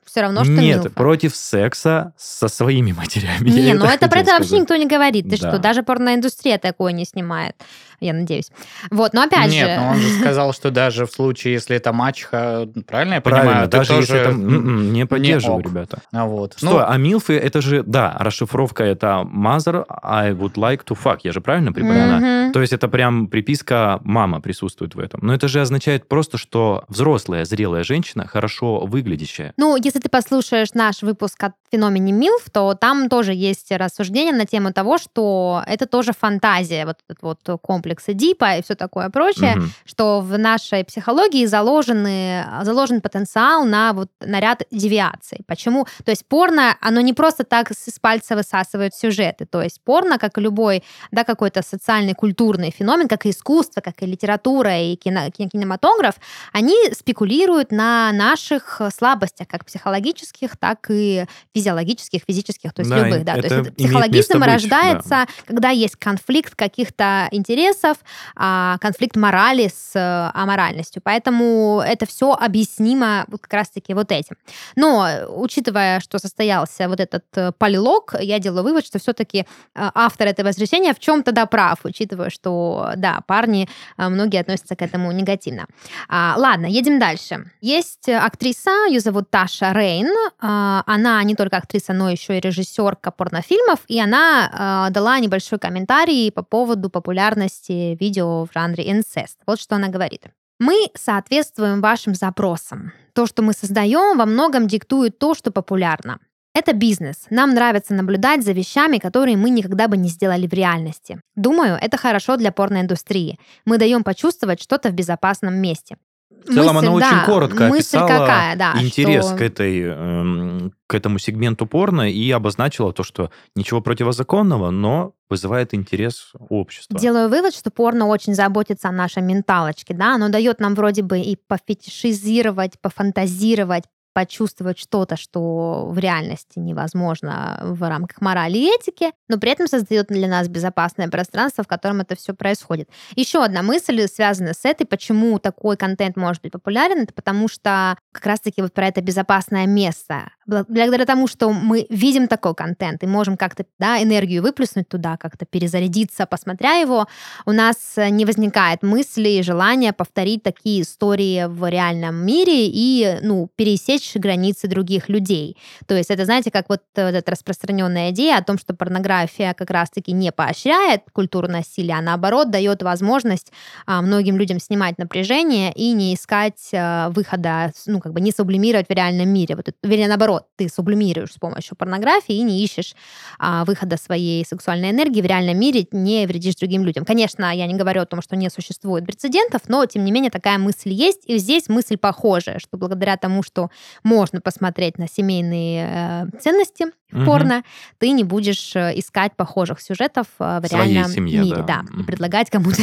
все 0.05 0.23
равно, 0.23 0.45
что 0.45 0.53
Нет, 0.53 0.77
милфа. 0.77 0.91
против 0.91 1.37
секса 1.37 2.13
со 2.17 2.49
своими 2.49 2.93
матерями. 2.93 3.51
Не, 3.51 3.75
ну 3.75 3.87
это 3.87 4.09
про 4.09 4.21
это 4.21 4.33
вообще 4.33 4.59
никто 4.59 4.77
не 4.77 4.87
говорит. 4.87 5.25
Ты 5.29 5.41
да. 5.41 5.51
что, 5.51 5.59
даже 5.59 5.83
порноиндустрия 5.83 6.59
такое 6.59 6.93
не 6.93 7.05
снимает 7.05 7.57
я 8.01 8.13
надеюсь. 8.13 8.51
Вот, 8.91 9.15
но 9.15 9.23
опять 9.23 9.51
Нет, 9.51 9.67
же... 9.67 9.67
Нет, 9.67 9.81
но 9.81 9.91
он 9.91 9.97
же 9.97 10.09
сказал, 10.21 10.53
что 10.53 10.71
даже 10.71 11.07
в 11.07 11.13
случае, 11.13 11.55
если 11.55 11.77
это 11.77 11.93
мачеха, 11.93 12.69
правильно 12.87 13.15
я 13.15 13.21
понимаю? 13.21 13.47
Правильно, 13.47 13.67
даже 13.69 13.89
тоже... 13.89 14.01
если 14.01 14.21
это... 14.21 14.31
М-м, 14.31 14.93
не 14.93 15.07
поддерживаю, 15.07 15.59
не 15.59 15.71
ребята. 15.71 15.99
А 16.13 16.27
вот. 16.27 16.55
Что, 16.57 16.67
ну... 16.67 16.85
а 16.87 16.97
милфы, 16.97 17.37
это 17.37 17.61
же, 17.61 17.83
да, 17.83 18.17
расшифровка 18.19 18.85
это 18.85 19.27
mother, 19.27 19.85
I 20.03 20.33
would 20.33 20.55
like 20.55 20.85
to 20.87 20.97
fuck. 21.03 21.21
Я 21.25 21.33
же 21.33 21.41
правильно 21.41 21.73
припоминаю? 21.73 22.23
Mm-hmm. 22.23 22.53
То 22.53 22.61
есть 22.61 22.73
это 22.73 22.89
прям 22.89 23.29
приписка 23.29 24.01
мама 24.05 24.41
присутствует 24.41 24.95
в 24.95 24.99
этом. 24.99 25.21
Но 25.23 25.35
это 25.35 25.49
же 25.49 25.61
означает 25.61 26.09
просто, 26.09 26.39
что 26.39 26.85
взрослая, 26.89 27.45
зрелая 27.45 27.85
женщина, 27.85 28.27
хорошо 28.27 28.81
выглядящая. 28.81 29.53
Ну, 29.57 29.76
если 29.77 29.99
ты 29.99 30.09
послушаешь 30.09 30.75
наш 30.75 31.03
выпуск 31.03 31.43
о 31.45 31.53
феномене 31.71 32.13
милф, 32.13 32.49
то 32.53 32.75
там 32.75 33.09
тоже 33.09 33.33
есть 33.35 33.73
рассуждение 33.73 34.33
на 34.33 34.47
тему 34.47 34.73
того, 34.73 34.99
что 34.99 35.63
это 35.67 35.87
тоже 35.87 36.13
фантазия, 36.13 36.87
вот 36.87 36.99
этот 37.09 37.23
вот 37.23 37.61
комплекс 37.61 37.87
комплексы 37.87 38.15
Дипа 38.15 38.57
и 38.57 38.63
все 38.63 38.75
такое 38.75 39.11
прочее, 39.11 39.57
угу. 39.57 39.67
что 39.85 40.21
в 40.21 40.39
нашей 40.39 40.85
психологии 40.85 41.47
заложены, 41.47 42.45
заложен 42.63 43.01
потенциал 43.01 43.65
на, 43.65 43.93
вот, 43.93 44.09
на 44.21 44.41
ряд 44.41 44.63
девиаций. 44.71 45.41
Почему? 45.47 45.87
То 46.05 46.11
есть 46.11 46.27
порно, 46.27 46.77
оно 46.81 47.01
не 47.01 47.13
просто 47.13 47.45
так 47.45 47.71
с 47.71 47.99
пальца 48.01 48.35
высасывает 48.35 48.95
сюжеты. 48.95 49.47
То 49.47 49.63
есть 49.63 49.81
порно, 49.85 50.19
как 50.19 50.39
и 50.39 50.41
любой 50.41 50.83
да, 51.13 51.25
какой-то 51.25 51.63
социальный, 51.63 52.15
культурный 52.15 52.71
феномен, 52.71 53.09
как 53.09 53.27
и 53.27 53.31
искусство, 53.31 53.81
как 53.81 54.03
и 54.03 54.07
литература 54.07 54.79
и 54.79 54.97
кино, 54.97 55.31
кинематограф, 55.31 56.15
они 56.53 56.77
спекулируют 56.93 57.73
на 57.73 58.13
наших 58.13 58.81
слабостях, 58.95 59.49
как 59.57 59.65
психологических, 59.65 60.57
так 60.59 60.87
и 60.91 61.25
физиологических, 61.55 62.23
физических, 62.27 62.75
то 62.75 62.81
есть 62.81 62.91
да, 62.91 62.99
любых. 62.99 63.25
Да. 63.25 63.41
То 63.41 63.55
есть 63.55 63.77
психологизм 63.77 64.43
рождается, 64.43 65.09
да. 65.09 65.27
когда 65.47 65.71
есть 65.71 65.97
конфликт 65.97 66.55
каких-то 66.55 67.29
интересов, 67.31 67.97
а, 68.35 68.77
конфликт 68.79 69.17
морали 69.17 69.69
с 69.69 69.93
э, 69.95 70.31
аморальностью. 70.39 71.01
Поэтому 71.03 71.83
это 71.85 72.07
все 72.07 72.33
объяснимо 72.33 73.27
как 73.41 73.53
раз-таки 73.53 73.95
вот 73.95 74.13
этим. 74.13 74.37
Но, 74.77 75.09
учитывая, 75.29 76.01
что 76.01 76.19
состоялся 76.19 76.89
вот 76.89 77.01
этот 77.01 77.25
э, 77.35 77.53
полилог, 77.57 78.15
я 78.21 78.39
делаю 78.39 78.63
вывод, 78.63 78.85
что 78.85 78.99
все-таки 78.99 79.39
э, 79.39 79.45
автор 79.75 80.27
этого 80.29 80.51
изречения 80.51 80.93
в 80.93 80.99
чем-то 80.99 81.33
да 81.33 81.47
прав, 81.47 81.79
учитывая, 81.85 82.29
что, 82.29 82.93
да, 82.97 83.21
парни, 83.27 83.69
многие 83.97 84.41
относятся 84.41 84.77
к 84.77 84.83
этому 84.83 85.13
негативно. 85.13 85.67
А, 86.09 86.35
ладно, 86.37 86.67
едем 86.67 86.99
дальше. 86.99 87.51
Есть 87.61 88.09
актриса, 88.09 88.71
ее 88.89 89.01
зовут 89.01 89.31
Таша 89.47 89.73
Рейн. 89.73 90.09
А, 90.41 90.83
она 90.87 91.23
не 91.23 91.37
только 91.37 91.57
актриса, 91.57 91.93
но 91.93 92.11
еще 92.11 92.37
и 92.37 92.41
режиссерка 92.41 93.13
порнофильмов, 93.13 93.81
и 93.87 94.01
она 94.01 94.89
дала 94.91 95.21
небольшой 95.21 95.59
комментарий 95.59 96.33
по 96.33 96.43
поводу 96.43 96.91
популярности 96.91 97.97
видео 98.01 98.45
в 98.45 98.51
жанре 98.53 98.91
инцест. 98.91 99.39
Вот 99.47 99.61
что 99.61 99.77
она 99.77 99.89
говорит. 99.89 100.25
Мы 100.59 100.89
соответствуем 100.95 101.81
вашим 101.81 102.15
запросам. 102.15 102.93
То, 103.13 103.27
что 103.27 103.43
мы 103.43 103.53
создаем, 103.53 104.19
во 104.19 104.27
многом 104.27 104.67
диктует 104.67 105.19
то, 105.19 105.35
что 105.35 105.53
популярно. 105.53 106.19
Это 106.55 106.73
бизнес. 106.73 107.27
Нам 107.29 107.53
нравится 107.53 107.93
наблюдать 107.95 108.43
за 108.43 108.53
вещами, 108.53 108.97
которые 108.99 109.37
мы 109.37 109.51
никогда 109.51 109.89
бы 109.89 109.99
не 109.99 110.09
сделали 110.09 110.47
в 110.47 110.55
реальности. 110.55 111.21
Думаю, 111.35 111.79
это 111.81 111.99
хорошо 111.99 112.37
для 112.37 112.51
порноиндустрии. 112.51 113.39
Мы 113.67 113.77
даем 113.77 114.03
почувствовать 114.03 114.63
что-то 114.63 114.89
в 114.89 114.95
безопасном 114.95 115.55
месте. 115.55 115.99
В 116.45 116.53
целом 116.53 116.77
мысль, 116.77 116.87
она 116.87 116.99
да, 117.01 117.07
очень 117.07 117.27
коротко 117.27 117.67
описала 117.67 118.09
какая, 118.09 118.57
да, 118.57 118.75
интерес 118.81 119.27
что... 119.27 119.37
к, 119.37 119.41
этой, 119.41 119.83
э, 119.85 120.71
к 120.87 120.95
этому 120.95 121.19
сегменту 121.19 121.67
порно 121.67 122.11
и 122.11 122.31
обозначила 122.31 122.93
то, 122.93 123.03
что 123.03 123.31
ничего 123.55 123.81
противозаконного, 123.81 124.71
но 124.71 125.13
вызывает 125.29 125.75
интерес 125.75 126.33
общества. 126.49 126.99
Делаю 126.99 127.29
вывод, 127.29 127.55
что 127.55 127.71
порно 127.71 128.07
очень 128.07 128.35
заботится 128.35 128.89
о 128.89 128.93
нашей 128.93 129.23
менталочке, 129.23 129.95
да, 129.95 130.15
оно 130.15 130.29
дает 130.29 130.61
нам 130.61 130.75
вроде 130.75 131.03
бы 131.03 131.19
и 131.19 131.37
пофетишизировать, 131.49 132.81
пофантазировать, 132.81 133.85
почувствовать 134.17 134.79
что-то, 134.79 135.17
что 135.17 135.89
в 135.91 135.99
реальности 135.99 136.59
невозможно 136.59 137.61
в 137.63 137.87
рамках 137.87 138.23
морали 138.23 138.57
и 138.57 138.75
этики, 138.75 139.13
но 139.29 139.37
при 139.37 139.51
этом 139.51 139.67
создает 139.69 140.07
для 140.07 140.27
нас 140.27 140.49
безопасное 140.49 141.09
пространство, 141.09 141.63
в 141.63 141.67
котором 141.67 142.01
это 142.01 142.17
все 142.17 142.33
происходит. 142.33 142.89
Еще 143.15 143.45
одна 143.45 143.61
мысль 143.61 144.09
связана 144.09 144.55
с 144.55 144.65
этой, 144.65 144.87
почему 144.87 145.39
такой 145.39 145.77
контент 145.77 146.17
может 146.17 146.41
быть 146.41 146.53
популярен, 146.53 147.03
это 147.03 147.13
потому 147.13 147.47
что 147.47 147.99
как 148.11 148.25
раз-таки 148.25 148.63
вот 148.63 148.73
про 148.73 148.87
это 148.87 149.03
безопасное 149.03 149.67
место. 149.67 150.31
Благодаря 150.47 151.05
тому, 151.05 151.27
что 151.27 151.51
мы 151.51 151.87
видим 151.91 152.27
такой 152.27 152.55
контент 152.55 153.03
и 153.03 153.07
можем 153.07 153.37
как-то 153.37 153.67
да, 153.79 154.03
энергию 154.03 154.43
выплеснуть 154.43 154.89
туда, 154.89 155.19
как-то 155.19 155.45
перезарядиться, 155.45 156.25
посмотря 156.25 156.77
его, 156.77 157.07
у 157.45 157.53
нас 157.53 157.77
не 157.97 158.25
возникает 158.25 158.83
мысли 158.83 159.29
и 159.29 159.43
желания 159.43 159.93
повторить 159.93 160.43
такие 160.43 160.81
истории 160.83 161.45
в 161.47 161.69
реальном 161.69 162.25
мире 162.25 162.67
и 162.67 163.19
ну, 163.21 163.51
пересечь 163.57 164.06
границы 164.15 164.69
других 164.69 165.09
людей. 165.09 165.57
То 165.87 165.95
есть 165.95 166.11
это, 166.11 166.25
знаете, 166.25 166.51
как 166.51 166.69
вот 166.69 166.83
эта 166.95 167.31
распространенная 167.31 168.11
идея 168.11 168.39
о 168.39 168.45
том, 168.45 168.59
что 168.59 168.75
порнография 168.75 169.55
как 169.55 169.71
раз-таки 169.71 170.13
не 170.13 170.33
поощряет 170.33 171.03
культуру 171.13 171.49
насилия, 171.49 171.95
а 171.95 172.03
наоборот 172.03 172.51
дает 172.51 172.83
возможность 172.83 173.53
а, 173.87 174.03
многим 174.03 174.37
людям 174.37 174.61
снимать 174.61 174.99
напряжение 174.99 175.73
и 175.73 175.93
не 175.93 176.15
искать 176.15 176.71
а, 176.73 177.11
выхода, 177.11 177.73
ну, 177.87 178.01
как 178.01 178.13
бы 178.13 178.21
не 178.21 178.33
сублимировать 178.33 178.89
в 178.89 178.93
реальном 178.93 179.29
мире. 179.29 179.57
Вот, 179.57 179.69
вернее, 179.83 180.09
наоборот, 180.09 180.47
ты 180.57 180.69
сублимируешь 180.69 181.33
с 181.33 181.39
помощью 181.39 181.77
порнографии 181.77 182.35
и 182.37 182.43
не 182.43 182.63
ищешь 182.63 182.95
а, 183.39 183.65
выхода 183.65 183.97
своей 183.97 184.45
сексуальной 184.45 184.91
энергии 184.91 185.21
в 185.21 185.27
реальном 185.27 185.59
мире, 185.59 185.87
не 185.93 186.27
вредишь 186.27 186.57
другим 186.57 186.85
людям. 186.85 187.05
Конечно, 187.05 187.55
я 187.55 187.67
не 187.67 187.75
говорю 187.75 188.03
о 188.03 188.07
том, 188.07 188.23
что 188.23 188.37
не 188.37 188.51
существует 188.51 189.05
прецедентов, 189.05 189.63
но, 189.69 189.85
тем 189.87 190.05
не 190.05 190.13
менее, 190.13 190.31
такая 190.31 190.59
мысль 190.59 190.91
есть, 190.91 191.23
и 191.27 191.39
здесь 191.39 191.69
мысль 191.69 191.97
похожая, 191.97 192.59
что 192.59 192.77
благодаря 192.77 193.17
тому, 193.17 193.43
что 193.43 193.71
можно 194.03 194.41
посмотреть 194.41 194.99
на 194.99 195.09
семейные 195.09 196.29
э, 196.33 196.39
ценности 196.41 196.87
в 197.11 197.19
угу. 197.19 197.25
порно, 197.25 197.63
ты 197.99 198.11
не 198.11 198.25
будешь 198.25 198.75
э, 198.75 198.93
искать 198.99 199.35
похожих 199.37 199.81
сюжетов 199.81 200.27
э, 200.39 200.61
в 200.63 200.67
Своей 200.67 200.95
реальном 200.95 201.13
семье, 201.13 201.41
мире, 201.41 201.57
да, 201.67 201.83
да 201.83 202.01
и 202.01 202.05
предлагать 202.05 202.51
кому-то 202.51 202.83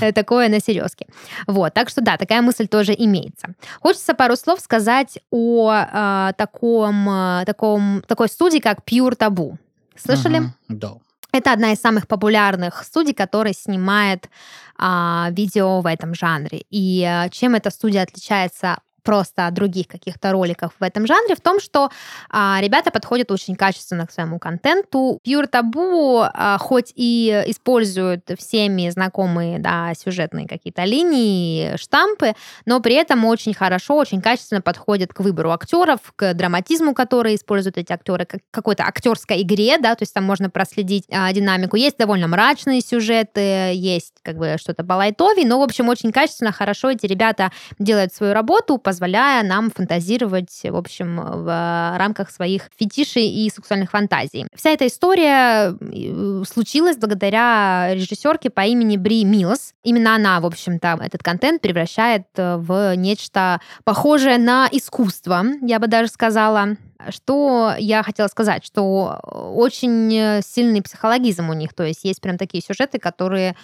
такое 0.14 0.48
на 0.48 0.60
серьезке. 0.60 1.06
Вот, 1.46 1.74
так 1.74 1.88
что 1.88 2.00
да, 2.00 2.16
такая 2.16 2.42
мысль 2.42 2.68
тоже 2.68 2.94
имеется. 2.96 3.54
Хочется 3.80 4.14
пару 4.14 4.36
слов 4.36 4.60
сказать 4.60 5.18
о 5.30 5.72
э, 5.72 6.32
таком, 6.36 7.44
таком, 7.46 8.02
такой 8.06 8.28
студии, 8.28 8.58
как 8.58 8.78
Pure 8.80 9.16
Taboo. 9.16 9.56
Слышали? 9.96 10.42
Да. 10.68 10.94
Это 11.32 11.52
одна 11.52 11.72
из 11.72 11.80
самых 11.80 12.08
популярных 12.08 12.82
студий, 12.82 13.14
которая 13.14 13.52
снимает 13.52 14.28
а, 14.76 15.28
видео 15.30 15.80
в 15.80 15.86
этом 15.86 16.14
жанре. 16.14 16.64
И 16.70 17.04
а, 17.04 17.28
чем 17.28 17.54
эта 17.54 17.70
студия 17.70 18.02
отличается 18.02 18.78
просто 19.02 19.46
от 19.46 19.54
других 19.54 19.86
каких-то 19.86 20.32
роликов 20.32 20.72
в 20.78 20.82
этом 20.82 21.06
жанре 21.06 21.34
в 21.34 21.40
том, 21.40 21.60
что 21.60 21.90
а, 22.28 22.58
ребята 22.60 22.90
подходят 22.90 23.30
очень 23.30 23.56
качественно 23.56 24.06
к 24.06 24.12
своему 24.12 24.38
контенту. 24.38 25.20
Pure 25.26 25.50
Taboo 25.50 26.28
а, 26.32 26.58
хоть 26.58 26.92
и 26.94 27.44
используют 27.46 28.30
всеми 28.38 28.88
знакомые 28.90 29.58
да, 29.58 29.92
сюжетные 29.94 30.46
какие-то 30.46 30.84
линии, 30.84 31.76
штампы, 31.76 32.34
но 32.66 32.80
при 32.80 32.94
этом 32.94 33.24
очень 33.24 33.54
хорошо, 33.54 33.96
очень 33.96 34.20
качественно 34.20 34.60
подходят 34.60 35.12
к 35.12 35.20
выбору 35.20 35.50
актеров, 35.52 36.00
к 36.16 36.34
драматизму, 36.34 36.94
который 36.94 37.34
используют 37.34 37.78
эти 37.78 37.92
актеры, 37.92 38.26
к 38.26 38.38
какой-то 38.50 38.84
актерской 38.84 39.42
игре, 39.42 39.78
да, 39.78 39.94
то 39.94 40.02
есть 40.02 40.14
там 40.14 40.24
можно 40.24 40.50
проследить 40.50 41.04
а, 41.10 41.32
динамику. 41.32 41.76
Есть 41.76 41.98
довольно 41.98 42.28
мрачные 42.28 42.80
сюжеты, 42.80 43.72
есть 43.74 44.14
как 44.22 44.36
бы 44.36 44.56
что-то 44.58 44.84
по 44.84 44.94
лайтове, 44.94 45.44
но, 45.44 45.58
в 45.58 45.62
общем, 45.62 45.88
очень 45.88 46.12
качественно, 46.12 46.52
хорошо 46.52 46.90
эти 46.90 47.06
ребята 47.06 47.50
делают 47.78 48.12
свою 48.14 48.32
работу, 48.32 48.78
позволяя 48.90 49.44
нам 49.44 49.70
фантазировать, 49.70 50.62
в 50.64 50.74
общем, 50.74 51.20
в 51.20 51.96
рамках 51.96 52.28
своих 52.28 52.62
фетишей 52.76 53.28
и 53.28 53.48
сексуальных 53.48 53.92
фантазий. 53.92 54.46
Вся 54.52 54.70
эта 54.70 54.88
история 54.88 55.76
случилась 56.44 56.96
благодаря 56.96 57.94
режиссерке 57.94 58.50
по 58.50 58.62
имени 58.62 58.96
Бри 58.96 59.24
Милс. 59.24 59.74
Именно 59.84 60.16
она, 60.16 60.40
в 60.40 60.46
общем-то, 60.46 60.98
этот 61.00 61.22
контент 61.22 61.62
превращает 61.62 62.24
э, 62.34 62.56
в 62.56 62.96
нечто 62.96 63.60
похожее 63.84 64.38
на 64.38 64.68
искусство, 64.72 65.44
я 65.62 65.78
бы 65.78 65.86
даже 65.86 66.08
сказала. 66.08 66.70
Что 67.10 67.72
я 67.78 68.02
хотела 68.02 68.26
сказать, 68.26 68.64
что 68.64 69.20
очень 69.22 70.42
сильный 70.42 70.82
психологизм 70.82 71.48
у 71.48 71.54
них, 71.54 71.74
то 71.74 71.84
есть 71.84 72.04
есть 72.04 72.20
прям 72.20 72.38
такие 72.38 72.62
сюжеты, 72.62 72.98
которые 72.98 73.54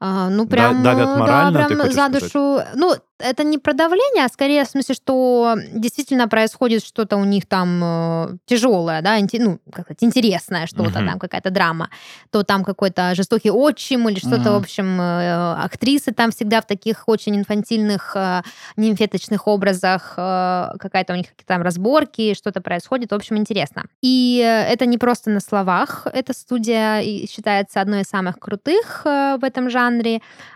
а, 0.00 0.28
ну, 0.28 0.46
прям, 0.46 0.82
давят 0.82 1.18
морально, 1.18 1.60
да, 1.60 1.66
прям 1.66 1.92
за 1.92 2.08
душу. 2.08 2.58
Сказать? 2.60 2.68
Ну, 2.74 2.94
это 3.18 3.42
не 3.42 3.58
про 3.58 3.72
давление, 3.72 4.24
а 4.24 4.28
скорее 4.28 4.64
в 4.64 4.68
смысле, 4.68 4.94
что 4.94 5.56
действительно 5.72 6.28
происходит 6.28 6.84
что-то 6.84 7.16
у 7.16 7.24
них 7.24 7.46
там 7.46 7.80
э, 7.82 8.36
тяжелое, 8.46 9.02
да, 9.02 9.18
инте, 9.18 9.40
ну, 9.40 9.58
как 9.72 9.86
сказать, 9.86 10.04
интересное 10.04 10.66
что-то, 10.66 11.00
uh-huh. 11.00 11.06
там 11.06 11.18
какая-то 11.18 11.50
драма. 11.50 11.90
То 12.30 12.44
там 12.44 12.64
какой-то 12.64 13.14
жестокий 13.16 13.50
отчим 13.50 14.08
или 14.08 14.18
что-то, 14.18 14.50
uh-huh. 14.50 14.52
в 14.52 14.62
общем, 14.62 15.00
э, 15.00 15.54
актрисы 15.64 16.12
там 16.12 16.30
всегда 16.30 16.60
в 16.60 16.66
таких 16.66 17.08
очень 17.08 17.36
инфантильных, 17.36 18.12
э, 18.14 18.42
нимфеточных 18.76 19.48
образах, 19.48 20.14
э, 20.16 20.68
какая-то 20.78 21.14
у 21.14 21.16
них 21.16 21.26
какие-то 21.26 21.54
там 21.54 21.62
разборки, 21.62 22.34
что-то 22.34 22.60
происходит, 22.60 23.10
в 23.10 23.14
общем, 23.14 23.36
интересно. 23.36 23.86
И 24.00 24.38
это 24.38 24.86
не 24.86 24.98
просто 24.98 25.30
на 25.30 25.40
словах, 25.40 26.06
эта 26.12 26.32
студия 26.32 27.02
считается 27.26 27.80
одной 27.80 28.02
из 28.02 28.06
самых 28.06 28.38
крутых 28.38 29.02
э, 29.04 29.38
в 29.40 29.44
этом 29.44 29.70
жанре. 29.70 29.87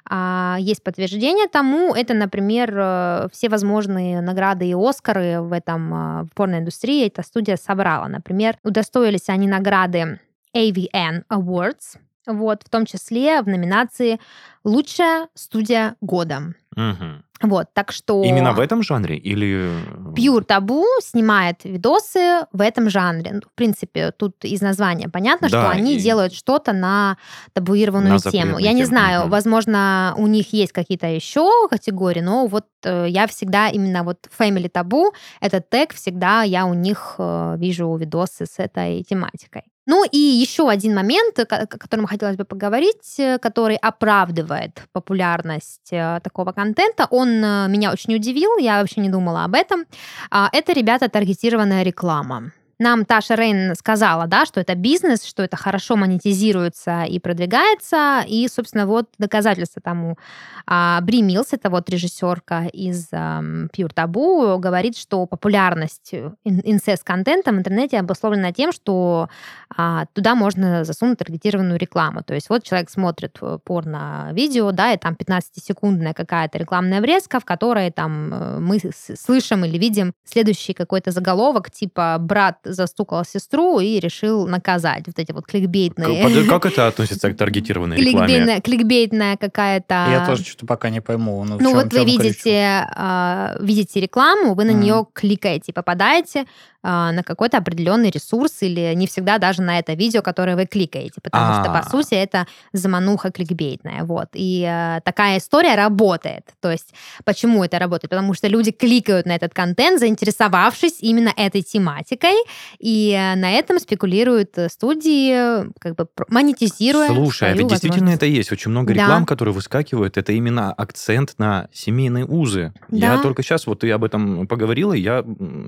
А, 0.09 0.57
есть 0.61 0.83
подтверждение 0.83 1.49
тому, 1.49 1.95
это, 1.95 2.15
например, 2.15 2.75
э, 2.77 3.29
все 3.33 3.49
возможные 3.49 4.21
награды 4.21 4.67
и 4.67 4.75
Оскары 4.75 5.41
в 5.41 5.53
этом 5.53 5.95
э, 5.95 6.23
в 6.25 6.35
порноиндустрии 6.35 7.07
эта 7.07 7.23
студия 7.23 7.57
собрала. 7.57 8.09
Например, 8.09 8.57
удостоились 8.63 9.29
они 9.29 9.49
награды 9.49 10.21
AVN 10.55 11.25
Awards, 11.31 11.99
вот, 12.27 12.63
в 12.65 12.69
том 12.69 12.87
числе 12.87 13.43
в 13.43 13.49
номинации 13.49 14.21
«Лучшая 14.65 15.29
студия 15.35 15.97
года». 16.01 16.55
Угу. 16.77 17.23
Вот, 17.43 17.67
так 17.75 17.93
что... 17.93 18.23
Именно 18.23 18.53
в 18.53 18.61
этом 18.61 18.83
жанре 18.83 19.17
или... 19.17 19.69
Pure 20.15 20.47
Taboo 20.47 20.85
снимает 21.01 21.65
видосы 21.65 22.47
в 22.53 22.61
этом 22.61 22.89
жанре. 22.89 23.33
Ну, 23.35 23.41
в 23.41 23.55
принципе, 23.55 24.13
тут 24.13 24.45
из 24.45 24.61
названия 24.61 25.09
понятно, 25.09 25.49
да, 25.49 25.61
что 25.61 25.71
они 25.71 25.97
и... 25.97 25.99
делают 25.99 26.33
что-то 26.33 26.73
на 26.73 27.17
табуированную 27.53 28.15
на 28.15 28.31
тему. 28.31 28.59
Я 28.59 28.73
не 28.73 28.85
знаю, 28.85 29.23
угу. 29.23 29.31
возможно, 29.31 30.15
у 30.17 30.27
них 30.27 30.53
есть 30.53 30.73
какие-то 30.73 31.07
еще 31.07 31.51
категории, 31.69 32.21
но 32.21 32.47
вот 32.47 32.67
э, 32.85 33.07
я 33.09 33.27
всегда 33.27 33.69
именно 33.69 34.05
вот 34.05 34.29
Family 34.39 34.71
Taboo, 34.71 35.13
этот 35.41 35.69
тег, 35.69 35.95
всегда 35.95 36.43
я 36.43 36.67
у 36.67 36.75
них 36.75 37.17
э, 37.19 37.57
вижу 37.59 37.95
видосы 37.97 38.47
с 38.47 38.59
этой 38.59 39.03
тематикой. 39.03 39.63
Ну 39.85 40.05
и 40.05 40.17
еще 40.17 40.69
один 40.69 40.95
момент, 40.95 41.39
о 41.39 41.67
котором 41.67 42.07
хотелось 42.07 42.37
бы 42.37 42.45
поговорить, 42.45 43.19
э, 43.19 43.39
который 43.39 43.77
оправдывает 43.77 44.83
популярность 44.93 45.93
э, 45.93 46.21
такого 46.23 46.53
контента, 46.53 47.09
он 47.11 47.32
э, 47.33 47.69
меня 47.69 47.93
очень 47.93 48.15
удивил, 48.15 48.59
я 48.59 48.81
вообще 48.81 49.01
не 49.01 49.09
думала 49.09 49.45
об 49.45 49.55
этом. 49.55 49.85
А, 50.31 50.49
это, 50.53 50.73
ребята, 50.73 51.09
таргетированная 51.09 51.83
реклама. 51.83 52.53
Нам 52.79 53.05
Таша 53.05 53.35
Рейн 53.35 53.75
сказала, 53.75 54.27
да, 54.27 54.45
что 54.47 54.61
это 54.61 54.75
бизнес, 54.75 55.25
что 55.25 55.43
это 55.43 55.57
хорошо 55.57 55.97
монетизируется 55.97 57.05
и 57.05 57.19
продвигается. 57.19 58.25
И, 58.27 58.49
собственно, 58.49 58.87
вот 58.87 59.09
доказательство 59.19 59.81
тому. 59.83 60.19
А, 60.67 61.01
Бри 61.03 61.23
Милс, 61.23 61.53
это 61.53 61.71
вот 61.71 61.89
режиссерка 61.89 62.67
из 62.73 63.13
um, 63.13 63.69
Pure 63.71 63.95
Taboo, 63.95 64.59
говорит, 64.59 64.97
что 64.97 65.27
популярность 65.27 66.15
инцест-контента 66.45 67.53
в 67.53 67.55
интернете 67.55 67.99
обусловлена 67.99 68.53
тем, 68.53 68.73
что 68.73 69.29
а, 69.77 70.07
туда 70.13 70.35
можно 70.35 70.85
засунуть 70.85 71.19
таргетированную 71.19 71.79
рекламу. 71.79 72.23
То 72.23 72.35
есть 72.35 72.49
вот 72.49 72.63
человек 72.63 72.91
смотрит 72.91 73.39
э, 73.41 73.59
порно-видео, 73.65 74.73
да, 74.73 74.93
и 74.93 74.99
там 74.99 75.15
15-секундная 75.15 76.15
какая-то 76.15 76.59
рекламная 76.59 77.01
врезка, 77.01 77.41
в 77.41 77.45
которой 77.45 77.91
там 77.91 78.33
э, 78.33 78.59
мы 78.59 78.79
слышим 79.17 79.65
или 79.65 79.79
видим 79.79 80.13
следующий 80.25 80.75
какой-то 80.75 81.11
заголовок, 81.11 81.71
типа 81.71 82.17
«Брат 82.21 82.59
застукал 82.65 83.25
сестру 83.25 83.81
и 83.81 83.99
решил 84.01 84.47
наказать. 84.47 85.05
Вот 85.07 85.19
эти 85.19 85.33
вот 85.33 85.47
кликбейтные... 85.47 86.47
Как 86.47 86.67
это 86.67 86.87
относится 86.89 87.31
к 87.33 87.37
таргетированной 87.37 87.97
рекламе? 87.97 88.61
Кликбейтная 88.61 89.37
какая-то... 89.37 90.09
Я 90.11 90.27
тоже 90.27 90.45
что-то 90.45 90.67
пока 90.67 90.91
не 90.91 91.01
пойму. 91.01 91.45
Ну, 91.45 91.59
ну 91.61 91.75
вот 91.75 91.93
вы 91.93 92.05
видите, 92.05 92.87
а, 92.95 93.57
видите 93.61 94.01
рекламу, 94.01 94.55
вы 94.55 94.65
на 94.65 94.73
нее 94.73 95.07
кликаете, 95.13 95.73
попадаете 95.73 96.47
на 96.83 97.23
какой-то 97.25 97.59
определенный 97.59 98.11
ресурс 98.11 98.63
или 98.63 98.93
не 98.95 99.07
всегда 99.07 99.39
даже 99.39 99.63
на 99.63 99.79
это 99.79 99.95
видео, 99.95 100.23
которое 100.23 100.57
вы 100.57 100.67
кликаете, 100.67 101.21
потому 101.23 101.55
что, 101.55 101.65
по 101.73 101.79
А. 101.81 101.89
сути, 101.91 102.15
это 102.15 102.47
замануха 102.73 103.31
кликбейтная, 103.31 104.05
вот. 104.05 104.29
И 104.35 104.63
э, 104.69 105.01
такая 105.05 105.39
история 105.39 105.75
работает. 105.77 106.45
То 106.61 106.71
есть, 106.71 106.93
почему 107.25 107.63
это 107.65 107.79
работает? 107.79 108.11
Потому 108.11 108.35
что 108.35 108.49
люди 108.49 108.71
кликают 108.73 109.27
на 109.27 109.35
этот 109.37 109.55
контент, 109.55 110.01
заинтересовавшись 110.01 110.99
именно 111.01 111.33
этой 111.37 111.63
тематикой, 111.63 112.35
и 112.79 113.13
э, 113.13 113.37
на 113.37 113.51
этом 113.53 113.79
спекулируют 113.79 114.59
э, 114.59 114.69
студии, 114.69 115.71
как 115.79 115.95
бы 115.97 116.07
монетизируя 116.29 117.07
Слушай, 117.09 117.51
а 117.51 117.55
ведь 117.55 117.69
действительно 117.69 118.11
это 118.11 118.27
есть. 118.27 118.51
Очень 118.53 118.71
много 118.71 118.95
Да. 118.95 119.03
реклам, 119.03 119.27
которые 119.27 119.55
выскакивают. 119.55 120.17
Это 120.17 120.33
именно 120.33 120.73
акцент 120.73 121.35
на 121.39 121.69
семейные 121.73 122.25
узы. 122.27 122.73
Я 122.91 123.17
Да. 123.17 123.23
только 123.23 123.43
сейчас, 123.43 123.67
вот 123.67 123.81
ты 123.81 123.91
об 123.91 124.05
этом 124.05 124.47
поговорила, 124.47 124.93
я 124.93 125.25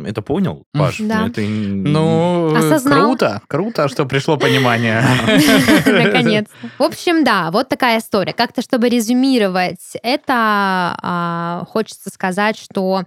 это 0.07 0.23
понял, 0.23 0.67
Паш. 0.73 1.01
Да. 1.09 1.27
Это 1.27 1.41
Ну, 1.41 2.55
Осознал. 2.55 3.01
круто, 3.01 3.43
круто, 3.47 3.89
что 3.89 4.07
пришло 4.07 4.37
понимание. 4.37 5.03
Наконец. 5.87 6.47
В 6.79 6.83
общем, 6.83 7.25
да, 7.25 7.51
вот 7.51 7.69
такая 7.69 7.99
история. 7.99 8.33
Как-то, 8.33 8.63
чтобы 8.63 8.89
резюмировать, 8.89 9.97
это 10.03 10.97
а, 11.03 11.65
хочется 11.69 12.11
сказать, 12.11 12.59
что 12.59 13.05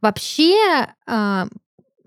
вообще 0.00 0.54
а, 1.06 1.46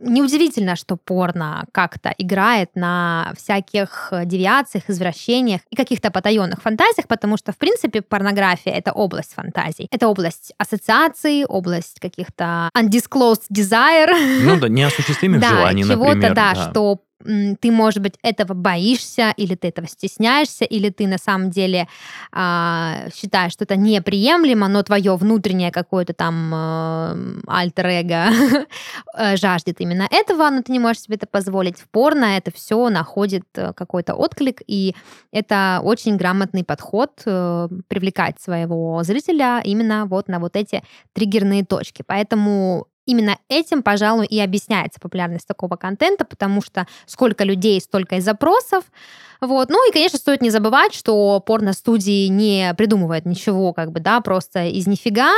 неудивительно, 0.04 0.76
что 0.76 0.97
порно 0.97 1.66
как-то 1.72 2.14
играет 2.18 2.70
на 2.76 3.34
всяких 3.38 4.10
э, 4.12 4.26
девиациях, 4.26 4.84
извращениях 4.89 5.62
и 5.70 5.76
каких-то 5.76 6.12
потаенных 6.12 6.62
фантазиях, 6.62 7.08
потому 7.08 7.38
что, 7.38 7.51
в 7.51 7.58
принципе, 7.58 8.01
порнография— 8.01 8.74
это 8.76 8.91
область 8.91 9.34
фантазий. 9.34 9.88
Это 9.91 10.08
область 10.08 10.54
ассоциаций, 10.58 11.45
область 11.45 11.99
каких-то 11.99 12.70
undisclosed 12.78 13.43
desire, 13.54 14.14
Ну 14.43 14.60
да, 14.60 14.68
неосуществимых 14.70 15.41
да, 15.41 15.49
желаний, 15.49 15.84
чего-то, 15.84 16.16
например. 16.16 16.36
да, 16.36 16.56
что 16.56 16.99
ты, 17.24 17.72
может 17.72 18.02
быть, 18.02 18.16
этого 18.22 18.54
боишься, 18.54 19.34
или 19.38 19.56
ты 19.56 19.70
этого 19.70 19.88
стесняешься, 19.88 20.66
или 20.66 20.90
ты 20.90 21.08
на 21.08 21.18
самом 21.18 21.50
деле 21.50 21.88
а, 22.32 23.08
считаешь, 23.14 23.54
что 23.54 23.64
это 23.64 23.76
неприемлемо, 23.76 24.68
но 24.68 24.84
твое 24.84 25.16
внутреннее 25.16 25.72
какое-то 25.72 26.14
там 26.14 26.52
э, 26.54 27.42
альтер-эго 27.48 28.30
э, 29.18 29.38
жаждет 29.38 29.82
именно 29.82 30.08
этого, 30.10 30.50
но 30.50 30.62
ты 30.62 30.72
не 30.72 30.80
можешь 30.80 31.04
себе 31.04 31.16
это 31.16 31.28
позволить. 31.28 31.78
В 31.80 31.88
порно 31.90 32.26
это 32.38 32.52
все 32.52 32.90
находит 32.90 33.46
э, 33.56 33.74
какой-то 33.74 34.16
отклик, 34.16 34.62
и 34.68 34.96
это 35.32 35.82
очень 35.84 36.18
грамотный 36.18 36.64
подход 36.64 37.22
э, 37.26 37.70
привлекать 37.88 38.42
своего 38.42 39.02
зрителя 39.04 39.62
именно 39.64 40.06
вот 40.06 40.28
на 40.28 40.40
вот 40.40 40.56
эти 40.56 40.84
триггерные 41.14 41.66
точки. 41.66 42.04
Поэтому 42.06 42.88
именно 43.06 43.38
этим, 43.49 43.84
пожалуй, 43.84 44.26
и 44.26 44.39
объясняется 44.39 44.99
популярность 44.99 45.47
такого 45.47 45.76
контента, 45.76 46.26
потому 46.26 46.62
что 46.62 46.88
сколько 47.06 47.43
людей, 47.43 47.80
столько 47.82 48.16
и 48.16 48.22
запросов. 48.22 48.84
Вот. 49.43 49.70
Ну 49.70 49.89
и, 49.89 49.91
конечно, 49.91 50.18
стоит 50.18 50.41
не 50.41 50.49
забывать, 50.49 50.93
что 50.93 51.41
порно-студии 51.41 52.28
не 52.28 52.74
придумывают 52.78 53.26
ничего, 53.26 53.74
как 53.74 53.91
бы, 53.91 53.99
да, 53.99 54.22
просто 54.22 54.68
из 54.68 54.88
нифига. 54.88 55.34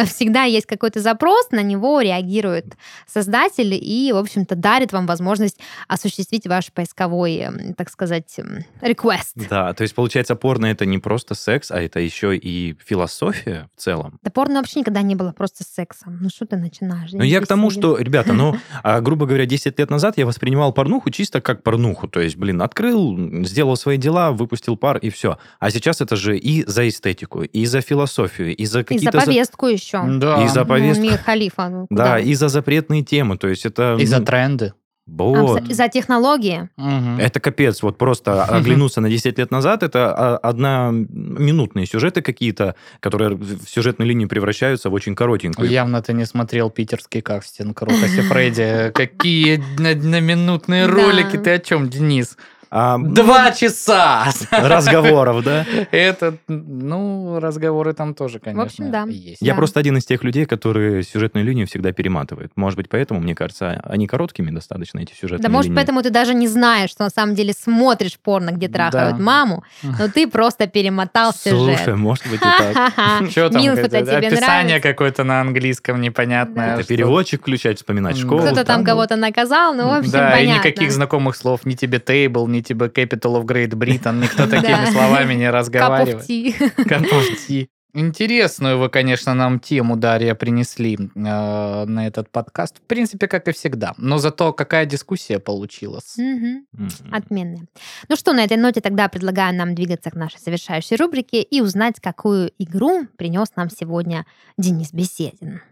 Э, 0.00 0.04
Всегда 0.06 0.42
есть 0.42 0.66
какой-то 0.66 1.00
запрос, 1.00 1.52
на 1.52 1.62
него 1.62 2.00
реагирует 2.00 2.76
создатель 3.06 3.72
и, 3.74 4.12
в 4.12 4.16
общем-то, 4.16 4.56
дарит 4.56 4.92
вам 4.92 5.06
возможность 5.06 5.60
осуществить 5.86 6.48
ваш 6.48 6.72
поисковой, 6.72 7.36
эм, 7.36 7.74
так 7.74 7.88
сказать, 7.88 8.34
эм, 8.38 8.64
request. 8.80 9.46
Да, 9.48 9.72
то 9.74 9.82
есть, 9.82 9.94
получается, 9.94 10.34
порно 10.34 10.66
это 10.66 10.84
не 10.84 10.98
просто 10.98 11.34
секс, 11.34 11.70
а 11.70 11.80
это 11.80 12.00
еще 12.00 12.36
и 12.36 12.76
философия 12.84 13.68
в 13.76 13.80
целом. 13.80 14.18
Да 14.22 14.30
порно 14.32 14.56
вообще 14.56 14.80
никогда 14.80 15.02
не 15.02 15.14
было 15.14 15.30
просто 15.30 15.62
сексом. 15.62 16.18
Ну 16.20 16.30
что 16.30 16.46
ты 16.46 16.56
начинаешь? 16.56 16.95
Ну, 17.12 17.22
я 17.24 17.40
к 17.40 17.46
тому, 17.46 17.70
что, 17.70 17.98
ребята, 17.98 18.32
ну, 18.32 18.56
а, 18.82 19.00
грубо 19.00 19.26
говоря, 19.26 19.46
10 19.46 19.78
лет 19.78 19.90
назад 19.90 20.18
я 20.18 20.26
воспринимал 20.26 20.72
порнуху 20.72 21.10
чисто 21.10 21.40
как 21.40 21.62
порнуху. 21.62 22.08
То 22.08 22.20
есть, 22.20 22.36
блин, 22.36 22.62
открыл, 22.62 23.44
сделал 23.44 23.76
свои 23.76 23.96
дела, 23.96 24.32
выпустил 24.32 24.76
пар 24.76 24.98
и 24.98 25.10
все. 25.10 25.38
А 25.58 25.70
сейчас 25.70 26.00
это 26.00 26.16
же 26.16 26.36
и 26.38 26.64
за 26.66 26.88
эстетику, 26.88 27.42
и 27.42 27.66
за 27.66 27.80
философию, 27.80 28.54
и 28.54 28.64
за 28.64 28.76
И 28.76 28.82
за 28.82 28.84
какие-то... 28.84 29.20
за- 29.20 29.26
повестку 29.26 29.66
еще. 29.66 30.02
Да. 30.18 30.44
И 30.44 30.48
за 30.48 30.60
Ну, 30.60 30.66
повестку. 30.66 31.02
Мир 31.04 31.18
Халифа. 31.18 31.68
ну, 31.68 31.86
Да, 31.90 32.18
и 32.18 32.34
за 32.34 32.48
запретные 32.48 33.02
темы. 33.02 33.38
То 33.38 33.48
есть 33.48 33.64
это... 33.66 33.96
И 33.98 34.06
за 34.06 34.18
ну, 34.18 34.24
тренды. 34.24 34.72
Вот. 35.06 35.60
Абсо- 35.62 35.72
За 35.72 35.88
технологии. 35.88 36.68
Мгм. 36.76 37.18
Это 37.20 37.38
капец. 37.40 37.82
Вот 37.82 37.96
просто 37.96 38.44
оглянуться 38.44 39.00
на 39.00 39.08
10 39.08 39.38
лет 39.38 39.50
назад, 39.52 39.82
это 39.82 40.12
а, 40.12 40.36
одноминутные 40.38 41.86
сюжеты 41.86 42.22
какие-то, 42.22 42.74
которые 43.00 43.30
в 43.36 43.68
сюжетной 43.68 44.06
линии 44.06 44.26
превращаются 44.26 44.90
в 44.90 44.94
очень 44.94 45.14
коротенькую. 45.14 45.70
Явно 45.70 46.02
ты 46.02 46.12
не 46.12 46.24
смотрел 46.26 46.70
питерский 46.70 47.20
кастинг 47.22 47.80
Рукаси 47.82 48.20
Фредди. 48.22 48.90
Какие 48.94 49.62
одноминутные 49.78 50.86
ролики. 50.86 51.36
Ты 51.36 51.50
о 51.50 51.58
чем, 51.58 51.88
Денис? 51.88 52.36
А, 52.78 52.98
Два 52.98 53.52
часа! 53.52 54.26
разговоров, 54.50 55.42
да? 55.42 55.64
Это, 55.90 56.36
ну, 56.46 57.38
разговоры 57.40 57.94
там 57.94 58.12
тоже, 58.14 58.38
конечно, 58.38 58.64
общем, 58.64 58.90
да. 58.90 59.04
есть. 59.08 59.38
Я 59.40 59.52
Да. 59.52 59.56
просто 59.56 59.80
один 59.80 59.96
из 59.96 60.04
тех 60.04 60.22
людей, 60.22 60.44
которые 60.44 61.02
сюжетную 61.02 61.46
линию 61.46 61.66
всегда 61.66 61.92
перематывают. 61.92 62.52
Может 62.54 62.76
быть, 62.76 62.90
поэтому, 62.90 63.20
мне 63.20 63.34
кажется, 63.34 63.80
они 63.84 64.06
короткими 64.06 64.50
достаточно, 64.50 64.98
эти 64.98 65.14
сюжетные 65.14 65.42
Да, 65.44 65.48
может, 65.48 65.70
линии. 65.70 65.76
поэтому 65.76 66.02
ты 66.02 66.10
даже 66.10 66.34
не 66.34 66.48
знаешь, 66.48 66.90
что 66.90 67.04
на 67.04 67.08
самом 67.10 67.34
деле 67.34 67.54
смотришь 67.54 68.18
порно, 68.22 68.50
где 68.50 68.68
трахают 68.68 69.16
Да. 69.16 69.22
маму, 69.22 69.64
но 69.82 70.08
ты 70.08 70.28
просто 70.28 70.66
перемотал 70.66 71.32
Слушай, 71.32 71.78
сюжет. 71.78 71.96
может 71.96 72.26
быть 72.28 72.40
и 72.40 72.44
так. 72.44 72.92
Что 73.30 73.48
там? 73.48 73.62
Описание 73.66 74.80
какое-то 74.80 75.24
на 75.24 75.40
английском 75.40 75.98
непонятное. 76.02 76.74
Это 76.74 76.84
переводчик 76.86 77.40
включать, 77.40 77.78
вспоминать 77.78 78.18
школу. 78.18 78.42
Кто-то 78.42 78.64
там 78.64 78.80
ну, 78.80 78.86
кого-то 78.86 79.16
наказал, 79.16 79.72
ну, 79.74 79.88
в 79.88 79.92
общем, 79.98 80.10
Да, 80.10 80.38
и 80.38 80.46
никаких 80.46 80.92
знакомых 80.92 81.36
слов, 81.36 81.64
ни 81.64 81.74
тебе 81.74 81.96
Table, 81.98 82.46
ни 82.48 82.65
тебе 82.66 82.86
Capital 82.86 83.40
of 83.40 83.44
Great 83.44 83.70
Britain, 83.70 84.20
никто 84.20 84.46
такими 84.50 84.90
словами 84.90 85.34
не 85.34 85.50
разговаривает. 85.50 86.28
Cup. 86.28 87.68
Интересную 87.98 88.78
вы, 88.78 88.90
конечно, 88.90 89.32
нам 89.32 89.58
тему, 89.58 89.96
Дарья, 89.96 90.34
принесли 90.34 90.96
э, 90.96 91.08
на 91.14 92.06
этот 92.06 92.28
подкаст. 92.28 92.76
В 92.76 92.80
принципе, 92.82 93.26
как 93.26 93.48
и 93.48 93.52
всегда. 93.52 93.94
Но 93.96 94.18
зато 94.18 94.52
какая 94.52 94.84
дискуссия 94.84 95.38
получилась. 95.38 96.18
Мгм. 96.18 96.66
м, 96.76 96.88
Отменные. 97.10 97.62
Ну 98.10 98.16
что, 98.16 98.34
на 98.34 98.44
этой 98.44 98.58
ноте 98.58 98.82
тогда 98.82 99.08
предлагаю 99.08 99.56
нам 99.56 99.74
двигаться 99.74 100.10
к 100.10 100.14
нашей 100.14 100.40
завершающей 100.44 100.96
рубрике 100.96 101.40
и 101.40 101.62
узнать, 101.62 101.94
какую 101.98 102.52
игру 102.58 103.06
принес 103.16 103.48
нам 103.56 103.70
сегодня 103.70 104.26
Денис 104.58 104.92
Беседин. 104.92 105.62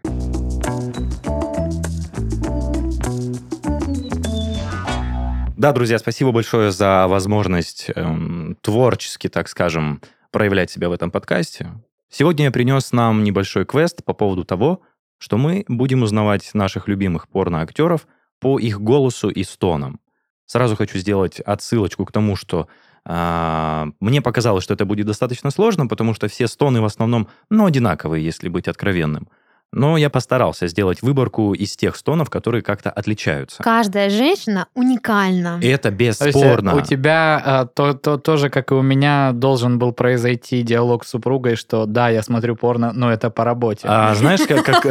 Да, 5.57 5.71
друзья, 5.71 5.97
спасибо 5.99 6.33
большое 6.33 6.69
за 6.71 7.07
возможность 7.07 7.89
эм, 7.95 8.57
творчески, 8.59 9.29
так 9.29 9.47
скажем, 9.47 10.01
проявлять 10.29 10.69
себя 10.69 10.89
в 10.89 10.91
этом 10.91 11.11
подкасте. 11.11 11.71
Сегодня 12.09 12.45
я 12.45 12.51
принес 12.51 12.91
нам 12.91 13.23
небольшой 13.23 13.63
квест 13.63 14.03
по 14.03 14.13
поводу 14.13 14.43
того, 14.43 14.81
что 15.17 15.37
мы 15.37 15.63
будем 15.69 16.03
узнавать 16.03 16.49
наших 16.53 16.89
любимых 16.89 17.29
порноактеров 17.29 18.05
по 18.41 18.59
их 18.59 18.81
голосу 18.81 19.29
и 19.29 19.45
стонам. 19.45 20.01
Сразу 20.45 20.75
хочу 20.75 20.97
сделать 20.97 21.39
отсылочку 21.39 22.03
к 22.03 22.11
тому, 22.11 22.35
что 22.35 22.67
а, 23.05 23.87
мне 24.01 24.21
показалось, 24.21 24.65
что 24.65 24.73
это 24.73 24.83
будет 24.85 25.05
достаточно 25.05 25.51
сложно, 25.51 25.87
потому 25.87 26.13
что 26.13 26.27
все 26.27 26.47
стоны 26.47 26.81
в 26.81 26.85
основном, 26.85 27.29
ну, 27.49 27.65
одинаковые, 27.65 28.25
если 28.25 28.49
быть 28.49 28.67
откровенным. 28.67 29.29
Но 29.71 29.97
я 29.97 30.09
постарался 30.09 30.67
сделать 30.67 31.01
выборку 31.01 31.53
из 31.53 31.75
тех 31.75 31.95
стонов, 31.97 32.29
которые 32.29 32.61
как-то 32.61 32.89
отличаются. 32.89 33.61
Каждая 33.61 34.09
женщина 34.09 34.67
уникальна. 34.73 35.59
И 35.61 35.67
это 35.67 35.91
То 35.91 36.03
есть, 36.03 36.21
э, 36.21 36.25
бесспорно. 36.27 36.75
у 36.75 36.81
тебя 36.81 37.41
а, 37.43 37.65
то, 37.65 37.93
то, 37.93 38.17
тоже, 38.17 38.49
как 38.49 38.71
и 38.71 38.73
у 38.75 38.81
меня, 38.81 39.31
должен 39.33 39.77
был 39.77 39.91
произойти 39.91 40.61
диалог 40.61 41.03
с 41.05 41.09
супругой, 41.09 41.55
что 41.55 41.85
да, 41.85 42.09
я 42.09 42.23
смотрю 42.23 42.55
порно, 42.55 42.91
но 42.93 43.11
это 43.11 43.29
по 43.29 43.43
работе. 43.43 43.81
А 43.87 44.15
знаешь, 44.15 44.41
как, 44.47 44.63
как- 44.63 44.85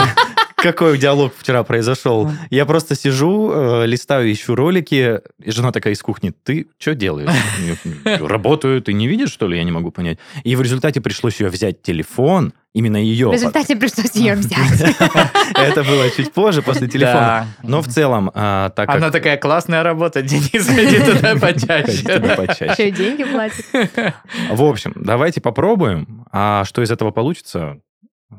какой 0.65 0.97
диалог 0.97 1.35
вчера 1.39 1.63
произошел? 1.63 2.31
Я 2.49 2.65
просто 2.65 2.97
сижу, 2.97 3.53
э, 3.53 3.87
листаю, 3.87 4.33
ищу 4.33 4.55
ролики, 4.55 5.21
и 5.43 5.51
жена 5.51 5.73
такая 5.73 5.93
из 5.93 6.03
кухни, 6.03 6.33
ты 6.43 6.69
что 6.79 6.95
делаешь? 6.95 7.29
Я, 8.05 8.19
Работаю, 8.27 8.81
ты 8.81 8.95
не 8.95 9.07
видишь, 9.07 9.31
что 9.31 9.47
ли? 9.47 9.59
Я 9.59 9.65
не 9.65 9.73
могу 9.73 9.91
понять. 9.91 10.19
И 10.43 10.57
в 10.57 10.63
результате 10.63 11.03
пришлось 11.03 11.39
ее 11.39 11.51
взять 11.51 11.83
телефон, 11.83 12.55
именно 12.73 12.97
ее. 12.97 13.29
В 13.29 13.35
результате 13.35 13.77
пришлось 13.77 14.15
ее 14.15 14.37
взять. 14.37 14.81
Это 15.55 15.85
было 15.85 16.09
чуть 16.11 16.33
позже, 16.33 16.63
после 16.63 16.89
телефона. 16.89 17.47
Но 17.63 17.83
в 17.83 17.89
целом, 17.89 18.31
а, 18.35 18.71
так 18.71 18.87
как... 18.87 18.97
Она 18.97 19.11
такая, 19.11 19.37
классная 19.37 19.83
работа, 19.83 20.23
Денис, 20.23 20.67
иди 20.67 20.99
туда 21.13 21.37
почаще. 21.41 22.73
Еще 22.73 22.89
и 22.89 22.91
деньги 22.91 23.25
платит. 23.25 23.67
В 24.51 24.63
общем, 24.63 24.95
давайте 24.97 25.43
попробуем. 25.43 26.25
А 26.33 26.65
что 26.65 26.83
из 26.83 26.91
этого 26.91 27.11
получится, 27.11 27.81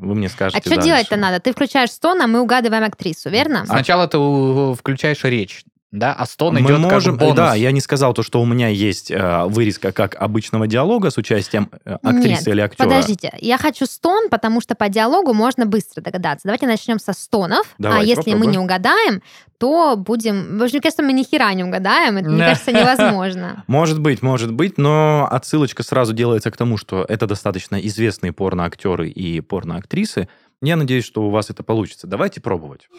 вы 0.01 0.15
мне 0.15 0.27
А 0.27 0.29
скажете 0.29 0.61
что 0.61 0.69
дальше. 0.71 0.85
делать-то 0.87 1.15
надо? 1.17 1.39
Ты 1.39 1.51
включаешь 1.51 1.91
стон, 1.91 2.21
а 2.21 2.27
мы 2.27 2.39
угадываем 2.41 2.83
актрису, 2.83 3.29
верно? 3.29 3.65
Сначала 3.65 4.07
ты 4.07 4.17
у- 4.17 4.73
включаешь 4.75 5.23
речь. 5.23 5.63
Да, 5.91 6.13
а 6.13 6.25
стон 6.25 6.55
Мы 6.55 6.61
идет 6.61 6.79
можем, 6.79 7.13
как 7.13 7.19
бонус. 7.19 7.35
да, 7.35 7.55
я 7.55 7.71
не 7.71 7.79
сказал 7.79 8.13
то, 8.13 8.21
что 8.21 8.41
у 8.41 8.45
меня 8.45 8.67
есть 8.67 9.11
э, 9.11 9.45
вырезка 9.45 9.93
как 9.93 10.15
обычного 10.15 10.67
диалога 10.67 11.09
с 11.09 11.17
участием 11.17 11.69
э, 11.85 11.97
актрисы 12.03 12.27
Нет, 12.27 12.47
или 12.47 12.61
актера. 12.61 12.87
Подождите, 12.87 13.33
я 13.39 13.57
хочу 13.57 13.85
стон, 13.85 14.29
потому 14.29 14.59
что 14.59 14.75
по 14.75 14.89
диалогу 14.89 15.33
можно 15.33 15.65
быстро 15.65 16.01
догадаться. 16.01 16.47
Давайте 16.47 16.67
начнем 16.67 16.99
со 16.99 17.13
стонов, 17.13 17.67
а 17.79 17.83
Давайте 17.83 18.09
если 18.09 18.31
мы 18.31 18.39
попробуем. 18.39 18.51
не 18.51 18.57
угадаем, 18.57 19.21
то 19.57 19.95
будем... 19.95 20.57
В 20.57 20.63
общем, 20.63 20.75
мне 20.75 20.81
кажется, 20.81 21.03
мы 21.03 21.13
ни 21.13 21.23
хера 21.23 21.53
не 21.53 21.63
угадаем, 21.63 22.17
это, 22.17 22.29
мне 22.29 22.43
кажется, 22.43 22.73
невозможно. 22.73 23.63
Может 23.67 23.99
быть, 24.01 24.21
может 24.21 24.51
быть, 24.51 24.77
но 24.77 25.27
отсылочка 25.31 25.83
сразу 25.83 26.13
делается 26.13 26.51
к 26.51 26.57
тому, 26.57 26.77
что 26.77 27.05
это 27.07 27.25
достаточно 27.25 27.75
известные 27.77 28.33
порноактеры 28.33 29.09
и 29.09 29.39
порноактрисы. 29.39 30.27
Я 30.61 30.75
надеюсь, 30.75 31.05
что 31.05 31.23
у 31.23 31.29
вас 31.29 31.49
это 31.49 31.63
получится. 31.63 32.07
Давайте 32.07 32.41
пробовать. 32.41 32.89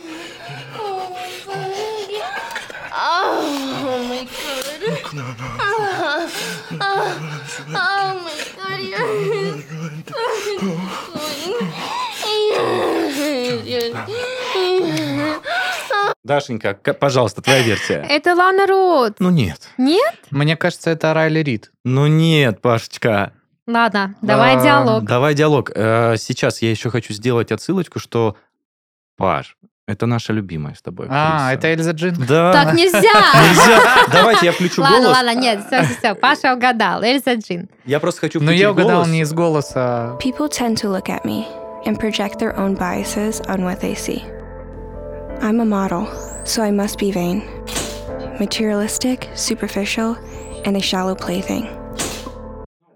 Дашенька, 16.27 16.75
к- 16.75 16.93
пожалуйста, 16.95 17.41
твоя 17.41 17.63
версия. 17.63 18.05
Это 18.09 18.35
Лана 18.35 18.67
Рот. 18.67 19.15
Ну 19.21 19.31
нет. 19.31 19.69
Нет? 19.79 20.15
Мне 20.31 20.57
кажется, 20.57 20.91
это 20.91 21.15
Райли 21.15 21.39
Рид. 21.41 21.71
Ну 21.85 22.07
нет, 22.09 22.61
Пашечка. 22.61 23.33
Ладно, 23.67 24.15
давай 24.23 24.57
А, 24.57 24.63
диалог. 24.63 25.05
Давай 25.05 25.35
диалог. 25.35 25.71
Э, 25.75 26.17
Сейчас 26.19 26.63
я 26.63 26.71
еще 26.71 26.91
хочу 26.91 27.13
сделать 27.13 27.51
отсылочку, 27.53 27.99
что 27.99 28.37
Паш, 29.17 29.57
это 29.89 30.07
наша 30.07 30.33
любимая 30.33 30.75
с 30.75 30.83
тобой. 30.83 31.07
А, 31.11 31.53
это. 31.53 31.73
Эльза 31.73 31.93
Джин. 31.93 32.15
Да. 32.29 32.53
Так 32.53 32.75
нельзя! 32.75 32.99
Нельзя. 33.01 34.07
Давайте 34.13 34.47
я 34.47 34.53
включу 34.53 34.83
Ладно, 34.83 34.99
голос. 34.99 35.17
ладно, 35.17 35.35
нет, 35.41 35.65
все, 35.67 35.83
все, 35.85 35.95
все. 35.99 36.15
Паша 36.15 36.55
угадал. 36.55 37.03
Эльза 37.03 37.35
Джин. 37.35 37.69
Я 37.85 37.99
просто 38.01 38.21
хочу 38.23 38.41
Но 38.41 38.47
включить 38.47 38.61
я 38.63 38.71
угадал 38.73 39.07
не 39.07 39.21
из 39.23 39.33
голоса. 39.33 40.17
People 40.21 40.49
tend 40.51 40.75
to 40.83 40.89
look 40.91 41.07
at 41.09 41.25
me 41.25 41.45
and 41.87 41.99
project 41.99 42.39
their 42.41 42.57
own 42.59 42.77
biases 42.77 43.41
on 43.49 43.63
what 43.65 43.81
they 43.81 43.95
see. 43.97 44.23
I'm 45.43 45.61
a 45.61 45.65
model, 45.65 46.07
so 46.45 46.63
I 46.63 46.71
must 46.71 46.99
be 46.99 47.11
vain, 47.13 47.43
materialistic, 48.41 49.29
superficial, 49.35 50.17
and 50.65 50.77
a 50.77 50.81
shallow 50.81 51.15
plaything. 51.15 51.67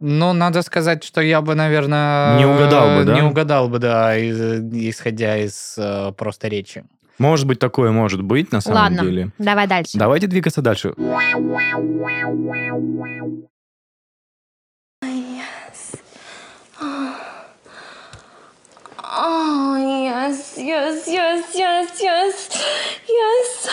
Ну, 0.00 0.32
надо 0.32 0.62
сказать, 0.62 1.04
что 1.04 1.20
я 1.20 1.42
бы, 1.42 1.54
наверное... 1.54 2.38
Не 2.38 2.46
угадал 2.46 2.96
бы, 2.98 3.04
да? 3.04 3.14
Не 3.14 3.22
угадал 3.22 3.68
бы, 3.68 3.78
да, 3.78 4.18
исходя 4.18 5.36
из 5.36 5.74
э, 5.76 6.12
просто 6.16 6.48
речи. 6.48 6.84
Может 7.18 7.46
быть, 7.46 7.58
такое 7.58 7.90
может 7.92 8.22
быть 8.22 8.50
на 8.50 8.62
самом 8.62 8.76
Ладно, 8.78 9.02
деле. 9.02 9.30
давай 9.38 9.66
дальше. 9.66 9.98
Давайте 9.98 10.26
двигаться 10.26 10.62
дальше. 10.62 10.94
Oh 19.19 19.75
yes, 19.77 20.57
yes, 20.57 21.07
yes, 21.07 21.53
yes, 21.53 22.01
yes, 22.01 22.49
yes. 23.07 23.67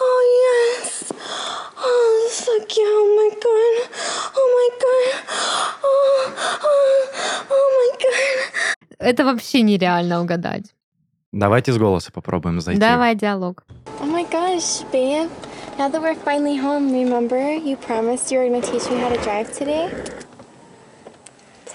Oh 0.00 0.22
yes. 0.44 1.12
Oh 1.84 2.30
fuck 2.32 2.76
yeah! 2.76 2.84
Oh 2.84 3.08
my 3.18 3.30
god! 3.42 3.74
Oh 4.36 4.48
my 4.56 4.68
god! 4.82 5.08
Oh, 5.84 6.34
oh, 6.62 7.46
oh 7.50 7.68
my 7.78 7.90
god! 8.02 8.76
Это 8.98 9.24
вообще 9.24 9.62
нереально 9.62 10.20
угадать. 10.22 10.74
Давайте 11.32 11.72
с 11.72 11.78
голоса 11.78 12.12
попробуем 12.12 12.60
зайти. 12.60 12.80
Давай 12.80 13.14
диалог. 13.14 13.64
Oh 14.00 14.06
my 14.06 14.24
gosh, 14.30 14.84
babe. 14.92 15.30
Now 15.78 15.88
that 15.88 16.02
we're 16.02 16.14
finally 16.14 16.56
home, 16.56 16.92
remember 16.92 17.54
you 17.54 17.76
promised 17.76 18.30
you 18.30 18.38
were 18.38 18.48
going 18.48 18.60
to 18.60 18.70
teach 18.70 18.90
me 18.90 18.98
how 18.98 19.08
to 19.08 19.16
drive 19.22 19.50
today? 19.56 19.88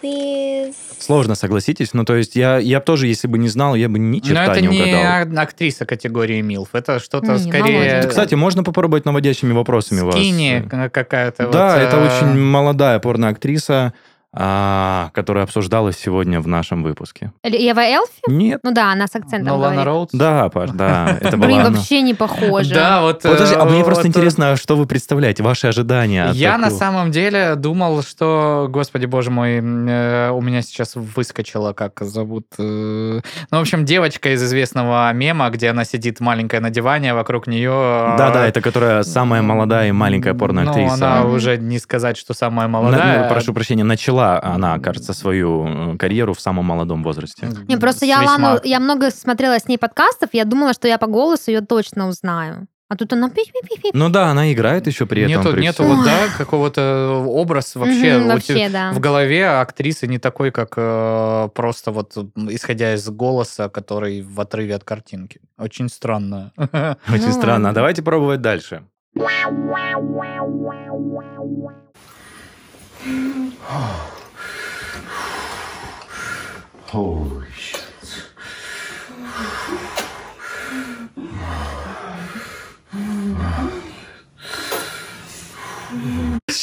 Please. 0.03 0.74
Сложно, 0.98 1.34
согласитесь. 1.34 1.94
Ну, 1.94 2.05
то 2.05 2.16
есть 2.16 2.34
я, 2.36 2.59
я 2.59 2.80
тоже, 2.80 3.07
если 3.07 3.28
бы 3.28 3.38
не 3.38 3.48
знал, 3.48 3.74
я 3.74 3.88
бы 3.88 3.98
ни 3.98 4.18
Но 4.18 4.24
черта 4.26 4.53
это 4.53 4.61
не 4.61 4.68
не 4.68 4.82
угадал. 4.82 5.38
а- 5.38 5.42
актриса 5.42 5.86
категории 5.86 6.40
МИЛФ. 6.40 6.68
Это 6.72 6.98
что-то 6.98 7.32
Не, 7.32 7.38
скорее... 7.38 7.74
молодец. 7.78 8.07
Кстати, 8.09 8.34
можно 8.34 8.64
попробовать 8.64 9.05
наводящими 9.05 9.53
вопросами 9.53 10.00
вас. 10.00 10.14
Скини 10.14 10.68
какая-то. 10.92 11.48
Да, 11.48 11.76
вот, 11.76 11.82
это 11.82 11.96
э, 11.96 12.07
очень 12.07 12.40
молодая 12.40 12.98
порноактриса, 12.98 13.74
а, 13.74 13.92
которая 14.34 15.44
обсуждалась 15.44 15.96
сегодня 15.98 16.40
в 16.40 16.48
нашем 16.48 16.82
выпуске. 16.82 17.32
Ева 17.44 17.80
Элфи? 17.80 18.10
Нет. 18.28 18.60
Ну 18.62 18.72
да, 18.72 18.90
она 18.92 19.06
с 19.06 19.14
акцентом 19.14 19.48
Ну, 19.48 19.56
Лана 19.58 19.72
говорит. 19.74 19.86
Роудс. 19.86 20.10
Да, 20.14 20.48
Паш, 20.48 20.70
да, 20.70 21.18
это 21.20 21.36
была 21.36 21.46
Блин, 21.48 21.60
она. 21.60 21.70
вообще 21.70 22.00
не 22.00 22.14
похоже. 22.14 22.72
Да, 22.74 23.02
вот... 23.02 23.22
Подожди, 23.22 23.54
э, 23.54 23.58
а 23.58 23.64
мне 23.66 23.84
просто 23.84 24.04
вот, 24.04 24.06
э, 24.06 24.08
интересно, 24.08 24.56
что 24.56 24.76
вы 24.76 24.86
представляете, 24.86 25.42
ваши 25.42 25.66
ожидания? 25.66 26.30
Я 26.32 26.56
на 26.56 26.70
самом 26.70 27.10
деле 27.10 27.56
думал, 27.56 28.02
что, 28.02 28.68
господи 28.70 29.04
боже 29.04 29.30
мой, 29.30 29.58
э, 29.58 30.30
у 30.30 30.40
меня 30.40 30.62
сейчас 30.62 30.94
выскочило, 30.94 31.74
как 31.74 32.00
зовут. 32.00 32.46
э, 32.58 33.20
Ну, 33.50 33.58
в 33.58 33.60
общем, 33.60 33.84
девочка 33.84 34.32
из 34.32 34.42
известного 34.42 35.12
мема, 35.12 35.50
где 35.50 35.68
она 35.68 35.84
сидит 35.84 36.20
маленькая 36.20 36.60
на 36.60 36.70
диване, 36.70 37.12
а 37.12 37.14
вокруг 37.14 37.46
нее... 37.46 38.14
Да-да, 38.16 38.46
это 38.48 38.62
которая 38.62 39.02
самая 39.02 39.42
молодая 39.42 39.90
и 39.90 39.92
маленькая 39.92 40.32
порноактриса. 40.32 40.96
Ну, 40.96 41.06
она 41.06 41.24
уже 41.26 41.58
не 41.58 41.78
сказать, 41.78 42.16
что 42.16 42.32
самая 42.32 42.66
молодая. 42.66 43.24
ну, 43.24 43.28
прошу 43.28 43.52
прощения, 43.52 43.84
начала 43.84 44.21
она, 44.24 44.78
кажется, 44.78 45.12
свою 45.14 45.66
э, 45.94 45.96
карьеру 45.98 46.32
в 46.34 46.40
самом 46.40 46.64
молодом 46.66 47.02
возрасте. 47.02 47.48
Не, 47.68 47.76
просто 47.76 48.06
я 48.06 48.22
Весьма- 48.22 48.48
Лану, 48.54 48.60
я 48.64 48.80
много 48.80 49.10
смотрела 49.10 49.58
с 49.58 49.68
ней 49.68 49.78
подкастов, 49.78 50.30
я 50.32 50.44
думала, 50.44 50.72
что 50.72 50.88
я 50.88 50.98
по 50.98 51.06
голосу 51.06 51.50
ее 51.50 51.60
точно 51.60 52.08
узнаю. 52.08 52.66
А 52.88 52.96
тут 52.96 53.10
она 53.14 53.30
пи-пи-пи-пи. 53.30 53.90
Ну 53.94 54.10
да, 54.10 54.26
она 54.26 54.52
играет 54.52 54.86
еще 54.86 55.06
при 55.06 55.22
этом. 55.22 55.42
Нету, 55.42 55.52
при 55.54 55.62
нету 55.62 55.82
вот, 55.84 56.04
да, 56.04 56.18
какого-то 56.38 57.24
образ 57.26 57.74
вообще. 57.74 58.18
Мгм, 58.18 58.26
у 58.26 58.28
вообще, 58.34 58.68
да. 58.68 58.92
В 58.92 59.00
голове 59.00 59.48
актрисы 59.48 60.06
не 60.06 60.18
такой, 60.18 60.50
как 60.50 60.74
э, 60.76 61.48
просто 61.54 61.90
вот 61.90 62.14
исходя 62.50 62.92
из 62.94 63.08
голоса, 63.08 63.70
который 63.70 64.20
в 64.20 64.38
отрыве 64.38 64.74
от 64.74 64.84
картинки. 64.84 65.40
Очень 65.58 65.88
странно. 65.88 66.52
Очень 66.58 67.26
Ну 67.28 67.32
странно. 67.32 67.68
ладно. 67.68 67.72
Давайте 67.72 68.02
пробовать 68.02 68.42
дальше. 68.42 68.82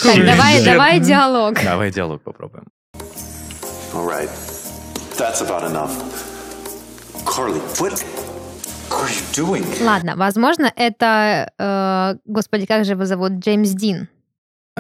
Так, 0.04 0.26
давай, 0.26 0.60
Shit. 0.60 0.66
давай 0.66 1.00
диалог. 1.00 1.56
Давай 1.64 1.92
диалог 1.92 2.22
попробуем. 2.22 2.66
All 3.94 4.08
right. 4.08 4.30
That's 5.18 5.42
about 5.42 5.64
enough. 5.70 5.92
Carly, 7.26 7.60
what 7.80 8.02
are 8.92 9.10
you 9.10 9.22
doing? 9.34 9.66
Ладно, 9.84 10.16
возможно, 10.16 10.72
это, 10.76 11.52
э, 11.60 12.16
господи, 12.26 12.66
как 12.66 12.86
же 12.86 12.94
его 12.94 13.06
зовут, 13.06 13.34
Джеймс 13.40 13.72
Дин. 13.72 14.08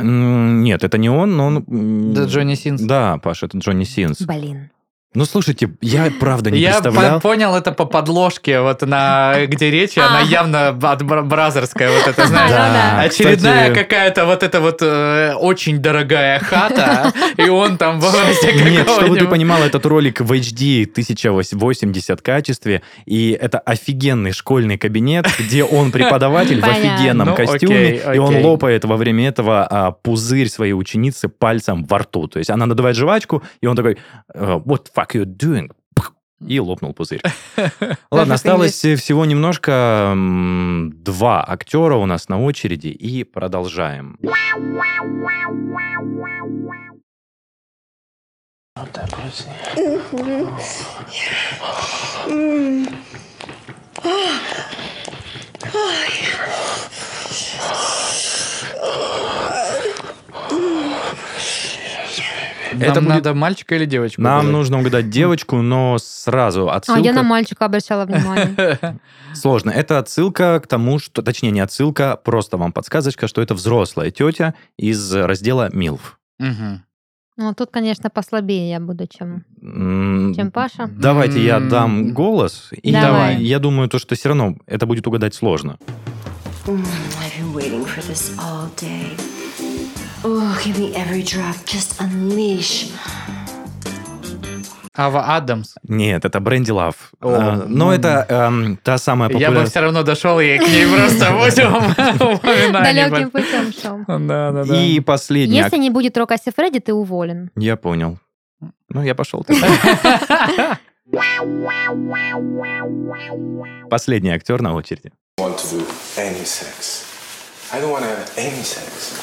Нет, 0.03 0.83
это 0.83 0.97
не 0.97 1.09
он, 1.09 1.37
но 1.37 1.47
он... 1.47 2.13
Да, 2.13 2.25
Джонни 2.25 2.55
Синс. 2.55 2.81
Да, 2.81 3.17
Паша, 3.17 3.45
это 3.47 3.57
Джонни 3.57 3.83
Синс. 3.83 4.21
Блин. 4.21 4.69
Ну, 5.15 5.25
слушайте, 5.25 5.71
я 5.81 6.11
правда 6.19 6.51
не 6.51 6.59
Я 6.59 6.73
представлял. 6.81 7.15
по- 7.15 7.29
понял 7.29 7.55
это 7.55 7.71
по 7.71 7.85
подложке, 7.85 8.61
вот 8.61 8.83
на 8.83 9.47
где 9.47 9.71
речь, 9.71 9.97
она 9.97 10.19
явно 10.21 10.67
от 10.69 11.01
бра- 11.01 11.23
бразерская, 11.23 11.89
вот 11.91 12.07
это, 12.07 12.27
знаешь, 12.27 12.51
Да, 12.51 12.99
очередная 13.01 13.69
кстати- 13.71 13.73
какая-то 13.73 14.25
вот 14.27 14.43
эта 14.43 14.61
вот 14.61 14.77
э, 14.83 15.33
очень 15.33 15.79
дорогая 15.79 16.37
хата, 16.37 17.11
и 17.37 17.49
он 17.49 17.79
там 17.79 17.97
Нет, 17.99 18.87
чтобы 18.87 19.17
ты 19.17 19.25
понимал, 19.27 19.63
этот 19.63 19.83
ролик 19.87 20.21
в 20.21 20.31
HD 20.31 20.85
1080 20.85 22.21
качестве, 22.21 22.83
и 23.07 23.31
это 23.31 23.57
офигенный 23.57 24.31
школьный 24.31 24.77
кабинет, 24.77 25.25
где 25.39 25.63
он 25.63 25.91
преподаватель 25.91 26.61
в 26.61 26.63
офигенном 26.65 27.29
Ну, 27.29 27.35
костюме, 27.35 27.99
и 28.13 28.17
он 28.19 28.45
лопает 28.45 28.85
во 28.85 28.95
время 28.95 29.29
этого 29.29 29.65
а, 29.65 29.91
пузырь 29.91 30.49
своей 30.49 30.73
ученицы 30.73 31.29
пальцем 31.29 31.83
во 31.85 31.97
рту. 31.97 32.27
То 32.27 32.37
есть 32.37 32.51
она 32.51 32.67
надувает 32.67 32.95
жвачку, 32.95 33.41
и 33.59 33.65
он 33.65 33.75
такой, 33.75 33.97
э, 34.35 34.59
the 34.65 34.98
fuck 34.99 35.15
you 35.15 35.25
doing? 35.25 35.71
И 36.47 36.57
лопнул 36.59 36.93
пузырь. 36.93 37.21
Ладно, 38.11 38.35
осталось 38.35 38.73
всего 38.73 39.25
немножко. 39.25 40.13
Два 40.15 41.43
актера 41.45 41.95
у 41.95 42.05
нас 42.05 42.29
на 42.29 42.41
очереди, 42.41 42.87
и 42.87 43.25
продолжаем. 43.25 44.17
Нам 62.73 62.81
Это 62.81 63.01
будет- 63.01 63.09
надо 63.09 63.33
мальчика 63.33 63.75
или 63.75 63.85
девочку? 63.85 64.21
Нам 64.21 64.39
выбрать? 64.41 64.53
нужно 64.53 64.79
угадать 64.79 65.09
девочку, 65.09 65.61
но 65.61 65.97
сразу 65.97 66.69
А 66.69 66.75
отсылка... 66.75 67.01
я 67.01 67.13
на 67.13 67.23
мальчика 67.23 67.65
обращала 67.65 68.05
внимание. 68.05 68.99
Сложно. 69.33 69.71
Это 69.71 69.97
отсылка 69.99 70.59
к 70.59 70.67
тому, 70.67 70.99
что... 70.99 71.21
Точнее, 71.21 71.51
не 71.51 71.61
отсылка, 71.61 72.15
просто 72.23 72.57
вам 72.57 72.71
подсказочка, 72.71 73.27
что 73.27 73.41
это 73.41 73.53
взрослая 73.55 74.11
тетя 74.11 74.53
из 74.77 75.13
раздела 75.13 75.69
«Милф». 75.73 76.19
Мгм. 76.37 76.83
Ну, 77.37 77.53
тут, 77.53 77.69
конечно, 77.71 78.09
послабее 78.09 78.69
я 78.69 78.81
буду, 78.81 79.07
чем, 79.07 79.45
чем 79.61 80.51
Паша. 80.51 80.87
Давайте 80.91 81.41
я 81.41 81.61
дам 81.61 82.13
голос, 82.13 82.69
и 82.71 82.91
Давай. 82.91 83.41
я 83.41 83.59
думаю, 83.59 83.87
то, 83.87 83.97
что 83.97 84.15
все 84.15 84.27
равно 84.29 84.57
это 84.67 84.85
будет 84.85 85.07
угадать 85.07 85.33
сложно. 85.33 85.77
Oh, 90.23 90.61
give 90.63 90.77
me 90.77 90.93
every 90.95 91.23
drop. 91.23 91.55
Just 91.65 91.99
unleash. 92.01 92.91
Ава 94.95 95.37
Адамс. 95.37 95.75
Нет, 95.87 96.25
это 96.25 96.41
Бренди 96.41 96.71
Лав. 96.71 97.11
О, 97.21 97.29
А, 97.31 97.65
Но 97.67 97.93
м. 97.93 97.99
это 97.99 98.25
эм, 98.27 98.77
та 98.83 98.97
самая 98.97 99.29
Я 99.29 99.33
бы 99.35 99.39
популярная... 99.39 99.65
все 99.69 99.79
равно 99.79 100.03
дошел 100.03 100.39
и 100.41 100.57
к 100.57 100.61
ней 100.67 100.85
просто 100.87 101.25
путем 101.45 101.75
упоминаний. 102.35 103.09
Далеким 103.09 103.31
путем 103.31 103.71
шел. 103.71 103.99
Да, 104.07 104.51
да, 104.51 104.65
да. 104.65 104.75
И 104.75 104.99
последний... 104.99 105.55
Если 105.55 105.77
не 105.77 105.89
будет 105.89 106.17
Рока 106.17 106.35
Фредди, 106.53 106.79
ты 106.81 106.93
уволен. 106.93 107.49
Я 107.55 107.77
понял. 107.77 108.19
Ну, 108.89 109.03
я 109.03 109.15
пошел. 109.15 109.45
Последний 113.89 114.31
актер 114.31 114.61
на 114.61 114.75
очереди. 114.75 115.11
want 115.39 115.55
to 115.57 115.77
do 115.77 115.85
any 116.17 116.43
sex. 116.43 117.08
I 117.72 117.80
don't 117.80 117.90
want 117.90 118.04
to 118.04 118.10
have 118.10 118.32
any 118.38 118.62
sex. 118.62 119.18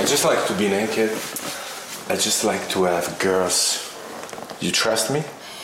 I 0.00 0.04
just 0.04 0.24
like 0.24 0.46
to 0.46 0.54
be 0.54 0.68
naked. 0.68 1.10
I 2.08 2.14
just 2.14 2.44
like 2.44 2.68
to 2.70 2.84
have 2.84 3.18
girls. 3.18 3.80
You 4.60 4.70
trust 4.70 5.10
me? 5.10 5.22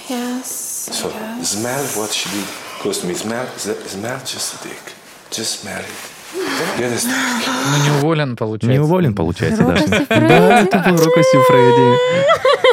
Yes. 0.08 0.48
So 0.92 1.10
smell 1.42 1.84
what 1.96 2.10
she 2.10 2.28
did 2.30 2.46
close 2.80 3.00
to 3.02 3.06
me. 3.06 3.14
Smell, 3.14 3.46
smell 3.56 4.18
just 4.24 4.54
a 4.54 4.68
dick. 4.68 4.92
Just 5.30 5.60
smell 5.60 5.80
it. 5.80 6.12
You 6.78 6.86
understand? 6.86 7.44
Ну, 7.46 7.84
не 7.84 7.90
уволен, 7.98 8.36
получается. 8.36 8.72
Не 8.72 8.78
уволен, 8.80 9.14
получается, 9.14 9.62
Рока 9.62 9.74
Даша. 9.74 9.98
Сифредди. 10.00 10.28
Да, 10.28 10.60
это 10.62 10.78
был 10.78 10.96
Рока 10.96 11.22
Сифредди. 11.22 11.98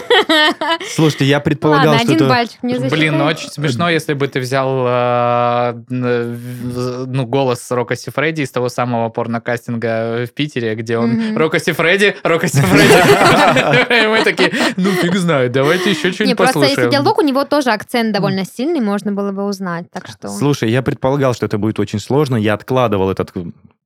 Слушайте, 0.94 1.24
я 1.24 1.40
предполагал, 1.40 1.92
Ладно, 1.92 1.98
что 2.00 2.12
один 2.12 2.16
это... 2.16 2.28
пальчик 2.28 2.62
мне 2.62 2.78
засчитаем. 2.78 3.00
Блин, 3.00 3.18
ну 3.18 3.24
очень 3.24 3.48
смешно, 3.48 3.90
если 3.90 4.14
бы 4.14 4.28
ты 4.28 4.40
взял 4.40 4.84
э, 4.86 5.74
ну, 5.88 7.26
голос 7.26 7.70
Рока 7.70 7.96
Сифредди 7.96 8.42
из 8.42 8.50
того 8.50 8.68
самого 8.68 9.08
порнокастинга 9.08 10.26
в 10.26 10.32
Питере, 10.32 10.74
где 10.74 10.98
он 10.98 11.10
Мгм. 11.14 11.36
Рока 11.36 11.58
Сифредди, 11.60 12.16
Рока 12.22 12.48
Сифредди. 12.48 14.04
И 14.04 14.06
мы 14.06 14.22
такие, 14.24 14.52
ну 14.76 14.90
фиг 14.90 15.14
знает, 15.16 15.52
давайте 15.52 15.90
еще 15.90 16.12
что-нибудь 16.12 16.36
просто 16.36 16.60
если 16.60 16.74
послушаем. 16.74 16.90
диалог, 16.90 17.18
у 17.18 17.22
него 17.22 17.44
тоже 17.44 17.70
акцент 17.70 18.12
довольно 18.12 18.44
сильный, 18.44 18.80
можно 18.80 19.12
было 19.12 19.32
бы 19.32 19.44
узнать. 19.44 19.90
Так 19.90 20.06
что... 20.06 20.28
Слушай, 20.28 20.70
я 20.70 20.82
предполагал, 20.82 21.34
что 21.34 21.46
это 21.46 21.58
будет 21.58 21.78
очень 21.78 21.98
сложно. 21.98 22.36
Я 22.36 22.54
откладывал 22.54 23.10
этот 23.10 23.32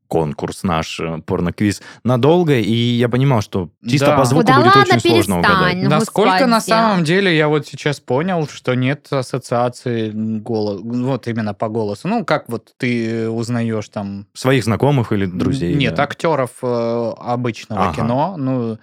конкурс 0.08 0.62
наш, 0.62 0.98
э, 1.00 1.20
порно-квиз, 1.24 1.82
надолго, 2.02 2.54
и 2.58 2.72
я 2.72 3.08
понимал, 3.08 3.40
что 3.42 3.68
чисто 3.86 4.06
Да. 4.06 4.16
по 4.16 4.24
звуку 4.24 4.46
да 4.46 4.56
будет 4.56 4.74
ладно, 4.74 4.94
очень 4.96 5.00
сложно 5.10 5.38
угадать. 5.38 5.76
ну, 5.76 5.88
Насколько 5.90 6.46
на 6.46 6.60
самом 6.60 7.04
деле 7.04 7.36
я 7.36 7.48
вот 7.48 7.66
сейчас 7.66 8.00
понял, 8.00 8.48
что 8.48 8.74
нет 8.74 9.06
ассоциации 9.10 10.10
голоса, 10.12 10.82
вот 10.82 11.28
именно 11.28 11.54
по 11.54 11.68
голосу. 11.68 12.08
Ну, 12.08 12.24
как 12.24 12.48
вот 12.48 12.72
ты 12.78 13.28
узнаешь 13.30 13.88
там 13.88 14.26
Своих 14.34 14.64
знакомых 14.64 15.12
или 15.12 15.26
друзей. 15.26 15.74
Нет, 15.74 15.94
да. 15.94 16.04
актеров 16.04 16.50
э, 16.62 17.12
обычного 17.18 17.84
Ага. 17.88 17.94
кино, 17.96 18.34
ну, 18.38 18.78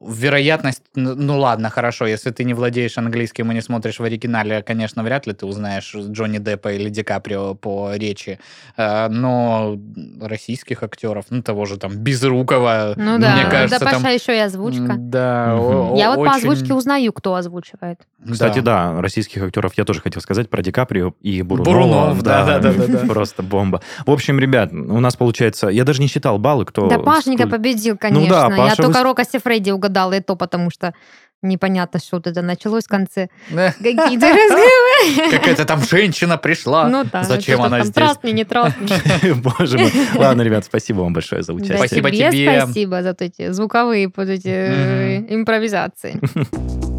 вероятность, 0.00 0.82
ну 0.94 1.14
ну 1.14 1.38
ладно, 1.38 1.70
хорошо, 1.70 2.06
если 2.06 2.30
ты 2.30 2.44
не 2.44 2.52
владеешь 2.54 2.98
английским 2.98 3.50
и 3.50 3.54
не 3.54 3.62
смотришь 3.62 3.98
в 4.00 4.04
оригинале, 4.04 4.62
конечно, 4.62 5.02
вряд 5.02 5.26
ли 5.26 5.32
ты 5.32 5.46
узнаешь 5.46 5.94
Джонни 5.94 6.38
Деппа 6.38 6.72
или 6.72 6.88
Ди 6.90 7.02
Каприо 7.02 7.54
по 7.54 7.94
речи, 7.94 8.38
Э, 8.76 9.08
но 9.08 9.76
российских 10.20 10.82
актеров, 10.82 11.24
ну, 11.30 11.42
того 11.42 11.64
же 11.64 11.78
там 11.78 11.96
Безрукова, 11.96 12.94
Ну 12.96 13.18
да, 13.18 13.34
мне 13.34 13.44
да 13.44 13.50
кажется, 13.50 13.78
да, 13.80 13.84
Паша 13.86 14.02
там... 14.02 14.12
еще 14.12 14.36
и 14.36 14.40
озвучка. 14.40 14.94
Да, 14.98 15.54
о- 15.56 15.94
Я 15.96 16.10
вот 16.14 16.16
по 16.26 16.30
очень- 16.34 16.48
озвучке 16.50 16.74
узнаю, 16.74 17.12
кто 17.12 17.34
озвучивает. 17.34 18.00
Кстати, 18.30 18.60
да, 18.60 19.00
российских 19.00 19.42
актеров 19.42 19.72
я 19.76 19.84
тоже 19.84 20.00
хотел 20.00 20.20
сказать 20.22 20.48
про 20.50 20.62
Ди 20.62 20.70
Каприо 20.70 21.14
и 21.22 21.42
Бурунова. 21.42 21.72
Бурунов, 21.74 22.22
да-да-да-да-да. 22.22 22.98
Просто 23.08 23.42
бомба. 23.42 23.80
В 24.06 24.10
общем, 24.10 24.38
ребят, 24.38 24.72
у 24.72 25.00
нас 25.00 25.16
получается... 25.16 25.68
Я 25.68 25.84
даже 25.84 26.00
не 26.02 26.08
считал 26.08 26.38
баллы, 26.38 26.64
кто... 26.66 26.88
Да, 26.88 26.98
Пашенька 26.98 27.48
победил, 27.48 27.94
Ну 27.94 27.98
конечно. 27.98 28.28
да, 28.48 28.48
Я 28.54 28.56
Паша 28.56 28.76
только 28.82 28.98
выс- 28.98 29.02
Рока 29.02 29.24
Сифредди 29.24 29.70
угадала, 29.78 30.12
и 30.12 30.20
то 30.20 30.36
потому 30.36 30.70
что 30.70 30.92
непонятно, 31.42 32.00
что 32.00 32.16
вот 32.16 32.26
это 32.26 32.42
началось 32.42 32.84
в 32.84 32.88
конце. 32.88 33.28
Какие-то 33.48 34.28
разговоры. 34.28 35.30
Какая-то 35.30 35.64
там 35.64 35.82
женщина 35.82 36.36
пришла. 36.36 36.88
Ну 36.88 37.04
да. 37.04 37.22
Зачем 37.22 37.62
она 37.62 37.84
здесь? 37.84 37.94
Трust 37.94 38.22
me, 38.22 38.32
не 38.32 38.44
me. 38.44 38.72
Боже 39.58 39.78
мой. 39.78 39.92
Ладно, 40.14 40.42
ребят, 40.42 40.64
спасибо 40.64 41.00
вам 41.00 41.12
большое 41.12 41.42
за 41.42 41.52
участие. 41.52 41.78
Спасибо 41.78 42.10
тебе 42.10 42.60
спасибо 42.60 43.02
за 43.02 43.16
эти 43.20 43.52
звуковые 43.52 44.10
э, 44.44 45.18
импровизации. 45.28 46.20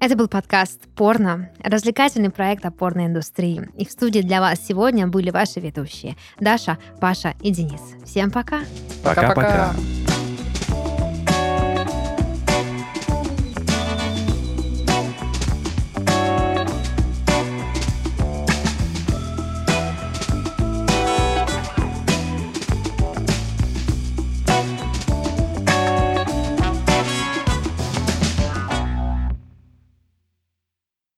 Это 0.00 0.14
был 0.14 0.28
подкаст 0.28 0.82
«Порно», 0.94 1.50
развлекательный 1.58 2.30
проект 2.30 2.64
о 2.64 2.70
порной 2.70 3.06
индустрии. 3.06 3.68
И 3.76 3.84
в 3.84 3.90
студии 3.90 4.20
для 4.20 4.40
вас 4.40 4.64
сегодня 4.64 5.08
были 5.08 5.30
ваши 5.30 5.58
ведущие 5.58 6.16
Даша, 6.38 6.78
Паша 7.00 7.34
и 7.42 7.50
Денис. 7.50 7.80
Всем 8.04 8.30
пока! 8.30 8.60
Пока-пока. 9.02 9.74